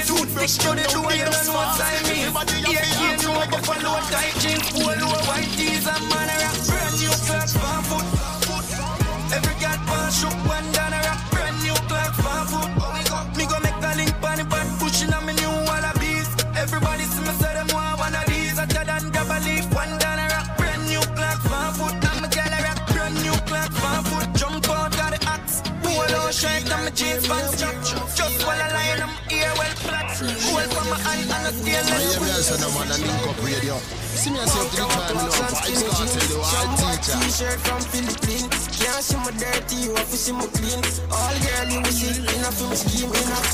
[0.06, 2.30] toothbrush, to the door, you don't know what I mean.
[2.30, 5.86] Everybody have the arms, let me get my Low tight jeans, full low white tees,
[5.86, 8.06] and man a rock brand new clocks, farm foot.
[9.34, 12.99] Every cat one shook one down a rock brand new clocks, farm foot.
[26.30, 27.58] Out shirt and my jeans pants.
[27.58, 30.14] Just while I lie in my ear well flat.
[30.14, 33.26] Hold from my eye and I stay I hear me say no man a link
[33.26, 33.74] up radio.
[34.14, 37.18] See me as you to the time, you know, Vybz Kartel, you are teacher.
[37.18, 38.46] T-shirt from Philippines.
[38.78, 40.78] Can't see my dirty, you have to see my clean.
[41.10, 43.50] All girl you will see, enough for me scheme, enough.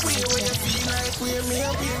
[0.00, 2.00] Where where you feel like we're me up here,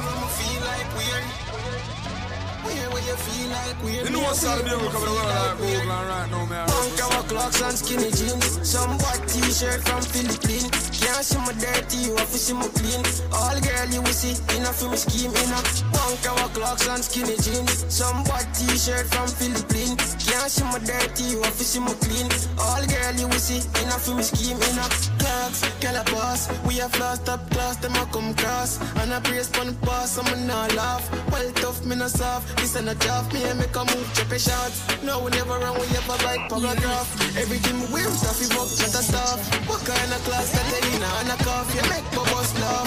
[4.10, 4.80] you know what's up, dude?
[4.80, 6.68] We're coming around like Google right now, man.
[6.68, 8.68] Punk our clocks and skinny jeans.
[8.68, 10.70] Some white t-shirt from Philippines.
[11.00, 13.02] Can't see my dirty, you have to see my clean.
[13.32, 15.66] All girl you will see, enough for me scheme, enough.
[15.92, 17.84] Punk our clocks and skinny jeans.
[17.88, 19.96] Some white t-shirt from Philippines.
[20.20, 22.28] Can't see my dirty, you have to see my clean.
[22.58, 24.92] All girl you will see, enough for me scheme, enough.
[25.18, 26.48] Clocks, girl a boss.
[26.66, 28.78] We have lost up class, them a come cross.
[29.00, 31.04] And I praise for the pass, I'm not laugh.
[31.32, 32.59] Well tough, me not soft.
[32.60, 34.68] This ain't a job, me and make a move, check a shot.
[35.02, 37.08] No, we never run, we ever write paragraph.
[37.40, 39.40] Everything we wear, stuff, we work, not a stuff.
[39.64, 42.84] What kind of class that they in and a cough, you make bubbles laugh.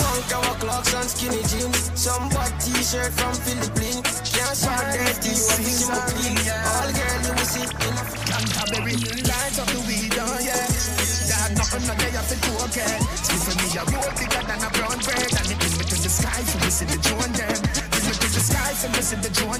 [0.00, 1.92] Punk our clocks and skinny jeans.
[2.00, 4.24] Some white t-shirt from Philippines.
[4.24, 6.40] Can't show dirty, you have to see my clean.
[6.48, 8.96] All girl you will see in a Canterbury,
[9.28, 10.64] light up the weed, oh yeah.
[11.54, 12.96] Nothing no day off the okay.
[13.20, 15.96] See for me a road bigger than a brown bread, and it bring me to
[15.96, 17.67] the sky for me see the drone them.
[18.78, 19.16] Bring me to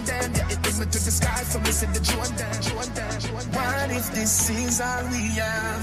[0.07, 0.31] them.
[0.31, 1.43] Yeah, it bring me to the sky
[1.75, 2.55] see the drone them.
[2.63, 3.11] Drone them.
[3.51, 5.83] What if this is all we have?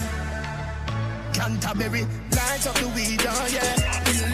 [1.35, 3.75] Canterbury, light up the weed, oh yeah.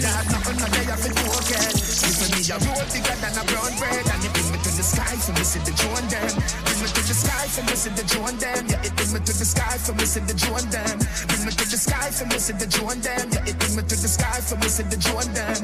[0.06, 1.74] That nothing no day off the okay.
[1.82, 4.70] See for me a road bigger than a brown bread, and it bring me to
[4.70, 6.34] the sky see the drone them.
[6.62, 8.62] Bring me to the sky see the drone them.
[8.70, 10.98] Yeah, it bring me to the sky see the drone them.
[11.26, 13.26] Bring me to the sky see the drone them.
[13.34, 15.58] Yeah, it bring me to the sky see the drone them.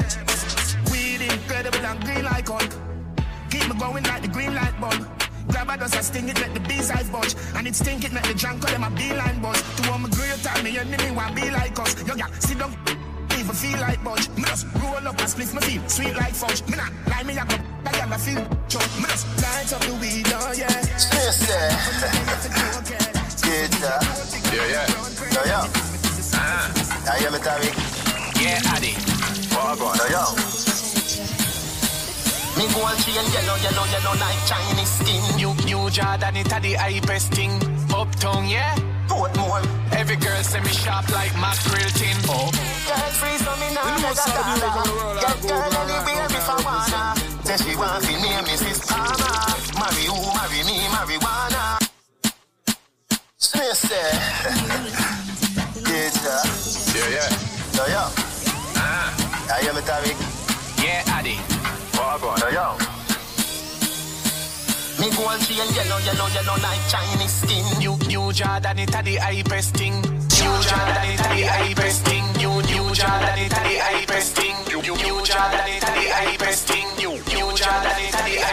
[0.90, 2.87] Weed incredible and green like Hulk.
[3.50, 5.08] Keep me going like the green light bulb.
[5.48, 7.36] Grab a dust, I sting it, let the bees eyes budge.
[7.56, 9.62] And it stink it, let the drunk call them a beeline buzz.
[9.78, 11.96] To all my great time, me me want be like us.
[12.08, 12.76] Yo, yeah, sit down,
[13.40, 14.28] even feel like budge.
[14.36, 16.62] Me just roll up and split my feel, sweet like fudge.
[16.68, 17.56] Me not lie, me a go,
[17.86, 18.92] I got my feel, choke.
[19.00, 20.88] Me just light up the weed, oh yeah.
[21.48, 21.72] There.
[23.48, 23.72] Get
[24.52, 24.88] Yeah, yeah.
[25.32, 25.62] Yo, yo.
[26.34, 27.14] Ah.
[27.14, 27.76] I hear me, Tariq.
[28.42, 28.94] Yeah, Addy.
[29.54, 29.98] Oh, God.
[29.98, 30.77] Yo, yo.
[32.58, 35.22] Me go and chain yellow, yellow, yellow like Chinese skin.
[35.38, 37.54] You, you Jordan, it a the hypest thing.
[37.94, 38.74] Uptown, yeah.
[39.08, 39.62] Portmore.
[39.94, 42.18] Every girl say me sharp like mackerel tin.
[42.26, 42.50] Oh.
[42.90, 45.22] Girl free so me nah beg a dollar.
[45.22, 47.02] Get girl anywhere if I wanna.
[47.46, 48.90] Say she want to name Mrs.
[48.90, 49.38] Palmer.
[49.78, 51.78] Marry who, marry me, marijuana.
[53.38, 54.12] Smith say.
[55.86, 56.38] Get ya.
[56.94, 57.78] Yeah, yeah.
[57.78, 58.04] Yo, yo.
[58.82, 59.54] Ah.
[59.54, 60.18] I hear me, Tariq.
[60.84, 61.57] Yeah, Addy.
[62.20, 62.40] God.
[62.40, 62.78] Yo, yo.
[65.00, 67.66] Me go and chain yellow, yellow, yellow like Chinese skin.
[67.78, 69.94] New, you Jordan, it a the hypest thing.
[70.02, 72.26] New Jordan, it the high best thing.
[72.38, 74.56] New New Jordan, it the high best thing.
[74.70, 75.97] New New Jordan, it the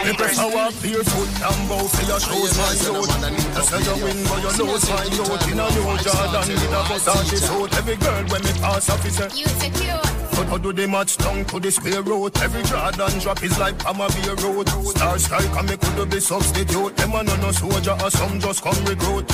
[0.07, 3.09] it the high Me best prefer walk barefoot and bow for your shoes, my youth.
[3.55, 5.47] You say you win, but you lose, my youth.
[5.49, 7.77] In a New Jordan with a Versace suit.
[7.77, 10.01] Every girl when me pass off, he say, You secure.
[10.35, 12.37] But how do they match down to the spare road?
[12.41, 14.67] Every Jordan drop is like Pama Beer Road.
[14.69, 16.97] Star strike and me could be substitute.
[16.97, 19.25] Them a no no soldier or some just come recruit.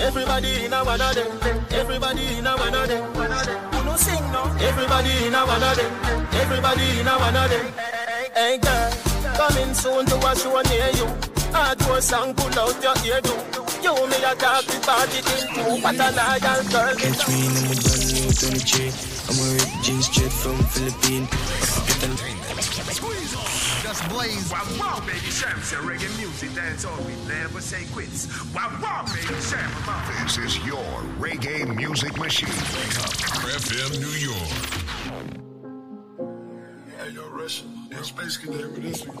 [0.00, 1.64] Everybody in a one of them.
[1.70, 3.04] Everybody in a one of them.
[3.14, 4.44] Who no sing no?
[4.60, 5.92] Everybody in a one of them.
[6.32, 7.66] Everybody in a one of them.
[8.34, 8.90] Hey girl,
[9.36, 11.06] coming soon to a show near you.
[11.52, 13.36] Hard to song, pull out your ear do.
[13.84, 15.82] You me a talk the party thing too.
[15.84, 16.94] What a loyal girl.
[16.96, 18.92] Catch me in a brand new 23.
[19.28, 21.28] I'm a rip jeans straight from Philippines.
[23.82, 24.50] Just blaze.
[24.50, 28.26] Wow, wow, baby, Sam say reggae music, dance all we never say quits.
[28.54, 29.70] Wow, wow, baby, Sam,
[30.24, 30.84] This is your
[31.20, 32.48] reggae music machine.
[32.48, 33.12] Wake up,
[33.60, 34.50] FM New York.
[36.98, 37.75] Yeah, yo, Russian.
[37.96, 39.16] Yo, Space Cadet with this one.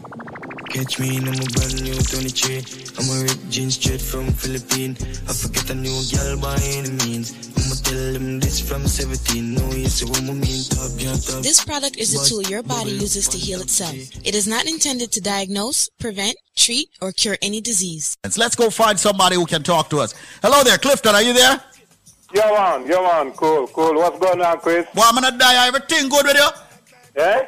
[0.68, 2.62] Catch me in a brand new 23.
[2.98, 5.00] I'm a rip jeans straight from Philippines.
[5.26, 7.32] I forget a new girl by any means.
[7.56, 9.54] I'ma tell them this from 17.
[9.54, 10.62] No, you see what I mean.
[10.68, 11.42] Top, yeah, top.
[11.42, 13.94] This product is a tool your body uses to heal itself.
[13.94, 18.18] It is not intended to diagnose, prevent, treat, or cure any disease.
[18.36, 20.14] Let's go find somebody who can talk to us.
[20.42, 21.14] Hello there, Clifton.
[21.14, 21.62] Are you there?
[22.34, 23.94] Yo, man, yo, man, cool, cool.
[23.94, 24.86] What's going on, Chris?
[24.94, 25.66] Well, I'm gonna die.
[25.66, 27.22] Everything good with you?
[27.22, 27.46] Eh?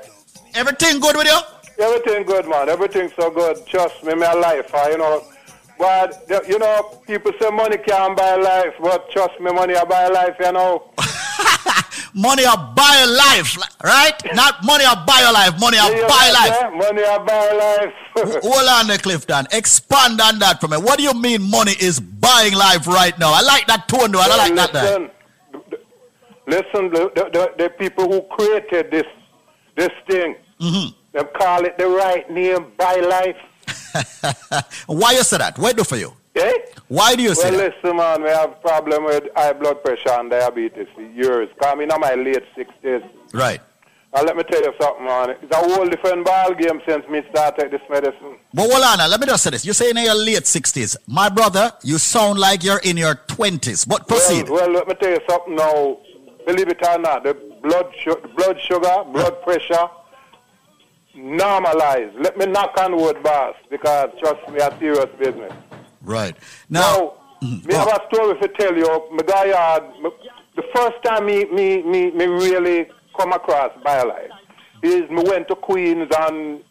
[0.59, 1.39] Everything good with you?
[1.85, 2.69] Everything good, man.
[2.69, 3.65] Everything so good.
[3.67, 5.25] Trust me, my life, uh, you know.
[5.79, 10.09] But, you know, people say money can't buy life, but trust me, money I buy
[10.09, 10.91] life, you know.
[12.15, 14.15] Money will buy life, right?
[14.35, 15.53] Not money will buy your life.
[15.61, 16.57] Money will Yeah, buy life.
[16.61, 18.43] yeah, Money I buy life.
[18.43, 19.47] Hold on there, Clifton.
[19.53, 20.79] Expand on that for me.
[20.79, 23.33] What do you mean money is buying life right now?
[23.33, 24.21] I like that tone, though.
[24.21, 24.73] I like that.
[24.73, 25.11] there.
[26.49, 29.07] Listen, the, the, the, the people who created this
[29.77, 30.97] this thing, Mm-hmm.
[31.13, 33.37] they call it the right name, buy life.
[34.87, 35.59] Why you say that?
[35.59, 36.13] What do for you?
[36.35, 36.53] Eh?
[36.89, 37.75] Why do you say well, that?
[37.83, 41.49] listen, man, we have problem with high blood pressure and diabetes for years.
[41.61, 43.09] Come in my late 60s.
[43.33, 43.61] Right.
[44.15, 45.31] Now, let me tell you something, man.
[45.43, 48.39] It's a whole different ball game since me started this medicine.
[48.55, 49.67] But hold on, let me just say this.
[49.67, 50.97] You're saying in your late 60s.
[51.07, 53.87] My brother, you sound like you're in your 20s.
[53.87, 54.49] But proceed.
[54.49, 55.99] Well, well, let me tell you something now.
[56.47, 59.91] Believe it or not, the blood, su- blood sugar, blood pressure,
[61.19, 62.13] normalize.
[62.23, 65.53] Let me knock on wood, boss, because trust me, a serious business.
[66.03, 66.37] Right.
[66.71, 67.67] Now, mm-hmm.
[67.69, 69.09] Me have a story to tell you.
[69.13, 70.11] My guy had, me-
[70.57, 74.31] the first time me, me, me, me really come across BioLife
[74.83, 76.63] is me went to Queens and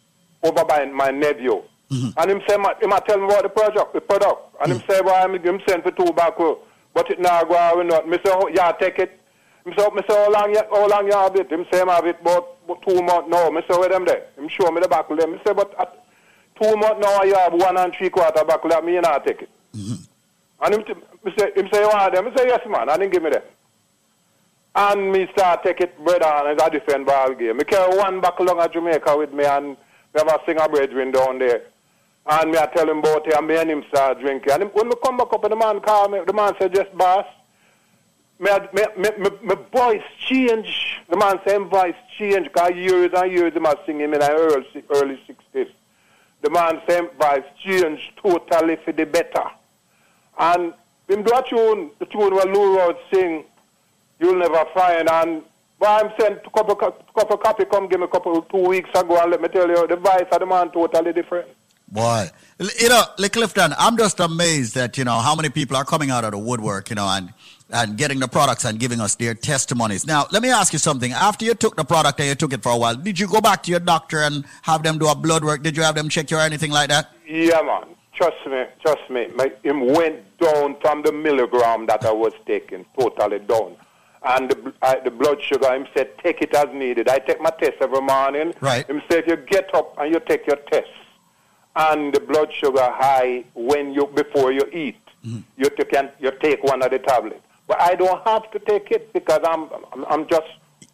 [0.43, 1.61] over by my nephew.
[1.91, 2.09] Mm-hmm.
[2.17, 4.55] And him say, him a tell me about the project, the product.
[4.61, 4.91] And him mm.
[4.91, 6.59] say, well, him, him send for tobacco,
[6.93, 8.07] but it now go out not.
[8.07, 9.19] Me say, oh, yeah, take it.
[9.65, 11.49] Him say, oh, me say, how long, you, how long you have it?
[11.51, 12.21] Him say, him have it
[12.85, 13.49] two months now.
[13.49, 14.27] Me say, where them there?
[14.38, 15.31] Him show me the back them.
[15.31, 16.06] Me say, but at
[16.61, 19.41] two months now you have one and three quarter back of me you not take
[19.44, 19.49] it.
[19.76, 20.03] Mm-hmm.
[20.60, 22.26] And him, t- say, him say, you want them?
[22.26, 22.89] Me say, yes, man.
[22.89, 23.44] And him give me them.
[24.76, 27.57] And me start take it bread on it's a different ball game.
[27.57, 29.76] Me carry one back along at Jamaica with me and
[30.14, 31.64] we have a singer brethren down there.
[32.30, 34.52] And me I tell him about it and me and him start drinking.
[34.52, 36.76] And him, when me come back up and the man call me, the man said,
[36.76, 37.26] just boss.
[38.39, 40.99] Me, me, me, me voice change.
[41.09, 44.31] The man say him voice change because years and years him was singing in the
[44.31, 45.72] early, early 60s.
[46.43, 49.43] The man say him voice change totally for the better.
[50.38, 50.73] And
[51.07, 53.45] him do a tune, the tune where Lou Rawls sing,
[54.19, 55.43] You'll Never Find, and
[55.80, 59.19] but I'm saying a couple, couple copy, come give me a couple, two weeks ago,
[59.22, 61.47] and let me tell you, the voice of the man totally different.
[61.88, 62.30] Boy,
[62.80, 66.26] you know, Clifton, I'm just amazed that you know how many people are coming out
[66.26, 67.31] of the woodwork, you know, and
[67.69, 70.06] and getting the products and giving us their testimonies.
[70.06, 71.11] Now, let me ask you something.
[71.11, 73.41] After you took the product and you took it for a while, did you go
[73.41, 75.64] back to your doctor and have them do a blood work?
[75.64, 77.11] Did you have them check you or anything like that?
[77.27, 77.95] Yeah, man.
[78.14, 79.27] Trust me, trust me.
[79.35, 83.76] My, him went down from the milligram that I was taking, totally down.
[84.23, 87.10] And the, I, the blood sugar, him said, take it as needed.
[87.10, 88.53] I take my test every morning.
[88.60, 88.89] Right.
[88.89, 90.89] Him said, if you get up and you take your test,
[91.76, 95.41] and the blood sugar high when you before you eat, mm-hmm.
[95.56, 97.39] you t- can you take one of the tablets.
[97.68, 99.69] But I don't have to take it because I'm
[100.10, 100.48] I'm, just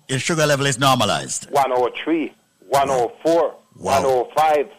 [0.09, 1.49] Your sugar level is normalized.
[1.51, 2.33] 103,
[2.67, 4.69] 104, 105.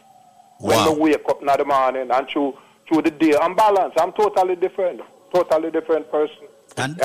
[0.60, 0.92] When Wow.
[0.92, 2.56] I wake up in the morning and through,
[2.88, 3.98] through the day, I'm balanced.
[4.00, 5.00] I'm totally different.
[5.32, 6.46] Totally different person.
[6.76, 7.00] And,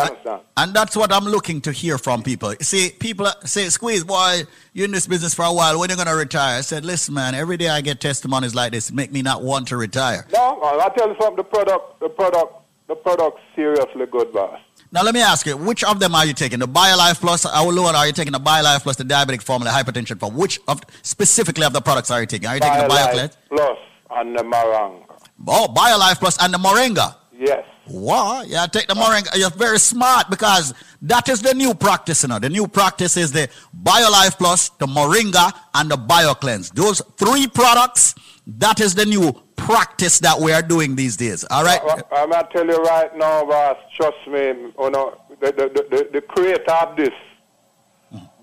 [0.58, 2.54] and that's what I'm looking to hear from people.
[2.62, 4.42] See, people say, Squeeze, boy,
[4.74, 5.80] you're in this business for a while.
[5.80, 6.58] When are you going to retire?
[6.58, 9.68] I said, listen, man, every day I get testimonies like this, make me not want
[9.68, 10.26] to retire.
[10.34, 11.36] No, I tell you something.
[11.38, 12.54] The product, the product,
[12.88, 14.60] the product, seriously good, boss.
[14.92, 16.58] Now let me ask you, which of them are you taking?
[16.58, 19.72] The BioLife Plus, uh, our lower, are you taking the BioLife Plus, the diabetic formula,
[19.72, 22.48] hypertension for which of specifically of the products are you taking?
[22.50, 23.36] Are you taking the BioLife?
[23.50, 23.78] Plus
[24.10, 25.04] and the Moringa?
[25.48, 27.16] Oh, BioLife Plus and the Moringa.
[27.38, 27.64] Yes.
[27.88, 29.38] Wow, yeah, take the Moringa.
[29.38, 32.40] You're very smart because that is the new practice, you know.
[32.40, 33.48] The new practice is the
[33.84, 36.74] BioLife Plus, the Moringa, and the BioCleanse.
[36.74, 38.16] Those three products,
[38.48, 39.32] that is the new
[39.70, 41.46] practice that we are doing these days.
[41.52, 41.80] All right?
[41.84, 45.86] I, I'm going to tell you right now, boss, trust me, you know, the, the,
[45.92, 47.14] the, the, creator of this,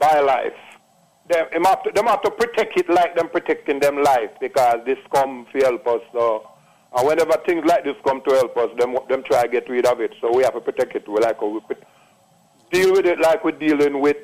[0.01, 0.55] BioLife,
[1.29, 4.77] them, them, have to, them have to protect it like them protecting them life because
[4.87, 6.01] this come to help us.
[6.13, 6.49] So,
[6.97, 9.85] and whenever things like this come to help us, them, them try to get rid
[9.85, 10.15] of it.
[10.21, 11.09] So we have to protect it.
[11.09, 11.83] We like we put,
[12.71, 14.17] deal with it like we're dealing with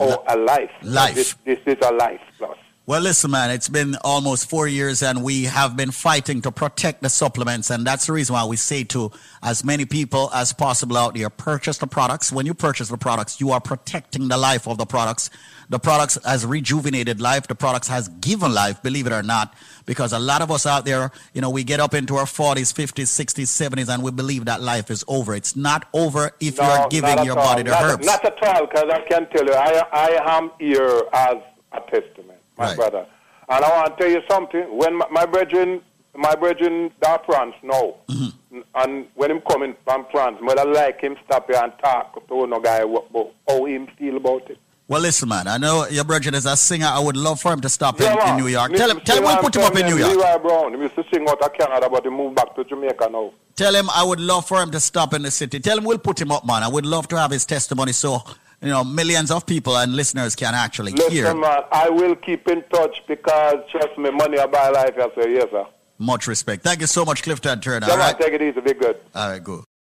[0.00, 0.70] a life.
[0.82, 1.14] Life.
[1.14, 2.56] This, this is a life plus.
[2.88, 7.02] Well, listen, man, it's been almost four years and we have been fighting to protect
[7.02, 7.68] the supplements.
[7.68, 9.12] And that's the reason why we say to
[9.42, 12.32] as many people as possible out there, purchase the products.
[12.32, 15.28] When you purchase the products, you are protecting the life of the products.
[15.68, 17.46] The products has rejuvenated life.
[17.46, 19.52] The products has given life, believe it or not,
[19.84, 22.72] because a lot of us out there, you know, we get up into our 40s,
[22.72, 25.34] 50s, 60s, 70s, and we believe that life is over.
[25.34, 27.44] It's not over if No, you're giving your all.
[27.44, 28.06] body the not, herbs.
[28.06, 31.36] Not at all, because I can tell you, I, I am here as
[31.72, 32.17] a testament,
[32.58, 32.76] my Right.
[32.76, 33.06] brother.
[33.48, 34.76] And I want to tell you something.
[34.76, 35.80] When my, my brethren,
[36.14, 38.60] my brethren that France now, Mm-hmm.
[38.74, 42.60] and when him coming from France, I like him stop here and talk to no
[42.60, 44.58] guy about how him feel about it.
[44.86, 46.86] Well, listen, man, I know your brother is a singer.
[46.86, 48.70] I would love for him to stop Yeah, in, in New York.
[48.72, 50.16] Me- Tell him, tell him we'll put him up in New York.
[50.16, 53.08] Leroy Brown, he used to sing out of Canada, but he moved back to Jamaica
[53.12, 53.30] now.
[53.54, 55.60] Tell him I would love for him to stop in the city.
[55.60, 56.62] Tell him we'll put him up, man.
[56.62, 58.22] I would love to have his testimony so
[58.60, 61.24] you know millions of people and listeners can actually hear.
[61.24, 64.94] Listen, man, I will keep in touch because, trust me, money I buy life.
[64.96, 65.66] I say, yes, sir.
[65.98, 66.62] Much respect.
[66.62, 67.88] Thank you so much, Clifton Turner.
[67.90, 68.96] All take it easy, be good.
[69.14, 69.64] all right, go.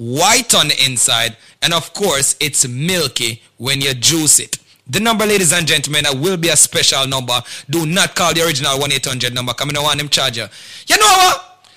[0.00, 4.56] white on the inside, and of course it's milky when you juice it.
[4.86, 7.38] The number, ladies and gentlemen, that will be a special number.
[7.68, 9.52] Do not call the original 1-800 number.
[9.52, 10.46] Come in, want them charge you.
[10.88, 11.68] You know what?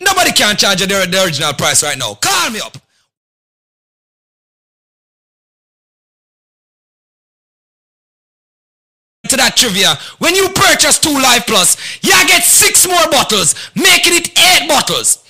[0.00, 2.14] Nobody can charge you the, the original price right now.
[2.14, 2.76] Call me up.
[9.28, 9.94] to that trivia.
[10.18, 15.27] When you purchase two Life Plus, you get six more bottles, making it eight bottles.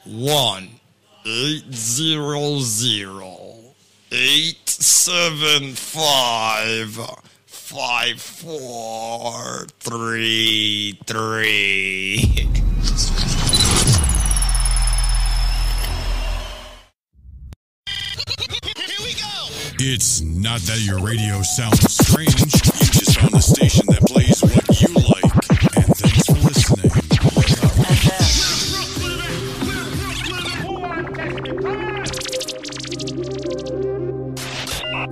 [0.05, 0.69] One.
[1.27, 3.39] Eight zero zero
[4.11, 6.99] eight seven five
[7.47, 12.49] five four three three.
[19.81, 22.35] It's not that your radio sounds strange.
[22.35, 25.23] You just found a station that plays what you like.
[25.77, 26.91] And thanks for listening.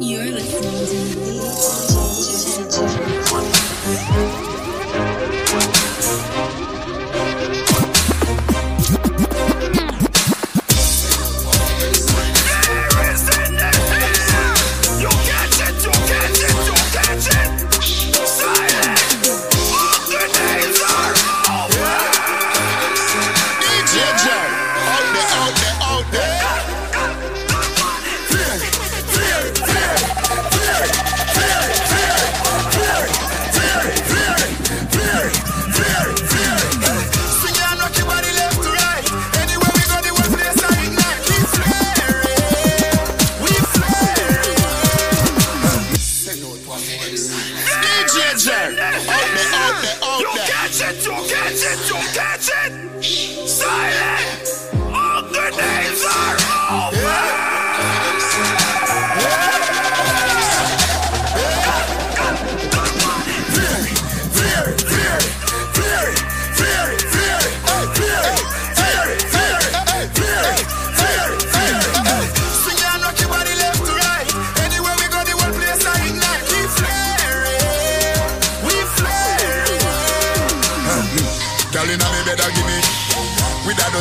[0.01, 1.16] You're listening You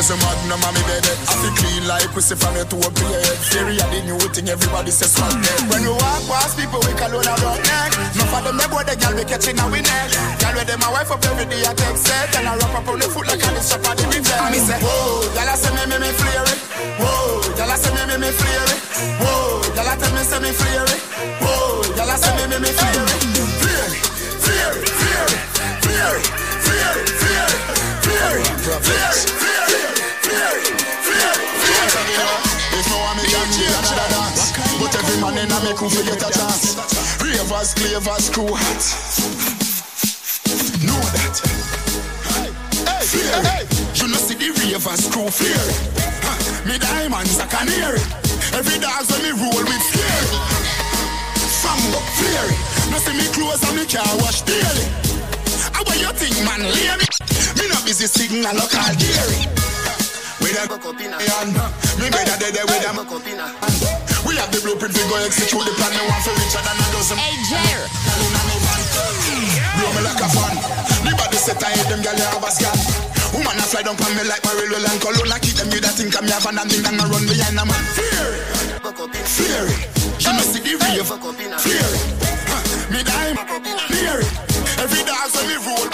[0.06, 1.18] So mad, no mommy me baby.
[1.26, 4.14] I feel clean like we see from your to your head Theory of the new
[4.30, 7.90] thing everybody says smart dead When we walk past people we call on around neck
[8.14, 10.78] No for them they boy the girl we catching now we neck Girl with them
[10.78, 13.26] my wife up every day I take set And I wrap up on the foot
[13.26, 15.98] like I did shop at the retail Me say whoa, girl I say me me
[15.98, 16.54] me flare
[17.02, 18.78] Whoa, girl I say me me me flare
[19.18, 20.86] Whoa, girl I tell me say me flare
[21.42, 23.26] Whoa, girl I say me me me flare it
[23.58, 24.06] Flare it,
[24.38, 25.50] flare it,
[25.82, 26.30] flare it,
[26.62, 27.16] flare it,
[32.76, 35.90] if no one me can me another dance But every man in a me crew
[35.90, 36.76] fi get a chance
[37.22, 38.82] Ravers, clavers, crew hot
[40.86, 41.36] Know that
[43.06, 45.28] Hey, you know see the ravers crew.
[45.30, 48.00] Huh, me diamonds a canary.
[48.52, 50.26] Every dog when me roll with flare.
[51.62, 52.50] Fango flare.
[52.90, 54.86] No see me clothes and me car wash daily.
[55.72, 57.06] How about you think, man, lady?
[57.58, 59.65] Me not busy signal local dairy.
[60.46, 61.58] With a and
[61.98, 62.90] me better dead with a
[64.22, 65.90] We have the blueprint we go execute the plan.
[65.90, 67.18] Me want for richer than a dozen.
[67.18, 67.82] Hey, Jer.
[69.74, 70.54] Blow me like a fan.
[71.02, 72.78] The body set I hate them gyal you have a scan.
[73.34, 75.34] Woman a fly down on me like Marilyn and Cologne.
[75.34, 77.58] I keep them with that think I'm your van and think I'm gonna run behind
[77.58, 77.82] a man.
[77.98, 79.82] Fear it, fear it.
[80.22, 81.10] You know see the rave.
[81.58, 82.02] Fear it.
[82.46, 82.62] Huh,
[82.94, 83.34] Me dime,
[83.90, 84.30] fear it.
[84.78, 85.90] Every dog when me roll.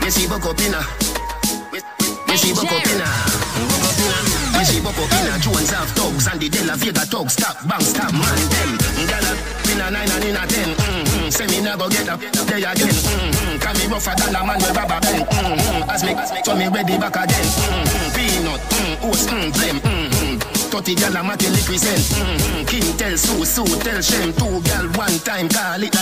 [0.00, 1.13] Me see buck up inna.
[2.36, 2.82] See buck up
[3.78, 5.40] up buck up.
[5.40, 6.48] Jones have thugs and the
[7.06, 7.34] thugs.
[7.34, 8.70] Stop, bang, stop, man them.
[9.06, 9.26] Gyal
[9.70, 10.74] inna nine and ten.
[10.74, 11.28] Mm-hmm.
[11.30, 12.90] Say me get up there again.
[12.90, 13.78] Mm-hmm.
[13.78, 14.74] Me rougher than a man with.
[15.30, 15.90] Mm-hmm.
[15.90, 16.14] As me,
[16.58, 17.46] me ready back again.
[18.18, 18.60] Peanut,
[19.04, 20.14] oats, blem.
[20.74, 22.02] 30 gal a matin represent.
[22.66, 24.58] King tell Sue, Sue tell Shem Two
[24.98, 25.46] one time
[25.86, 25.94] it.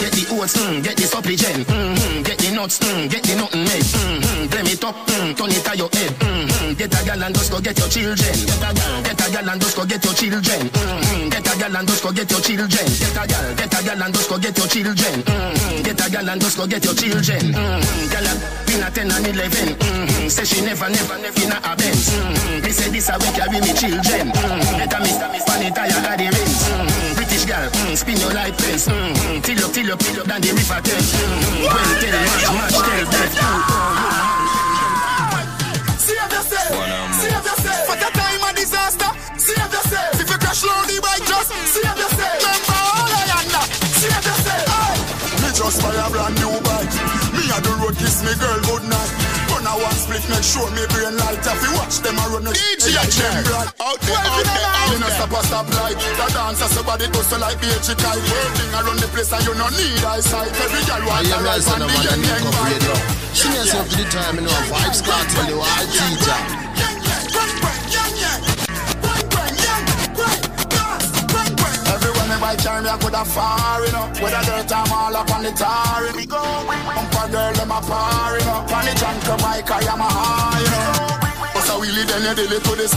[0.00, 2.22] Get the oats, mm, get the supply gen mm-hmm.
[2.22, 4.41] Get the nuts, mm, get the nothing made mm-hmm.
[4.82, 6.74] It up, mm, turn it to your head mm-hmm.
[6.74, 9.48] Get a gal and just go get your children Get a gal, get a gal
[9.48, 11.28] and just go get your children mm-hmm.
[11.30, 14.02] Get a gal and just go get your children Get a gal, get a gal
[14.02, 15.82] and just go get your children mm-hmm.
[15.86, 18.10] Get a gal and just go get your children mm-hmm.
[18.10, 18.26] Gal
[18.66, 20.26] been a 10 and 11 mm-hmm.
[20.26, 22.66] Say she never, never, never in a Benz mm-hmm.
[22.66, 24.34] Me say this a week carry me children.
[24.34, 24.82] Mm-hmm.
[24.82, 26.58] Better me, funny tire got the rings.
[26.66, 27.21] Mm-hmm.
[27.32, 28.88] British girl, mm, spin your life fence.
[28.88, 29.40] Mm-hmm.
[29.40, 31.16] Till up, till up, till up, down the river Thames.
[31.16, 31.64] Mm-hmm.
[31.64, 33.32] Well, tell match, match, tell death.
[35.96, 36.76] Save yourself.
[37.16, 37.88] Save yourself.
[37.88, 39.08] For the time of disaster.
[39.40, 40.20] Save yourself.
[40.20, 42.36] If you crash low the bike, just save yourself.
[42.36, 43.64] Remember all I am now.
[43.96, 44.68] Save yourself.
[44.68, 45.00] Aye.
[45.40, 46.92] Me just buy a brand new bike.
[47.32, 48.91] Me a the road kiss me girl good night.
[48.91, 48.91] Run a
[50.42, 51.38] one split, make sure me brain light.
[51.38, 53.70] If you watch them a run a DJ them bright.
[53.80, 54.90] Out there, out there, out there.
[54.90, 55.96] Me no stop a stop light.
[55.96, 58.22] The dancer somebody tussle like BH kite.
[58.22, 60.50] Working around the place and you no need eyesight.
[60.50, 62.94] Every girl want a life and the young young radio.
[63.32, 67.71] Sing yourself to the time, you know, vibes start tell you all teacher.
[72.52, 74.12] Buy car, me I coulda far, you know.
[74.20, 76.04] With a dirt, I'm all up on the tar.
[76.12, 76.36] We go,
[76.68, 78.60] bump a girl, them a par, you know.
[78.76, 81.48] On the junk bike, I am a high, you know.
[81.56, 82.92] Bust a wheelie, then you deal it to this.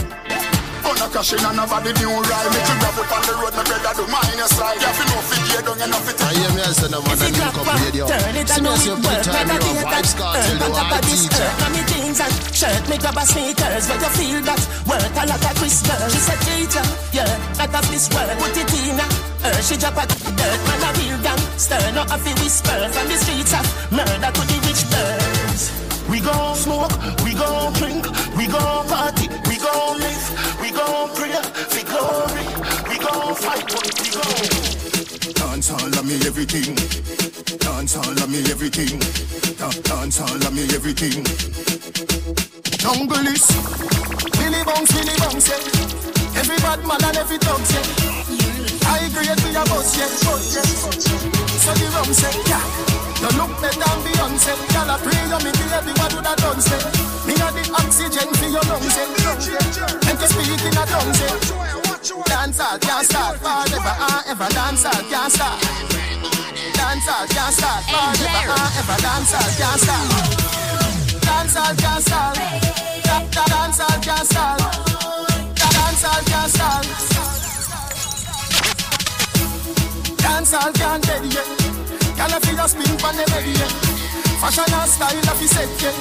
[0.84, 2.52] Oh, no crashing and nobody new ride.
[2.52, 4.76] Make you grab up on the road, my brother, do mine slide.
[4.76, 6.88] You have to know fit here, don't you know fit I hear me as the
[6.92, 8.04] man and link up radio.
[8.12, 11.48] Sing yourself to the time, you know, vibes start tell you all teacher.
[11.64, 15.22] Now me jeans and shirt, me grab a sneakers But you feel that worth a
[15.24, 16.84] lot of crystal She said teacher,
[17.16, 19.00] yeah, that of this world Put it in
[19.42, 23.06] her, she drop a dirt uh, Man a real gangster, not a fi whisper From
[23.08, 25.72] the streets of murder to the rich birds
[26.08, 26.92] We gon' smoke,
[27.24, 28.04] we gon' drink,
[28.36, 30.24] we gon' party, we gon' live,
[30.60, 31.34] we gon' pray
[31.72, 32.46] for glory,
[32.88, 33.64] we gon' fight,
[34.02, 36.74] we gon' Dance all of me everything.
[37.58, 38.98] Dance all of me everything.
[39.56, 41.24] Da- Dance all of me everything.
[42.78, 43.46] Jungle is
[44.38, 46.38] Billy Bounce, Billy Bounce, yeah.
[46.40, 48.15] Every bad man and every dog, yeah.
[48.86, 50.06] I agree with your boss, yeah.
[50.06, 52.62] So the rum say, yeah.
[53.20, 54.52] You look better than Beyonce.
[54.76, 56.78] I pray you me baby, what would I done say?
[57.26, 60.08] Me a the oxygen for your lungs, yeah.
[60.08, 61.66] And to speak in a tongues, yeah.
[62.26, 64.48] Dance all can't start forever and ah, ever.
[64.54, 65.58] Dance all can't start.
[66.78, 68.96] Dance all can't start forever and ah, ever.
[69.02, 70.06] Dance all can't start.
[71.26, 72.36] Dance all can't start.
[73.02, 74.58] Da- Dance all can't start.
[75.58, 77.15] Da- Dance all can't start.
[80.36, 81.48] Dance all can't dead yet.
[82.12, 83.72] Girl, I feel your spin on the bed yeah.
[84.36, 85.96] Fashion and style of the set yeah.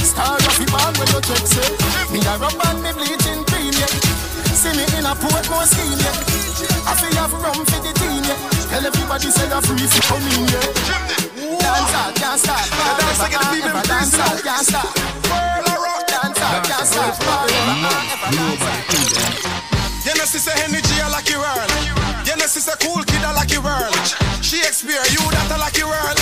[0.00, 1.68] Star of the band when you check say.
[2.08, 3.92] Me a rub and me bleaching cream yeah.
[4.56, 6.16] See me in a Portmore scheme yeah.
[6.88, 8.40] I feel have rum for the team yeah.
[8.72, 10.64] Tell everybody say you're free for come in yeah.
[11.60, 12.64] Dance all can't start.
[12.64, 13.84] Forever and ever.
[13.84, 14.96] Dance all can't start.
[16.08, 17.20] Dance all can't start.
[17.20, 18.72] Forever and ever.
[20.08, 21.73] You know, sister energy, I like your world.
[22.54, 23.94] Know, sister cool kid, like your world.
[24.38, 25.18] Shakespeare, you
[25.50, 26.18] that like your world.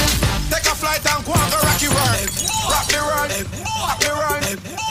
[0.49, 2.25] Take a flight and go and go rock your world.
[2.73, 3.33] Rock the world,
[3.77, 4.41] rock the world,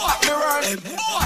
[0.05, 1.20] rock the world, rock the world,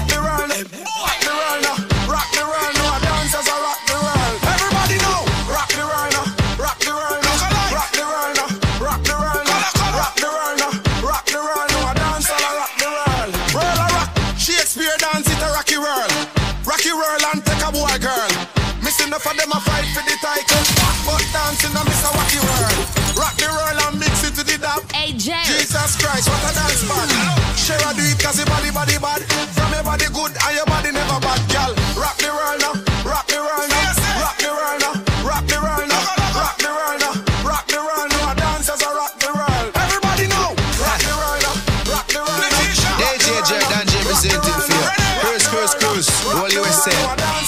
[19.16, 20.60] enough of them a fight for the title.
[21.08, 22.76] But dancing a miss a wacky world.
[23.16, 24.84] Rock the world and mix it to the dap.
[24.92, 25.40] Hey, Jerry.
[25.48, 27.16] Jesus Christ, what a dance party.
[27.56, 29.24] Share a dude because everybody bad.
[29.56, 31.72] From your body good and your body never bad, girl.
[31.96, 32.76] Rock the world now,
[33.08, 34.92] rock the world now, rock the world now,
[35.24, 36.02] rock the world now,
[36.36, 38.36] rock the world now, rock the world now.
[38.36, 39.68] Dancers are rock the world.
[39.80, 40.52] Everybody know,
[40.84, 41.56] rock the world now,
[41.88, 43.00] rock the world now.
[43.00, 44.84] DJ Jordan J presenting for you.
[45.24, 46.08] Cruise, cruise, cruise.
[46.36, 46.92] All USA.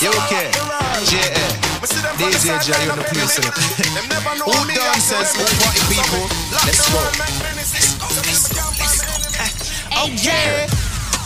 [0.01, 0.68] You okay?
[2.19, 3.39] DJ J, you in the place.
[3.39, 4.51] you know.
[4.51, 5.39] Who dances?
[5.39, 6.27] Who party people?
[6.67, 6.99] Let's go.
[9.95, 10.67] Oh yeah.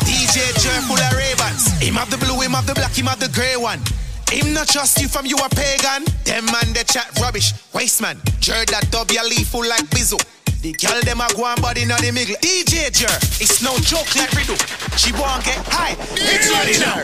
[0.05, 1.73] DJ Jer full of ravens.
[1.81, 3.81] Him have the blue, him have the black, him have the grey one.
[4.31, 6.05] Him not trust you from you a pagan.
[6.25, 7.53] Them man they chat rubbish.
[7.73, 8.21] Waste man.
[8.41, 10.21] Jer that dub your leaf full like Bizzle.
[10.63, 12.39] The girl them a go on body not the middle.
[12.39, 13.11] DJ Jer,
[13.43, 14.55] it's no joke like riddle.
[14.95, 15.99] She won't get high.
[16.15, 17.03] It's ready now.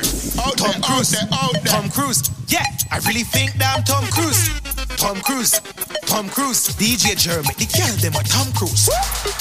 [0.54, 1.18] Tom Cruise.
[1.66, 2.22] Tom Cruise.
[2.46, 2.62] Yeah,
[2.94, 4.46] I really think that I'm Tom Cruise.
[4.94, 5.58] Tom Cruise.
[6.06, 6.70] Tom Cruise.
[6.78, 8.86] DJ Jer the girl them a Tom Cruise.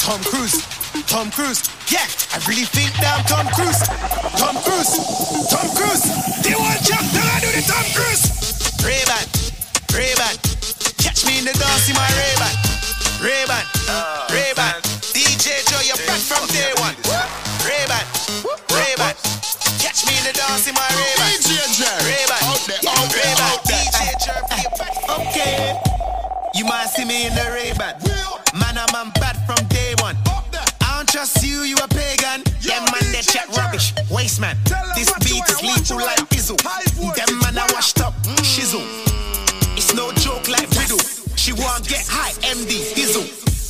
[0.02, 0.66] Tom Cruise.
[1.06, 1.62] Tom Cruise.
[1.94, 3.86] Yeah, I really think that I'm Tom Cruise.
[4.34, 4.98] Tom Cruise.
[5.46, 6.10] Tom Cruise.
[6.42, 8.26] They want jump, then I do the Tom Cruise.
[8.82, 9.30] Ray-Ban.
[9.94, 10.42] Ray-Ban.
[10.98, 12.67] Catch me in the dance in my Ray-Ban.
[13.22, 13.66] Ray-Ban.
[13.90, 14.78] Uh, Ray-Ban.
[15.10, 16.94] DJ Joe, you're back from day one.
[17.66, 18.06] Ray-Ban.
[18.70, 19.16] Ray-Ban.
[19.82, 21.34] Catch me in the dance in my Ray-Ban.
[21.42, 21.98] DJ Jer.
[22.06, 22.42] Ray-Ban.
[22.46, 23.58] Out there, out there, Ray-Ban.
[23.66, 24.94] DJ back.
[25.10, 25.74] Okay.
[26.54, 27.98] You might see me in the Ray-Ban.
[28.54, 30.16] Man, I'm, I'm bad from day one.
[30.82, 32.44] I don't trust you, you a pagan.
[32.62, 33.94] Them man, they chat rubbish.
[34.12, 34.58] Waste man.
[41.48, 43.24] She won't get high, MD, Dizzle.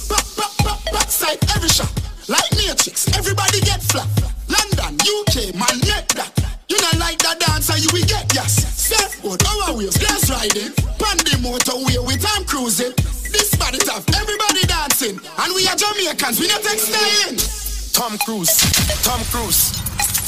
[0.10, 1.94] Back, back, back, backside every shot.
[2.26, 4.10] Like Matrix, everybody get flat.
[4.50, 6.34] London, UK, man, net that.
[6.74, 8.66] You not like that dancer, you will get gas.
[8.74, 10.74] Surfboard, our wheels, gas riding.
[10.98, 12.98] Pandy motorway with time cruising.
[13.30, 15.22] This body tough, everybody dancing.
[15.38, 17.38] And we are Jamaicans, we not take styling.
[17.94, 18.58] Tom Cruise,
[19.06, 19.70] Tom Cruise.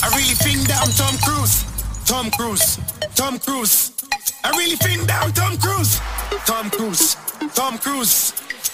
[0.05, 1.65] I really think that I'm Tom Cruise.
[2.05, 2.77] Tom Cruise,
[3.17, 3.97] Tom Cruise.
[4.45, 5.97] I really think that I'm Tom Cruise.
[6.45, 7.17] Tom Cruise,
[7.55, 8.33] Tom Cruise.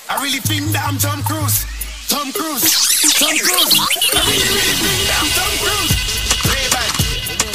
[0.10, 1.66] I really think that I'm Tom Cruise.
[2.10, 2.66] Tom Cruise.
[3.22, 3.74] Tom Cruise.
[3.78, 5.94] I really, really think that I'm Tom Cruise.
[6.50, 6.90] Ray Ban.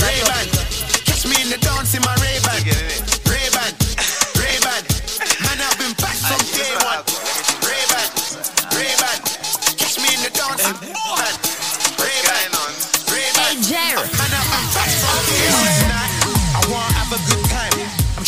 [0.06, 0.46] Ray Ban.
[1.06, 2.62] Catch me in the dance in my Ray Ban.
[3.26, 3.72] Ray Ban.
[4.38, 4.82] Ray Ban.
[5.42, 7.02] Man, I've been back from day one.
[7.66, 8.08] Ray Ban.
[8.78, 9.18] Ray Ban.
[9.74, 11.50] Catch me in the dance Ray Ban.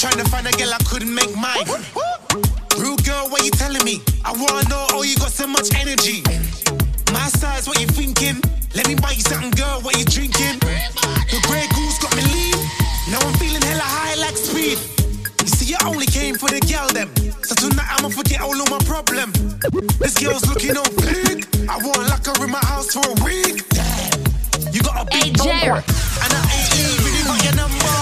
[0.03, 2.02] trying to find a girl I couldn't make mine.
[3.43, 4.03] Rude girl, what you telling me?
[4.25, 6.23] I wanna know, oh, you got so much energy.
[7.13, 8.41] My size, what you thinking?
[8.75, 10.61] Let me buy you something, girl, what you drinking?
[10.61, 12.55] The Grey Goose got me lean.
[13.11, 14.79] Now I'm feeling hella high like speed.
[15.43, 17.11] You see, you only came for the girl, them.
[17.43, 19.33] So tonight I'ma forget all of my problem.
[19.99, 21.47] This girl's looking on big.
[21.69, 23.67] I wanna lock her in my house for a week.
[23.71, 24.23] Damn,
[24.71, 25.83] you got a big bumper.
[25.83, 27.97] And I ain't leaving, you got your number.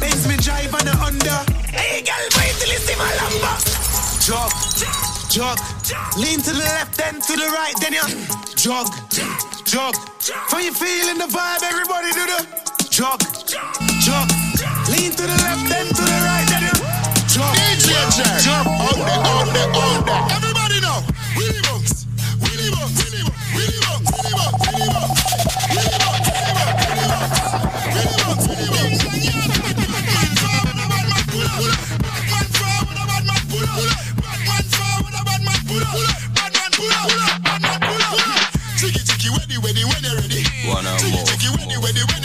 [0.00, 1.40] Benz me drive on the under.
[1.68, 3.83] Hey, girl, wait till you see my lumber.
[4.24, 4.50] Jog,
[5.28, 5.58] jog,
[6.16, 8.00] lean to the left, then to the right, then you
[8.56, 8.88] jog,
[9.66, 9.94] jog.
[10.48, 13.20] For you feeling the vibe, everybody do the jog,
[14.00, 14.30] jog.
[14.88, 16.72] Lean to the left, then to the right, then you
[17.28, 18.40] jog, DJ Jer.
[18.40, 18.66] jog.
[18.66, 20.36] Out there, out there, out there.
[20.36, 21.63] Everybody know.
[35.74, 36.06] pull
[36.70, 38.78] pull up, bad pull up.
[38.78, 40.44] Jiggy jiggy, ready, ready, when ready.
[40.70, 40.98] One and more.
[41.02, 42.23] Jiggy jiggy, ready, ready, when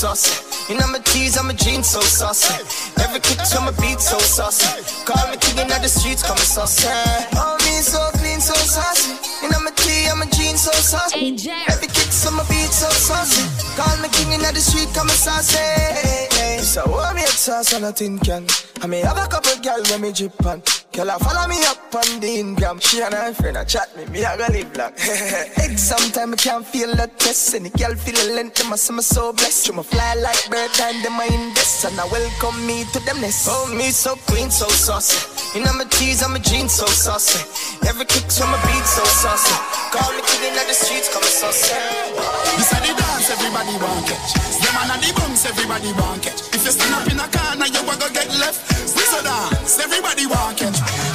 [0.00, 0.72] saucy.
[0.72, 2.56] You know my tees, I'm a jeans so saucy.
[3.04, 4.64] Every kick to my beat so saucy.
[5.04, 6.88] Call me king in the streets, call me saucy.
[7.36, 9.12] Oh me so clean, so saucy.
[9.42, 11.36] You know my tee, I'm a jeans so saucy.
[11.68, 13.44] Every kick to my beat so saucy.
[13.76, 15.99] Call me king in the street, call me saucy.
[17.50, 18.46] Sauce and a tin can.
[18.80, 20.62] I may have a couple girl when me drip on.
[20.94, 22.80] Girl, I follow me up on the Instagram.
[22.80, 24.92] She and her friend a chat me, me a go live long.
[25.66, 27.54] Exam time, I can't feel the test.
[27.54, 29.66] And the girl feel the length, them a say me so blessed.
[29.66, 31.84] You me fly like bird time, them a invest.
[31.86, 33.48] And I welcome me to them nest.
[33.50, 35.18] Oh, me so clean, so saucy.
[35.58, 35.84] You know my
[36.22, 37.42] I'm a jeans so saucy.
[37.90, 39.50] Every kick to my beat so saucy.
[39.90, 41.74] Call me king in the streets, come saucy.
[42.54, 44.30] This are the dance everybody want catch.
[44.62, 46.54] Them and the bunks everybody want catch.
[46.54, 48.62] If you stand up in a corner, you a go get left.
[48.94, 51.09] This a dance everybody want catch.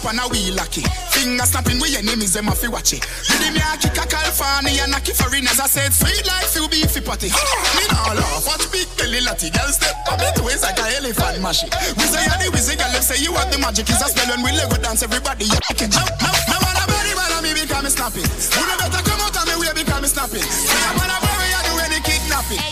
[0.00, 0.80] Up and a we lucky.
[1.12, 3.04] Finger snapping with enemies, them a fi watch it.
[3.28, 5.60] Did me a kick a California and a kick foreigners.
[5.60, 7.28] I said sweet life you be fi potty.
[7.76, 9.52] Me nah laugh, watch big belly lotty.
[9.52, 11.68] Girl step on me waist like a elephant mashi.
[11.96, 13.88] We say you the wizzy girl, them say you want the magic.
[13.88, 15.84] Is a spell when we Lego dance, everybody you catch.
[15.92, 18.24] Now, now, now, wanna body, wanna me because me snapping.
[18.24, 20.44] Who no better come out and me way because me snapping.
[20.44, 22.62] Say I wanna bury you do any kidnapping.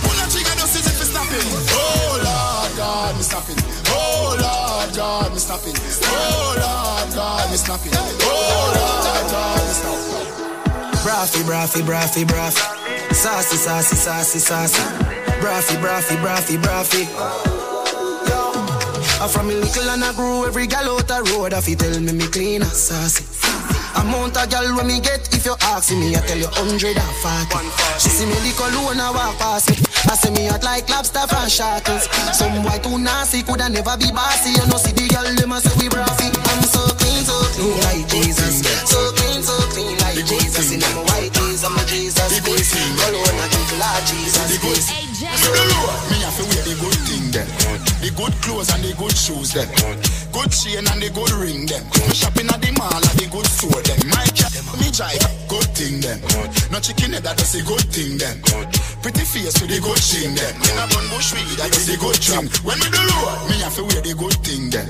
[0.00, 1.46] Pull a trigger, no if you snapping.
[1.76, 3.83] Oh Lord God, me snapping.
[3.94, 5.74] Oh Lord God, me snapping.
[5.78, 7.92] Oh Lord God, me snapping.
[7.94, 10.14] Oh Lord God, me snapping.
[11.04, 13.14] Braffy, braffy, braffy, braffy.
[13.14, 14.82] Saucy, saucy, saucy, saucy.
[15.40, 17.04] Braffy, braffy, braffy, braffy.
[18.28, 18.52] Yo,
[19.22, 21.52] I'm from a little and I grew every gal out the road.
[21.52, 23.33] If you tell me me clean saucy.
[23.96, 27.16] Amount of gal when me get if you ask me, I tell you hundred and
[27.22, 27.68] forty.
[27.98, 29.76] She see me lick alone and walk past me.
[30.10, 32.08] I say me hot like lobster and shackles.
[32.36, 34.50] Some boy too nasty coulda never be bossy.
[34.56, 36.28] You know see the gal them a say we braffy.
[36.28, 38.64] I'm so clean, so clean like Jesus.
[38.88, 40.72] So clean, so clean like Jesus.
[40.72, 42.72] In them white tees, I'm a Jesus face.
[43.08, 44.88] Alone I think Lord Jesus Hey, face.
[46.10, 46.93] Me have to wear the good thing them.
[48.04, 49.64] The good clothes and the good shoes them.
[50.28, 51.80] Good chain and the good ring them.
[52.04, 53.96] Me shopping at the mall at the good store them.
[54.12, 56.20] My cat me drive good thing them.
[56.68, 58.44] No chicken head that is a good thing them.
[59.00, 60.52] Pretty face with the good chin them.
[60.52, 62.44] In a bun bush weed that is the good thing.
[62.60, 64.88] When me do road, me have to wear the good thing them.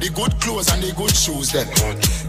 [0.00, 1.68] The good clothes and the good shoes them.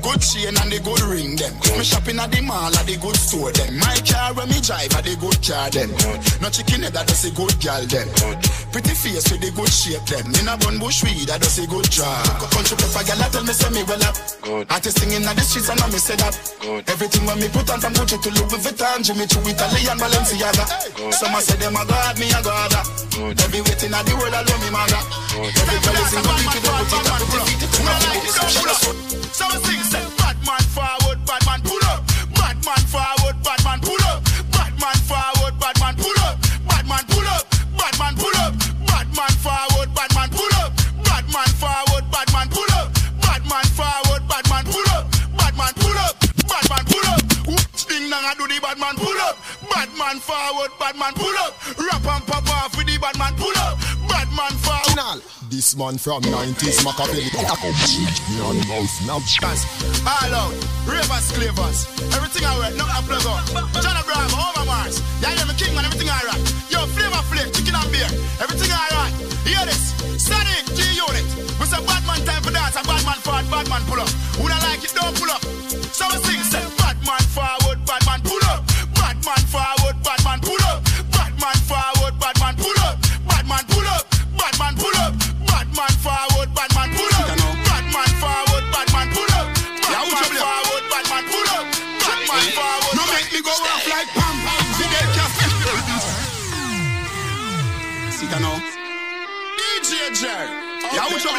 [0.04, 1.56] Good chain and the good ring them.
[1.80, 3.80] Me shopping at the mall at the good store them.
[3.80, 5.92] My car when me drive at the good car them.
[6.42, 8.08] No chicken head that is a good girl them.
[8.72, 10.25] Pretty face with the good shape them.
[10.26, 12.26] In a bun bush weed that is a good job.
[12.50, 14.18] Country pepper girl I tell me say me well up.
[14.74, 16.34] Artist singing in the streets and I me say that.
[16.90, 20.66] Everything when me put on from Gucci to Louis Vuitton, Jimmy Choo, Italian Balenciaga.
[21.14, 22.74] Some a say them a god, me a god.
[23.38, 24.98] Every waiting at the world I love me maga.
[25.38, 28.58] Every girl is in the beat with the put it up, put it up, put
[28.58, 28.82] it up.
[29.30, 31.05] So I sing, say, bad man forward, bad man pull.
[31.05, 31.05] Bad man forward,
[48.26, 49.38] long I do the bad man pull up.
[49.70, 51.54] Bad man forward, bad man pull up.
[51.78, 53.78] Rap and pop off with the bad man pull up.
[54.10, 55.22] Bad man forward.
[55.50, 57.30] This man from 90s Machiavelli.
[58.38, 59.22] Non mouth now.
[59.22, 60.54] All out,
[60.90, 61.86] ravers, clavers.
[62.18, 63.22] Everything I wear, not a plug.
[63.82, 65.02] John Bravo, over Mars.
[65.22, 66.42] Yeah, I'm a king man, everything I rock.
[66.70, 68.10] Yo, flavor flame, chicken and beer.
[68.42, 69.14] Everything I rock.
[69.46, 69.94] Hear this?
[70.18, 71.28] Sonic, G unit.
[71.62, 74.10] We say bad man time for dance, a bad man forward, bad man pull up.
[74.42, 75.55] Who don't like it, don't pull up.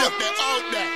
[0.06, 0.38] Yeah, what's?
[0.38, 0.86] Out there.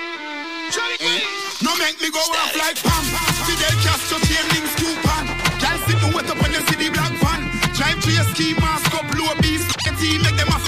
[1.02, 1.20] Eh?
[1.66, 3.34] No make me go off like pam pam.
[3.42, 5.26] Fidel Castro, chain links, coupon.
[5.58, 7.50] Can't sit me wet up when you see the black van.
[7.74, 9.66] Drive to your ski mask up, low beast.
[9.98, 10.59] Team make them a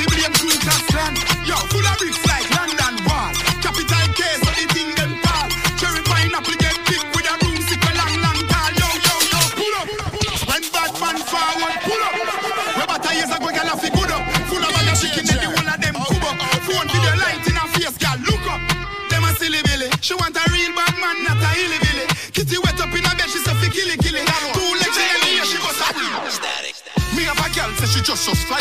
[20.02, 22.06] She want a real bad man, not a hilly billy.
[22.34, 24.18] Kitty wet up in her bed, she say fi killy killy.
[24.50, 27.14] Two legs in the air, she bust a ah.
[27.14, 28.58] Me have a girl say she just just fly.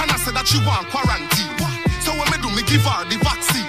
[0.00, 1.52] And I said that she want quarantine.
[2.00, 3.65] So when me do me give her the vaccine.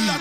[0.00, 0.20] On.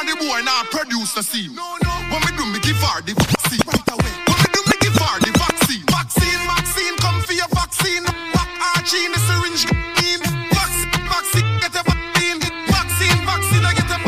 [0.00, 1.52] And the boy now produce the scene.
[1.52, 3.60] When me do me give her the vaccine.
[3.68, 5.84] When me do me give her the vaccine.
[5.92, 8.04] Vaccine, vaccine, come for your vaccine.
[8.32, 9.64] Back Archie in the syringe.
[10.00, 10.20] in.
[10.48, 12.40] Vaccine, vaccine, get a vaccine.
[12.72, 13.98] Vaccine, vaccine, I get a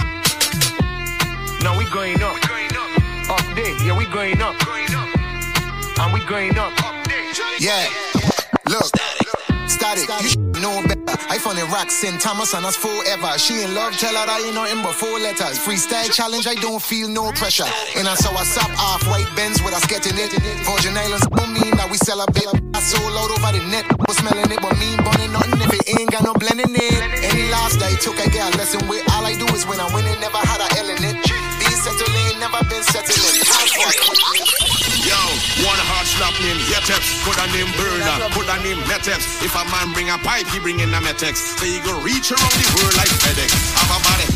[1.62, 2.36] Now we going up.
[3.28, 4.56] Up there, yeah, we going up.
[6.00, 6.72] And we going up.
[7.60, 7.88] Yeah,
[8.68, 9.28] look, static,
[10.22, 11.18] you sh- know better.
[11.28, 13.38] I found it rocks in Thomas and us forever.
[13.38, 15.58] She in love, tell her I ain't nothing but four letters.
[15.58, 17.66] Freestyle challenge, I don't feel no pressure.
[17.96, 20.30] And I saw a sap off white Benz with us getting it.
[20.62, 22.46] Virgin Islands don't mean that we celebrate.
[22.74, 25.84] I sold out over the net, was smelling it, but me burning nothing if it
[25.98, 27.00] ain't got no blending it.
[27.24, 29.02] Any last I took, I get a lesson with.
[29.12, 31.18] All I do is when I win it, never had a L in it.
[31.58, 34.73] Being settling, never been settling.
[35.24, 35.30] Yo,
[35.64, 39.40] one hard slap name Yeteps, put a name burner, put a name Meteps.
[39.40, 41.56] If a man bring a pipe, he bring in a Metex.
[41.56, 43.48] So you go reach around the world like FedEx.
[43.72, 44.28] Have a body.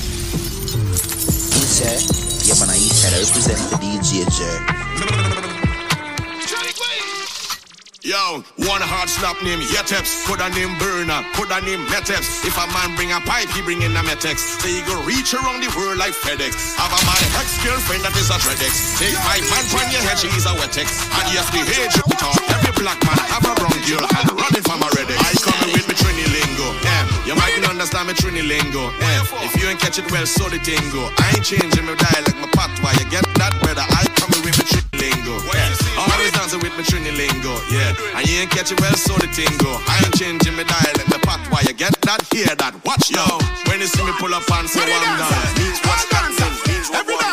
[1.60, 2.08] Eastside,
[2.48, 5.57] yeah man, I Eastside I represent the DJ.
[8.06, 12.46] Yo, one hard slap name Yeteps, put a name burner, put a name Meteps.
[12.46, 14.62] If a man bring a pipe, he bring in a Metex.
[14.62, 16.78] You go reach around the world like FedEx.
[16.78, 19.02] Have a my ex-girlfriend that is a Dreadex.
[19.02, 21.10] Take my man from your head, she is a Wetex.
[21.10, 24.62] And yes, the age you talk, every black man have a brown girl and running
[24.62, 25.18] from a Redex.
[25.18, 27.02] I coming with me Trini lingo, eh.
[27.26, 29.42] You might not understand me Trini lingo, eh.
[29.42, 31.10] If you ain't catch it well, so the tingo.
[31.18, 32.94] I ain't changing my dialect, my patois.
[33.02, 33.82] You get that, brother?
[33.82, 34.37] I coming
[36.78, 37.92] me Trini lingo, yeah.
[38.14, 39.82] And you ain't catch it well, so the tingo.
[39.90, 41.18] I ain't changing my dialect, my
[41.50, 42.22] why You get that?
[42.32, 42.74] Hear that?
[42.86, 43.26] Watch yo.
[43.66, 47.27] When you see me pull up and say one down, means what's happening, means what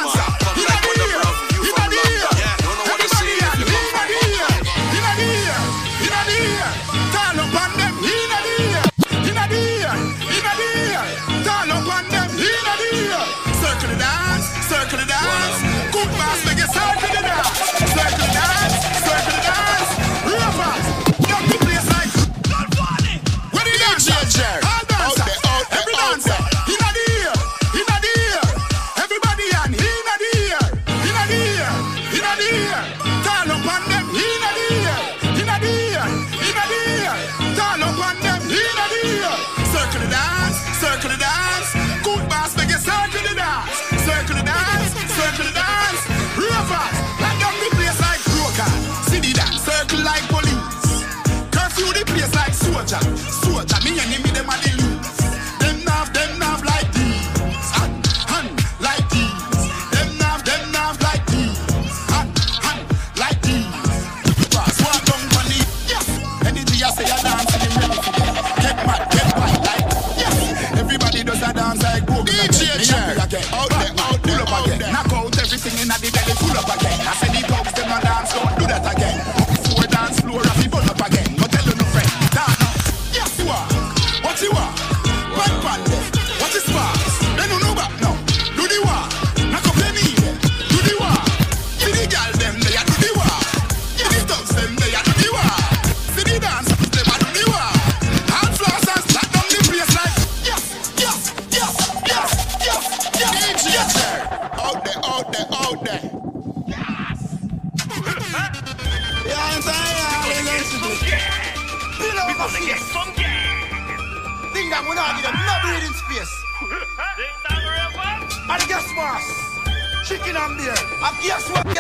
[120.30, 120.76] in on there.
[121.02, 121.75] I guess what?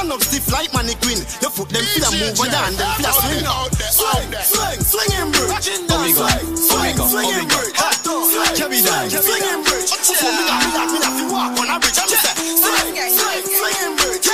[0.00, 1.20] Stand up stiff like mannequin.
[1.44, 3.44] Your foot them feel a move and your hand them feel a swing.
[3.92, 5.60] Swing, swing, swing in bridge.
[5.60, 7.76] Swing, swing, swing in bridge.
[8.00, 9.92] Swing, in bridge.
[10.08, 12.00] Before me me that, me that fi walk on a bridge.
[12.00, 12.32] And me say,
[12.64, 14.24] swing, swing, swing in bridge.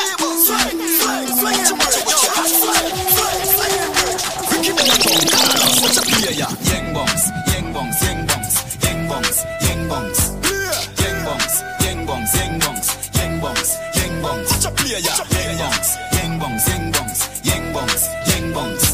[0.46, 1.66] Swing, swing, swing
[5.96, 6.50] up here, yeah?
[6.66, 10.20] Yang bongs, yang bongs, yang bongs, yang bongs, yang bongs.
[11.00, 14.66] Yang bongs, yang bongs, yang bongs, yang bongs, yang bongs.
[14.66, 15.35] Up here, yeah?
[15.56, 18.84] Yang bongs, yang bongs, yang bongs, yang bongs, yang bongs.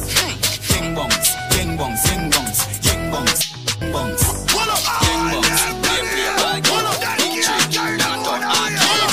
[0.70, 3.50] Yang bongs, yang bongs, yang bongs, yang bongs,
[3.82, 4.22] yang bongs.
[5.02, 6.06] Yang bongs, play,
[6.38, 7.18] play, ball game.
[7.18, 7.66] Big tree,
[7.98, 9.10] downtown, hard game.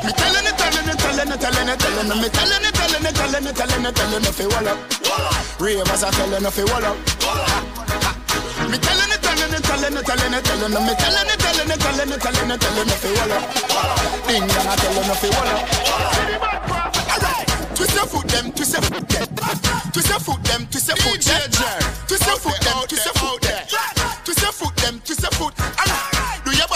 [0.00, 3.04] Me telling it, telling it, telling it, telling it, telling it, me telling it, telling
[3.04, 4.80] it, telling it, telling it, telling it, fi wall up.
[5.60, 6.96] Ravers are telling it, fi wall up.
[8.72, 9.21] Me telling it, telling
[9.62, 12.50] it, telling it, telling it, telling it, me telling it, telling it, telling it, telling
[12.50, 13.42] it, telling it, fi wall up.
[14.26, 15.66] Ding dong, I fi wall up.
[17.12, 19.26] Alright, twist your foot, them, twist your foot, them.
[19.92, 21.50] Twist your foot, them, twist your foot, them.
[22.08, 23.21] Twist your foot, them, twist your foot,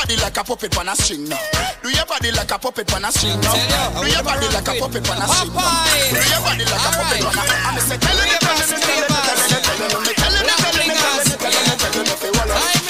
[0.07, 1.39] body like a puppet on a string now.
[1.83, 4.01] Do your body like a puppet on a string now.
[4.01, 5.85] Do your body like a puppet on a string now.
[6.11, 9.03] Do your body like a puppet on a I'm say telling it, telling it, telling
[9.03, 11.83] it, telling it, telling it, telling it, telling it, telling it, telling it, telling it,
[11.83, 12.87] telling it, telling it,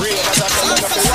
[0.00, 1.09] Real as a telling it, telling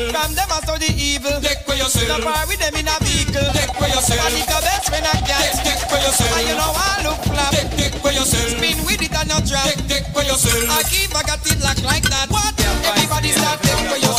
[0.00, 0.24] take for yourself.
[0.24, 2.22] From them I saw the evil, take for yourself.
[2.22, 4.20] Far with them in a vehicle, take for yourself.
[4.24, 6.32] And if your best friend a cat, take, take for yourself.
[6.38, 8.48] And you know I look flat, take, take for yourself.
[8.56, 9.64] Spin with it and not drop.
[9.66, 10.64] Take, take for yourself.
[10.70, 12.30] I keep I got it locked like that.
[12.30, 12.54] What?
[12.60, 14.09] Everybody start take for yourself.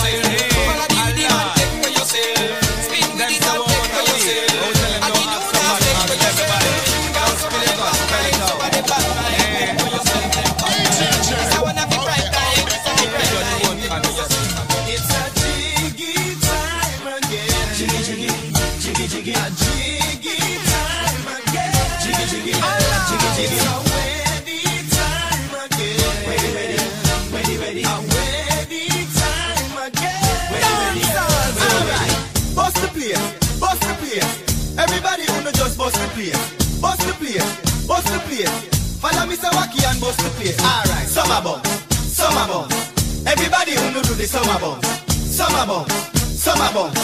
[44.32, 46.95] Summer bomb, summer bomb, summer bomb.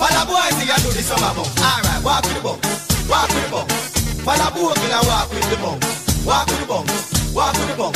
[0.00, 1.52] Follow boys here and do the summer bomb.
[1.60, 2.60] Alright, walk with the bomb,
[3.04, 3.68] walk with the bomb.
[4.24, 5.80] Follow boy and walk with the bomb,
[6.24, 6.86] walk with the bomb,
[7.36, 7.92] walk with the bomb.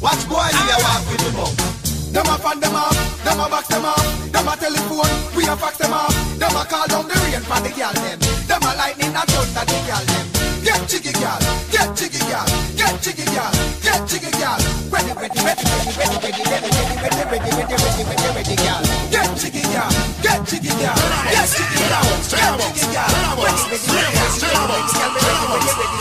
[0.00, 1.54] Watch boys here walk with the bomb.
[2.08, 4.00] Them a fan them up, them a box them up,
[4.32, 6.08] them a telephone, we a fax them up.
[6.40, 8.18] Them a call down the rain for the girl them.
[8.48, 10.51] Them a lightning and thunder the girl them.
[10.62, 11.38] Get jiggy girl,
[11.72, 12.46] get jiggy girl,
[12.78, 13.50] get jiggy girl,
[13.82, 14.58] get jiggy girl.
[14.94, 18.78] Ready, ready, ready, ready, ready, ready, ready, ready, ready, ready, ready, ready, ready, ready, girl.
[19.10, 19.90] Get jiggy girl,
[20.22, 23.10] get jiggy girl, get jiggy girl, get jiggy girl.
[23.22, 23.66] Ready,
[24.62, 25.46] ready,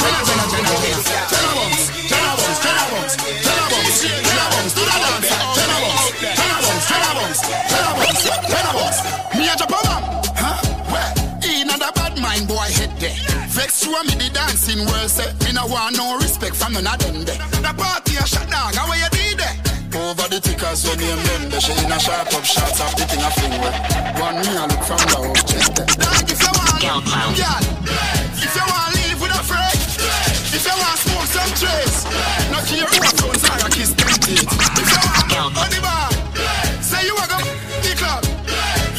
[0.04, 0.22] ready, ready, ready, ready, ready, ready, ready, ready, ready, girl.
[8.52, 9.01] Me a
[13.72, 17.00] Vex show me the dancing world say Me no want no respect from none of
[17.00, 17.40] them there.
[17.64, 19.56] The party a shut down, how you did there?
[19.96, 21.62] Over the tickers when name them there.
[21.62, 23.76] She in a sharp up shots of the thing a fling where.
[24.20, 25.88] One me a look from the object there.
[26.04, 27.00] Dog if you want, girl,
[28.44, 29.80] if you want live with a friend,
[30.52, 32.00] if you want smoke some trace,
[32.52, 34.52] no care who a phones or a kiss them teeth.
[34.52, 36.12] If you want on the bar,
[36.84, 38.24] say you a go the club,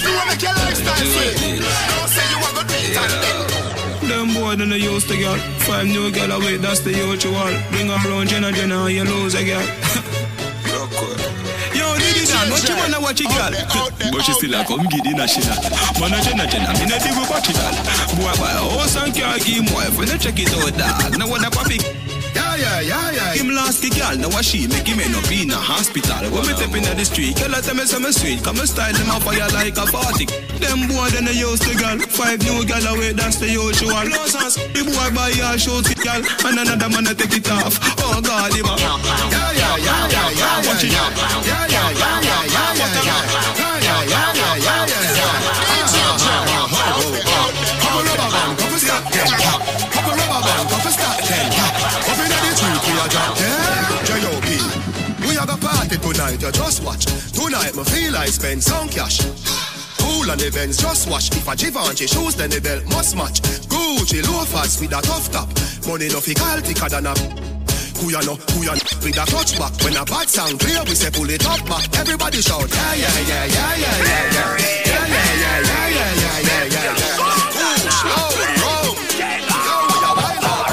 [0.01, 1.61] you want make your lifestyle sweet.
[1.61, 3.42] Don't say you a go do it and
[4.57, 5.37] then Them boy don't use the girl.
[5.65, 7.53] Five new girl away, that's the usual.
[7.71, 9.65] Bring her round Jenna Jenna, you lose a girl.
[11.73, 13.53] Yo, Diddy Dan, what you wanna watch a girl?
[14.13, 15.57] But she still a come get the national.
[16.01, 17.57] Man a Jenna Jenna, me no dig with watch it.
[18.17, 21.19] Boy, buy a oh, house and car, give wife, when you check it out, dog.
[21.19, 22.02] Now what a papi.
[22.53, 23.33] Yeah, yeah, yeah, yeah.
[23.33, 26.29] Him last the girl, now she make him end up in a hospital.
[26.29, 28.45] When me step in the street, girl I tell me some sweet.
[28.45, 30.27] Come and style them up fire like a party.
[30.61, 31.97] Them boy then they use the girl.
[32.13, 33.97] Five new girl away, that's the usual.
[33.97, 37.81] Hands, the boy buy a shoot the girl, and another man a take it off.
[38.05, 38.77] Oh God, him a.
[38.77, 39.01] Yeah,
[39.57, 40.67] yeah, yeah, yeah, yeah.
[40.69, 40.93] Watch it.
[40.93, 41.09] Yeah,
[41.49, 42.52] yeah, yeah, yeah, yeah, yeah, yeah.
[56.53, 57.07] Just watch.
[57.33, 59.21] Tonight me feel I spend some cash.
[59.99, 61.31] Cool on the Benz, just watch.
[61.33, 63.41] If a Givenchy shoes, then the belt must match.
[63.71, 65.49] Gucci loafers with a tough top.
[65.87, 67.15] Money no fi call thicker than a.
[68.03, 69.73] Who ya know, who ya know, with a touchback.
[69.85, 71.87] When a bad sound clear, we say pull it up back.
[71.99, 76.43] Everybody shout, yeah, yeah, yeah, yeah, yeah, yeah, yeah, yeah, yeah, yeah, yeah, yeah, yeah,
[76.43, 77.21] yeah, yeah, yeah.
[77.55, 78.27] Cool, slow,
[78.59, 78.91] roll.
[79.23, 80.67] Yo, we a wild out.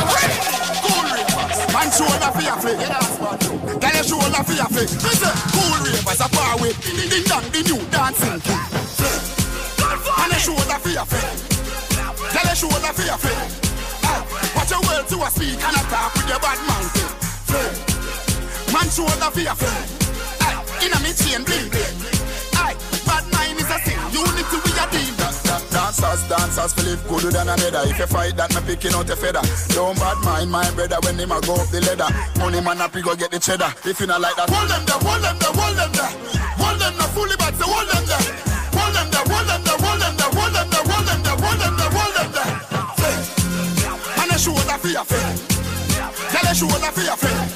[0.82, 3.49] Cool ravers, man shoulder for your flick.
[3.78, 4.94] Girl, you show love for your face.
[5.04, 6.74] Listen, cool ravers are far away.
[6.82, 8.64] Ding, ding, ding, dong, the new dancing king.
[10.18, 11.40] And you show love for your face.
[12.34, 13.52] Girl, you show love for your face.
[14.04, 14.26] Ah,
[14.56, 16.92] watch your words to a speak and a talk with your bad mouth.
[18.74, 19.86] Man, show love for your face.
[20.42, 21.99] Ah, In a me chain, bling, bling.
[25.90, 27.82] Dancers, dancers, it gooder than another.
[27.90, 29.42] If you fight that, me picking out a feather.
[29.74, 32.06] Don't bad mind my brother when him a go up the ladder.
[32.38, 33.74] Money man up, he go get the cheddar.
[33.82, 36.14] If you not like that, hold them there, hold them there, hold them there.
[36.62, 38.22] Hold them there, fully back, so hold them there.
[38.78, 41.40] Hold them there, hold them there, hold them there, hold them there, hold them there,
[41.42, 42.54] hold them there, hold them there.
[44.22, 45.38] And a shoulder for your friend.
[46.30, 47.50] Tell shoulder for your friend.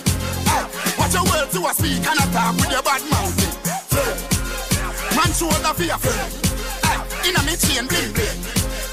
[0.50, 0.66] Aye,
[0.98, 3.38] Watch your words to a speak and a talk with your bad mouth.
[5.14, 6.53] Man shoulder for your friend.
[7.24, 8.40] Aye, Inna me chain bling bling.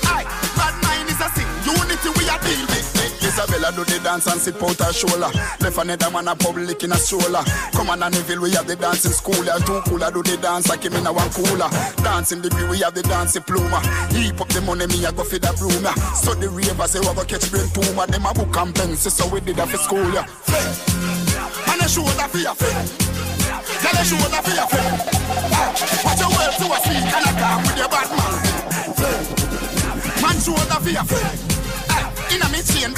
[0.07, 0.25] Aye,
[0.57, 1.47] bad mind is a sin.
[1.67, 2.91] Unity we a deal with.
[3.31, 5.31] Isabella do the dance and sit out her shoulder.
[5.61, 7.45] Left another man a public in a stroller.
[7.73, 9.45] Come on and we have the dancing school.
[9.45, 11.71] Yeah, two cooler do the dance like him in a one cooler.
[12.03, 13.79] Dancing degree, we have the dancing pluma.
[14.13, 15.85] Heap up the money, me a go for the broom.
[15.85, 15.95] Yeah.
[16.15, 18.07] So the ravers, they go catch brain puma.
[18.07, 20.11] Them a book and pencil, so we did that for school.
[20.11, 20.27] Yeah.
[21.71, 23.10] And a shoulder for your friend.
[23.81, 25.01] Tell a shoulder for your friend.
[26.05, 26.29] Watch your
[26.61, 27.33] to a and a
[27.65, 28.45] with your bad mouth.
[30.21, 31.39] Man shoulder for your friend.
[32.29, 32.93] Inna me chain.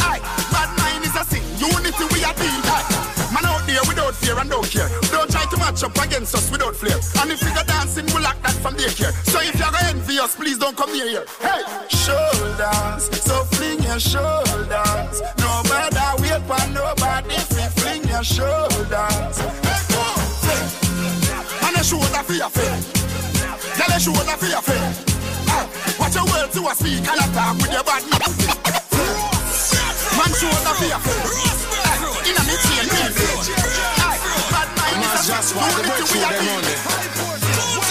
[0.00, 1.24] Aye, bad mind is a.
[1.60, 2.96] Unity we are deal.
[3.32, 4.88] Man out there without fear and don't care.
[5.12, 6.96] Don't try to match up against us without flair.
[7.20, 8.78] And if you dancing, we that from.
[8.78, 11.24] So if you're gonna envy us, please don't come here.
[11.40, 15.22] Hey, shoulders, so fling your shoulders.
[15.36, 17.36] Nobody wait for nobody
[17.76, 19.65] fling your shoulders.
[21.86, 22.82] Shoulder for your face.
[23.78, 25.04] Tell a shoulder for your face.
[25.48, 25.66] Ah,
[26.00, 28.34] Watch your words to a speak and attack with your bad mouth.
[30.18, 31.62] Man shoulder for your face.
[31.86, 33.54] Ah, In a mid chain, real bitch.
[34.02, 34.18] Aye,
[34.50, 37.86] Bad mind is a just want the unity we breakthrough are them only.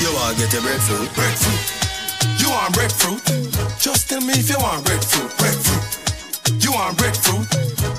[0.00, 1.12] You want get a breadfruit?
[1.14, 2.40] Breadfruit.
[2.40, 3.22] You want breadfruit?
[3.80, 5.36] Just tell me if you want breadfruit.
[5.38, 5.87] Breadfruit.
[6.68, 7.48] You want breadfruit?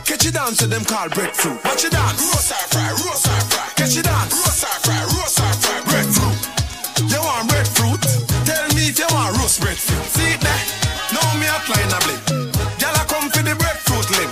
[0.06, 1.58] Catch you dance to them called breadfruit.
[1.66, 2.22] Watch you dance.
[2.22, 3.66] Roast or fry, roast or fry.
[3.74, 4.30] Catch you dance.
[4.30, 5.82] Roast or fry, roast or fry.
[5.90, 6.38] Breadfruit.
[7.10, 8.06] You want breadfruit?
[8.46, 10.06] Tell me if you want roast breadfruit.
[10.14, 10.64] See it there?
[11.18, 12.22] Now me a line a blip.
[12.78, 14.30] Gyal a come for the breadfruit limb.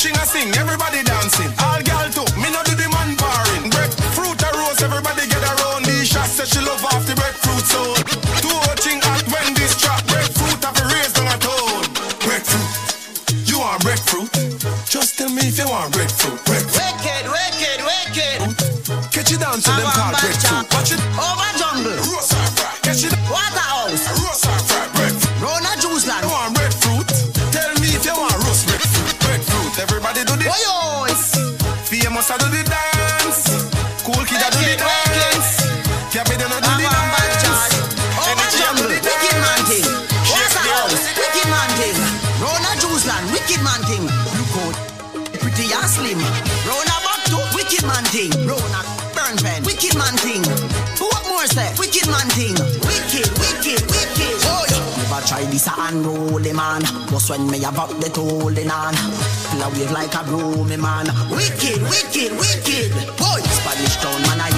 [0.00, 1.52] Ching a sing, everybody dancing.
[15.46, 16.42] If you want breadfruit.
[16.44, 16.74] Breadfruit.
[16.74, 18.38] Wicked, wicked, wicked.
[19.14, 20.66] Catch you down to them called breadfruit.
[20.74, 21.00] Watch it.
[21.14, 21.98] Oh, Over jungle.
[22.02, 22.74] Roast or fry.
[22.82, 23.14] Catch it.
[23.30, 24.04] Waterhouse.
[24.18, 24.82] Roast or fry.
[24.98, 25.38] Breadfruit.
[25.38, 26.26] Rona juice land.
[26.26, 27.08] You want breadfruit?
[27.54, 29.14] Tell me if you want roast breadfruit.
[29.22, 29.74] Breadfruit.
[29.78, 30.50] Everybody do the.
[30.50, 31.14] Boy,
[31.86, 32.65] Famous I do the
[55.26, 56.82] try this a unruly man.
[57.10, 58.94] Just when me about the holding on.
[59.50, 61.06] Pull a wave like a broomy man.
[61.30, 62.90] Wicked, wicked, wicked.
[63.18, 64.55] Boy, Spanish town man a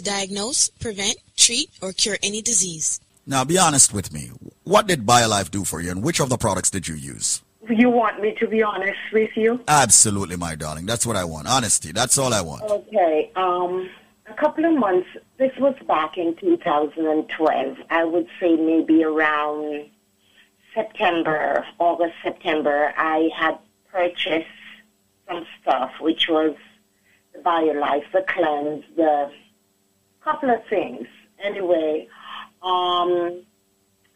[0.00, 3.00] to diagnose, prevent, treat, or cure any disease.
[3.26, 4.30] Now, be honest with me.
[4.64, 7.42] What did BioLife do for you, and which of the products did you use?
[7.68, 9.60] You want me to be honest with you?
[9.68, 10.86] Absolutely, my darling.
[10.86, 11.46] That's what I want.
[11.46, 11.92] Honesty.
[11.92, 12.62] That's all I want.
[12.62, 13.30] Okay.
[13.36, 13.88] Um,
[14.26, 15.06] a couple of months.
[15.36, 17.76] This was back in 2012.
[17.90, 19.88] I would say maybe around
[20.74, 22.92] September, August, September.
[22.96, 23.58] I had
[23.92, 24.46] purchased
[25.28, 26.56] some stuff, which was
[27.34, 29.30] the BioLife, the cleanse, the
[30.22, 31.06] couple of things.
[31.42, 32.08] Anyway,
[32.62, 33.42] um,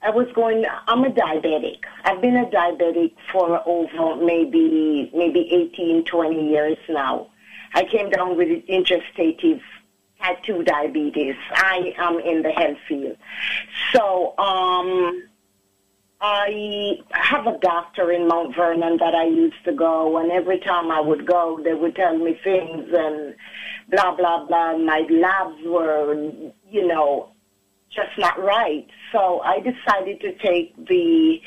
[0.03, 0.65] I was going.
[0.87, 1.79] I'm a diabetic.
[2.05, 7.29] I've been a diabetic for over maybe maybe 18, 20 years now.
[7.75, 9.61] I came down with gestative
[10.21, 11.35] type 2 diabetes.
[11.55, 13.17] I am in the health field.
[13.93, 15.25] So, um,
[16.27, 20.91] I have a doctor in Mount Vernon that I used to go, and every time
[20.91, 23.35] I would go, they would tell me things and
[23.91, 24.79] blah, blah, blah.
[24.79, 26.15] My labs were,
[26.71, 27.29] you know,
[27.91, 28.87] just not right.
[29.13, 31.43] So I decided to take the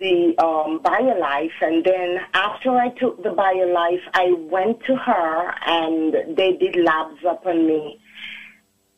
[0.00, 6.36] the um, BioLife, and then after I took the BioLife, I went to her and
[6.36, 8.00] they did labs up on me.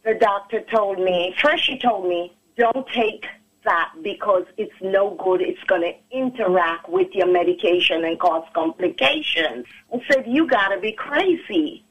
[0.04, 3.24] The doctor told me, first she told me, don't take
[3.64, 5.40] that because it's no good.
[5.40, 9.66] It's going to interact with your medication and cause complications.
[9.92, 11.84] I said, you got to be crazy.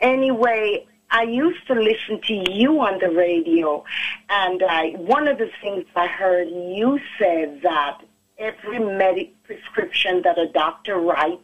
[0.00, 3.82] Anyway, I used to listen to you on the radio,
[4.28, 8.02] and I, one of the things I heard you said that
[8.38, 11.42] every medic prescription that a doctor writes,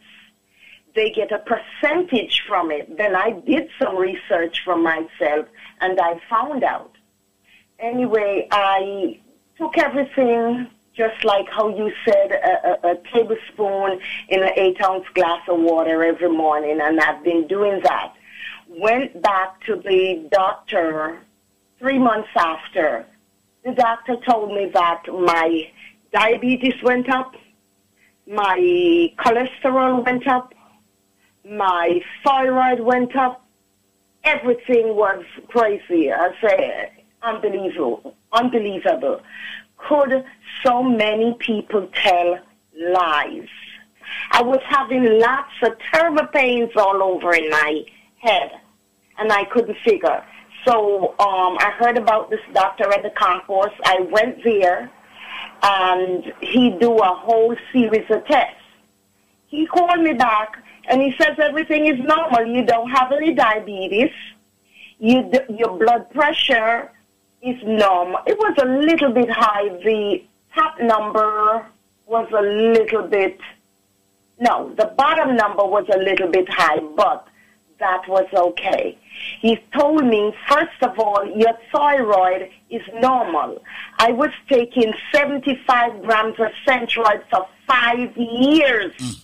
[0.94, 2.96] they get a percentage from it.
[2.96, 5.46] Then I did some research for myself,
[5.80, 6.92] and I found out.
[7.80, 9.18] Anyway, I
[9.58, 15.04] took everything just like how you said, a, a, a tablespoon in an eight ounce
[15.14, 18.14] glass of water every morning, and I've been doing that.
[18.68, 21.18] Went back to the doctor
[21.78, 23.06] three months after.
[23.64, 25.68] The doctor told me that my
[26.12, 27.34] diabetes went up,
[28.26, 30.54] my cholesterol went up,
[31.44, 33.44] my thyroid went up,
[34.22, 36.12] everything was crazy.
[36.12, 39.20] I say unbelievable, unbelievable.
[39.76, 40.24] Could
[40.64, 42.38] so many people tell
[42.92, 43.48] lies?
[44.30, 47.84] I was having lots of terrible pains all over in my
[48.18, 48.50] head,
[49.18, 50.24] and I couldn't figure.
[50.64, 53.72] So um, I heard about this doctor at the concourse.
[53.84, 54.90] I went there,
[55.62, 58.56] and he do a whole series of tests.
[59.46, 60.56] He called me back,
[60.88, 62.46] and he says everything is normal.
[62.46, 64.10] You don't have any diabetes.
[64.98, 66.90] You your blood pressure
[67.44, 68.20] is normal.
[68.26, 69.68] It was a little bit high.
[69.68, 70.22] The
[70.54, 71.66] top number
[72.06, 73.38] was a little bit,
[74.40, 77.28] no, the bottom number was a little bit high, but
[77.78, 78.98] that was okay.
[79.40, 83.62] He told me, first of all, your thyroid is normal.
[83.98, 89.20] I was taking 75 grams of Synthroid for five years.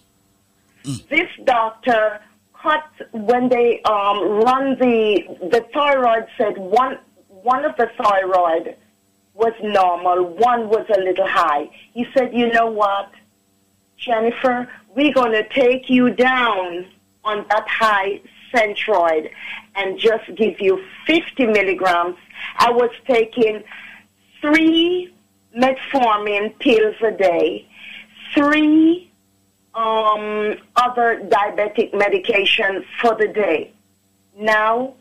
[1.09, 2.21] This doctor
[2.63, 6.99] cut when they um, run the the thyroid said one
[7.43, 8.77] one of the thyroid
[9.35, 11.71] was normal, one was a little high.
[11.95, 13.11] He said, you know what,
[13.97, 16.87] Jennifer, we're going to take you down
[17.25, 18.21] on that high
[18.53, 19.31] Synthroid
[19.77, 22.17] and just give you 50 milligrams.
[22.57, 23.63] I was taking
[24.41, 25.15] three
[25.57, 27.69] metformin pills a day,
[28.35, 29.11] three
[29.75, 33.73] um, other diabetic medication for the day.
[34.37, 34.95] Now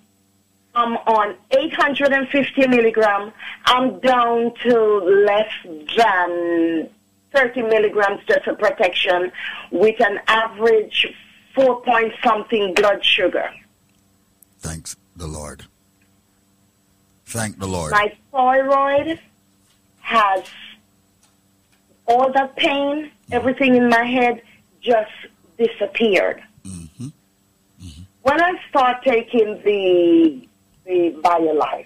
[0.80, 3.33] I'm on 850 milligram.
[3.66, 5.51] I'm down to less
[5.98, 6.90] than
[7.35, 9.30] 30 milligrams just for protection
[9.72, 11.06] with an average
[11.53, 13.49] four point something blood sugar.
[14.59, 15.66] Thanks the Lord.
[17.25, 17.91] Thank the Lord.
[17.91, 19.19] My thyroid
[19.99, 20.43] has
[22.06, 23.11] all that pain, mm.
[23.32, 24.41] everything in my head
[24.82, 25.11] just
[25.58, 26.41] disappeared.
[26.64, 27.08] Mm-hmm.
[27.08, 28.01] Mm-hmm.
[28.22, 30.48] When I start taking the
[30.89, 31.85] the BioLife,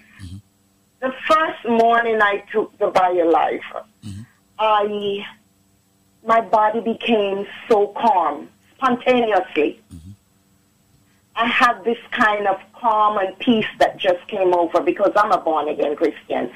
[1.01, 3.83] the first morning I took the BioLife,
[4.57, 5.25] I
[6.25, 9.81] my body became so calm spontaneously.
[11.35, 15.39] I had this kind of calm and peace that just came over because I'm a
[15.39, 16.49] born again Christian.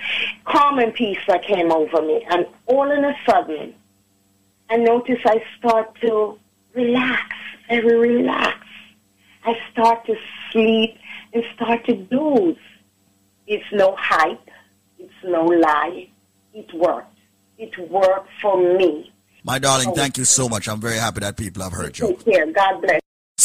[0.46, 2.26] Calm and peace that came over me.
[2.30, 3.74] And all in a sudden,
[4.70, 6.40] I notice I start to
[6.74, 7.36] relax,
[7.68, 8.66] very relax.
[9.44, 10.16] I start to
[10.52, 10.98] sleep
[11.34, 12.56] and start to doze.
[13.48, 14.50] It's no hype.
[15.00, 16.10] It's no lie.
[16.54, 17.18] It worked.
[17.58, 19.12] It worked for me.
[19.44, 20.68] My darling, thank you so much.
[20.68, 22.08] I'm very happy that people have heard you.
[22.08, 22.52] Take care.
[22.52, 23.02] God bless.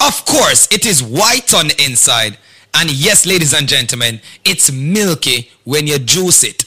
[0.00, 2.36] Of course, it is white on the inside.
[2.74, 6.64] And yes, ladies and gentlemen, it's milky when you juice it.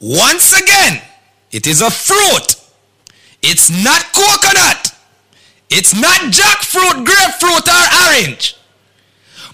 [0.00, 1.02] Once again,
[1.52, 2.56] it is a fruit.
[3.42, 4.96] It's not coconut.
[5.68, 8.56] It's not jackfruit, grapefruit, or orange.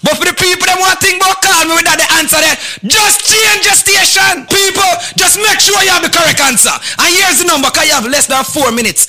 [0.03, 2.57] But for the people that want to think about call me without the answer there,
[2.85, 4.45] just change your station.
[4.49, 6.73] People, just make sure you have the correct answer.
[7.01, 9.09] And here's the number, because you have less than four minutes.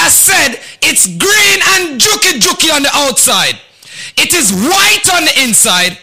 [0.00, 3.58] As said, it's green and juky juky on the outside.
[4.16, 5.98] It is white on the inside.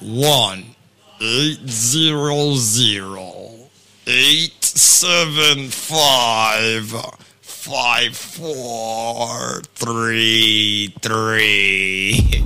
[0.00, 0.64] One.
[1.18, 3.56] Eight zero zero
[4.06, 6.90] eight seven five
[7.40, 12.44] five four three three.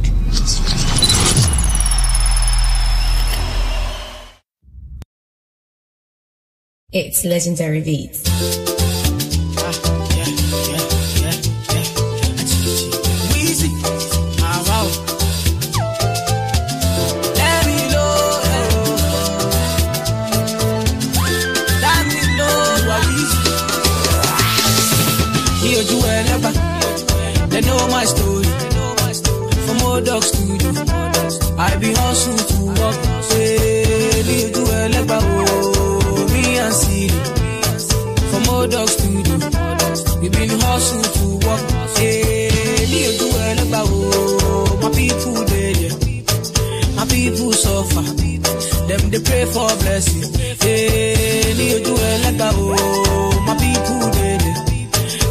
[6.93, 8.80] It's legendary beats.
[30.01, 30.71] Modoc studio.
[31.59, 32.97] I be hustle to work.
[33.23, 37.21] Say, do elegba oh, me and Siri.
[38.31, 39.37] For Modoc studio,
[40.23, 41.61] we been hustle to work.
[41.97, 42.49] Say,
[43.19, 45.93] do elegba oh, my people dey.
[46.97, 48.01] My people suffer.
[48.89, 50.33] Them they pray for blessing.
[50.33, 54.39] Me do elegba oh, my people dey.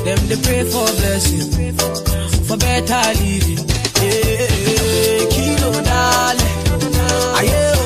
[0.05, 1.73] Them they pray for blessing,
[2.45, 3.78] for better living.
[4.39, 6.47] Kilo dale,
[7.39, 7.78] ayé ò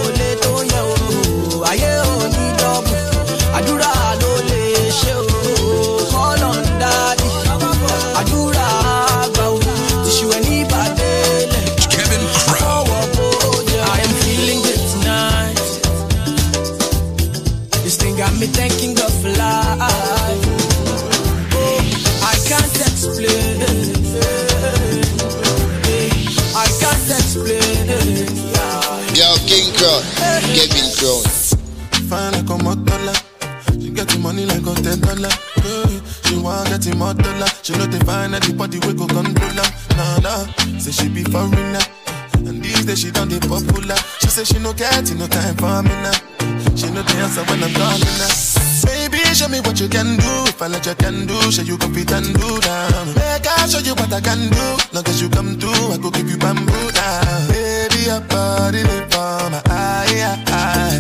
[50.64, 53.08] I let you can do, show you go fit and do down.
[53.20, 54.64] Make I show you what I can do.
[54.96, 57.48] Long as you come through, I go give you bamboo down.
[57.52, 61.00] Baby, your body live for my eye, eye.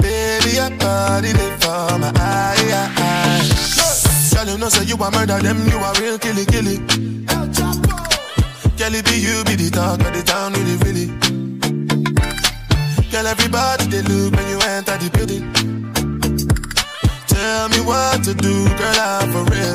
[0.00, 3.44] Baby, your body live for my eye, eye.
[4.32, 6.78] Girl, you know say you a murder them, you a real killy killy.
[8.80, 11.06] Girl, it be you be the talk of the town, really really.
[13.12, 15.59] Girl, everybody they look when you enter the building.
[17.90, 19.74] What to do, girl, I'm for real.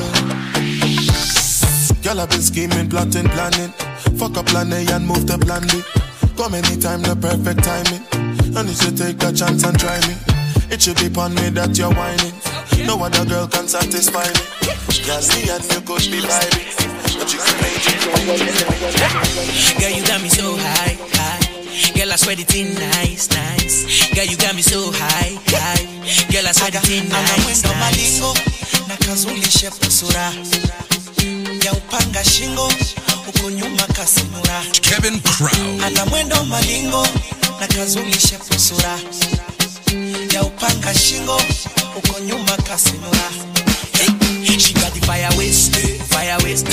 [2.00, 3.72] Girl, I've been scheming, plotting, planning.
[4.16, 5.82] Fuck up plan A and move to plan B.
[6.34, 8.00] Come anytime, the perfect timing.
[8.56, 10.16] And you should take a chance and try me.
[10.72, 12.32] It should be upon me that you're whining.
[12.86, 14.40] No other girl can satisfy me.
[15.04, 16.72] Girl, me and you could be vibing.
[17.20, 18.00] But you can make it.
[19.78, 21.15] Girl, you got me so high.
[21.96, 24.12] Girl, I swear the thing nice, nice.
[24.14, 25.84] Girl, you got me so high, high.
[26.30, 27.72] Girl, I swear the thing nice, nice.
[27.80, 28.34] malingo
[28.88, 30.32] na kazulishe pusura
[31.64, 32.72] ya upanga shingo
[33.26, 35.84] huko nyuma kasimura Kevin Crown.
[35.84, 37.06] ana mwendo malingo
[37.60, 38.98] na kazulishe pusura
[40.34, 41.40] ya upanga shingo
[41.94, 43.30] huko nyuma kasimura
[44.46, 45.74] She got the fire waste,
[46.06, 46.68] fire waste,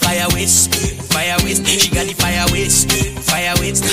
[0.00, 0.74] fire waste,
[1.12, 1.66] fire waste.
[1.66, 2.90] She got the fire waste,
[3.28, 3.84] fire waste,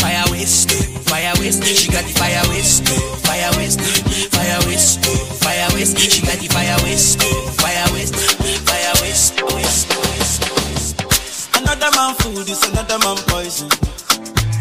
[0.00, 0.70] fire waste,
[1.08, 1.64] fire waste.
[1.64, 2.88] She got the fire waste,
[3.24, 3.80] fire waste,
[4.34, 5.04] fire waste,
[5.42, 5.98] fire waste.
[5.98, 7.22] She got the fire waste,
[7.60, 8.20] fire waste,
[8.66, 10.00] fire waste.
[11.56, 13.68] Another man food is another man poison.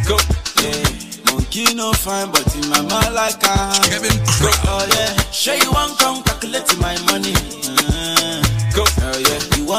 [0.08, 0.18] Go.
[0.62, 0.84] Yeah.
[1.32, 4.54] Monkey no fine, but in my mind like I Kevin Crown.
[4.66, 5.18] Oh yeah.
[5.32, 7.34] Sure you want come calculate my money.
[7.66, 7.89] Uh,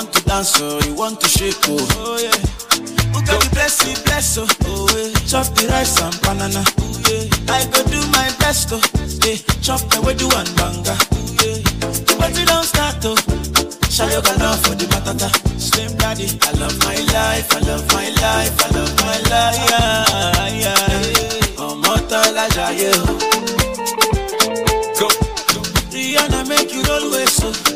[0.01, 1.77] want to dance or you want to shake oh.
[2.01, 2.33] Oh yeah.
[3.12, 4.49] Who got the bless you bless oh.
[4.65, 5.12] Oh yeah.
[5.29, 6.65] Chop the rice and banana.
[6.81, 7.53] Oh yeah.
[7.53, 8.81] I go do my best oh.
[9.20, 9.37] Yeah.
[9.61, 10.97] Chop the way do and banga.
[10.97, 11.61] Oh yeah.
[12.17, 13.15] But you don't start oh.
[13.93, 15.29] Shayo love for the matata.
[15.61, 19.61] Slim daddy, I love my life, I love my life, I love my life.
[19.69, 21.61] Yeah, yeah.
[21.61, 23.12] Ọmọ tọ́lá jayé o.
[24.99, 25.09] Go.
[25.93, 26.81] Rihanna make you
[27.12, 27.53] with oh.
[27.53, 27.69] so.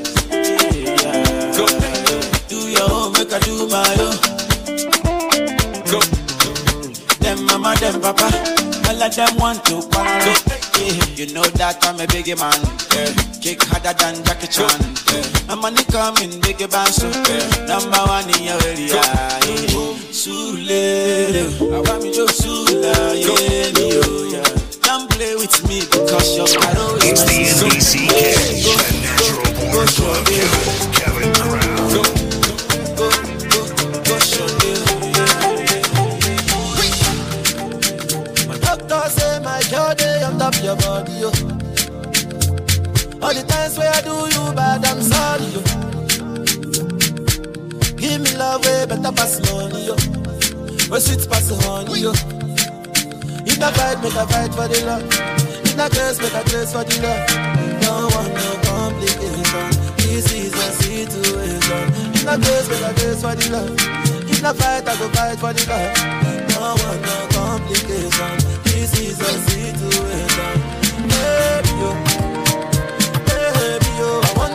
[3.41, 4.17] Your own, make I do my own.
[5.91, 6.01] Go.
[7.21, 8.29] Them mama, them papa,
[8.89, 10.35] all of them want to quarrel.
[10.79, 11.15] Yeah.
[11.15, 12.61] You know that I'm a biggie man.
[12.95, 13.13] Yeah.
[13.41, 14.81] Kick harder than Jackie Chan.
[15.13, 15.47] Yeah.
[15.49, 17.09] My money coming, biggie band so.
[17.09, 17.67] Yeah.
[17.67, 18.95] Number one in your area.
[18.95, 19.85] Yeah.
[20.15, 20.71] Sule,
[21.73, 24.45] I want me to Sula, yeah, me, oh, yeah.
[24.83, 29.45] Don't play with me because your caro is It's the my NBC Cash, the natural
[29.73, 30.84] born
[40.55, 41.29] dey your body, yo.
[43.23, 45.61] All the times where I do you bad, I'm sorry, yo.
[47.97, 49.95] Give me love way better pass money, yo.
[50.91, 52.13] Where sweet pass honey, yo.
[53.47, 55.05] If I fight, make I fight for the love.
[55.65, 57.27] If I curse, make I curse for the love.
[57.81, 59.71] Don't want no complication.
[59.99, 61.85] This is a situation.
[62.15, 64.24] If I curse, make I curse for the love.
[64.37, 65.95] If I fight, I go fight for the love.
[66.49, 68.35] Don't want no complication.
[68.65, 70.57] This is a situation.
[71.09, 71.91] Baby, yo.
[73.31, 74.09] Baby, yo.
[74.21, 74.55] I want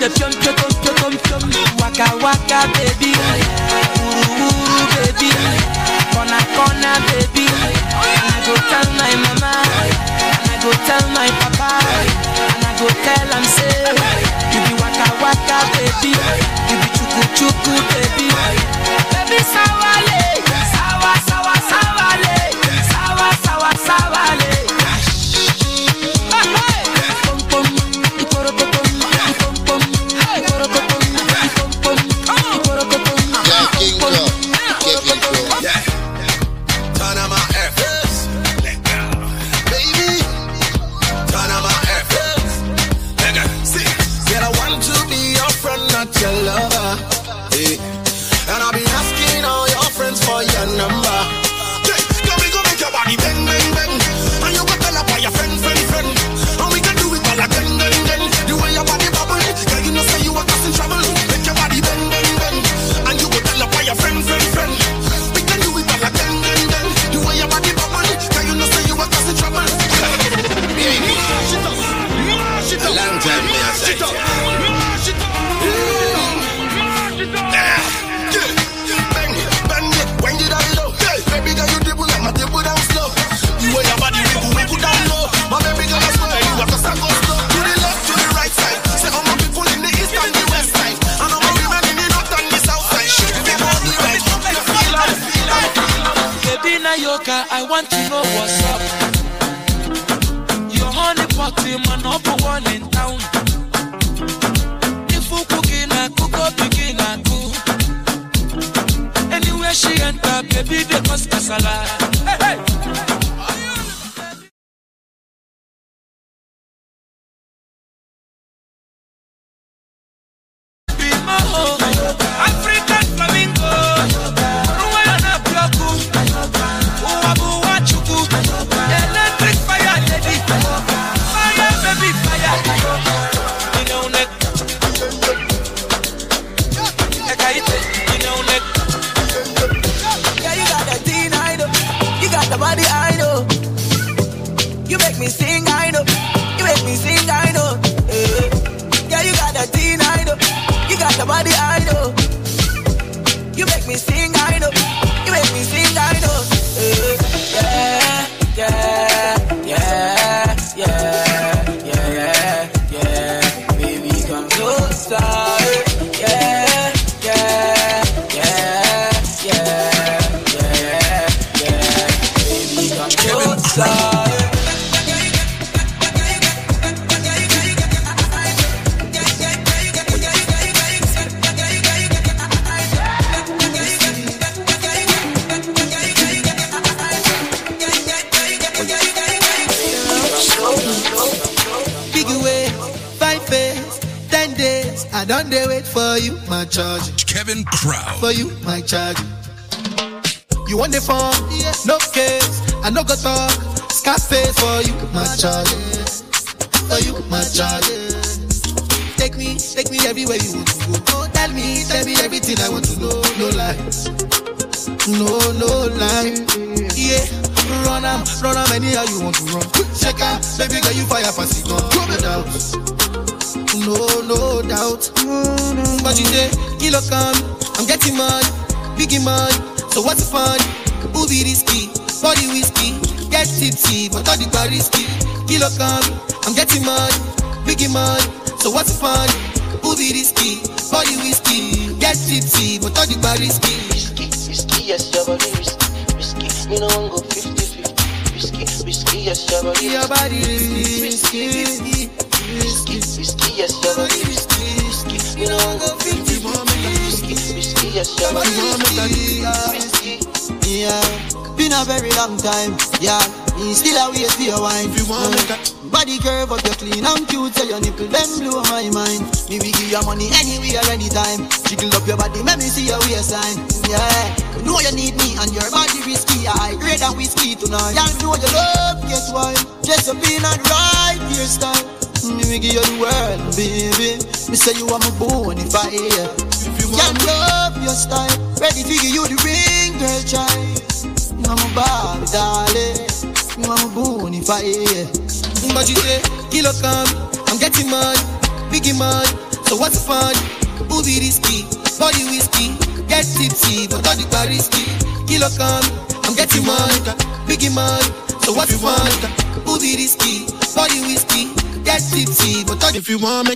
[0.00, 1.42] the chum chum chum chum chum
[1.78, 3.12] Waka waka baby.
[4.00, 5.30] Uru uru baby.
[6.12, 7.46] Corner corner baby.
[7.46, 9.52] And I go tell my mama.
[10.40, 11.72] And I go tell my papa.
[12.54, 13.92] And I go tell him say
[14.52, 16.12] You be waka waka baby.
[16.68, 18.28] You be chuku chuku baby.
[19.12, 20.19] Baby sawale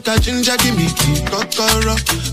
[0.06, 2.23] make a ginger, give me key, kokoro.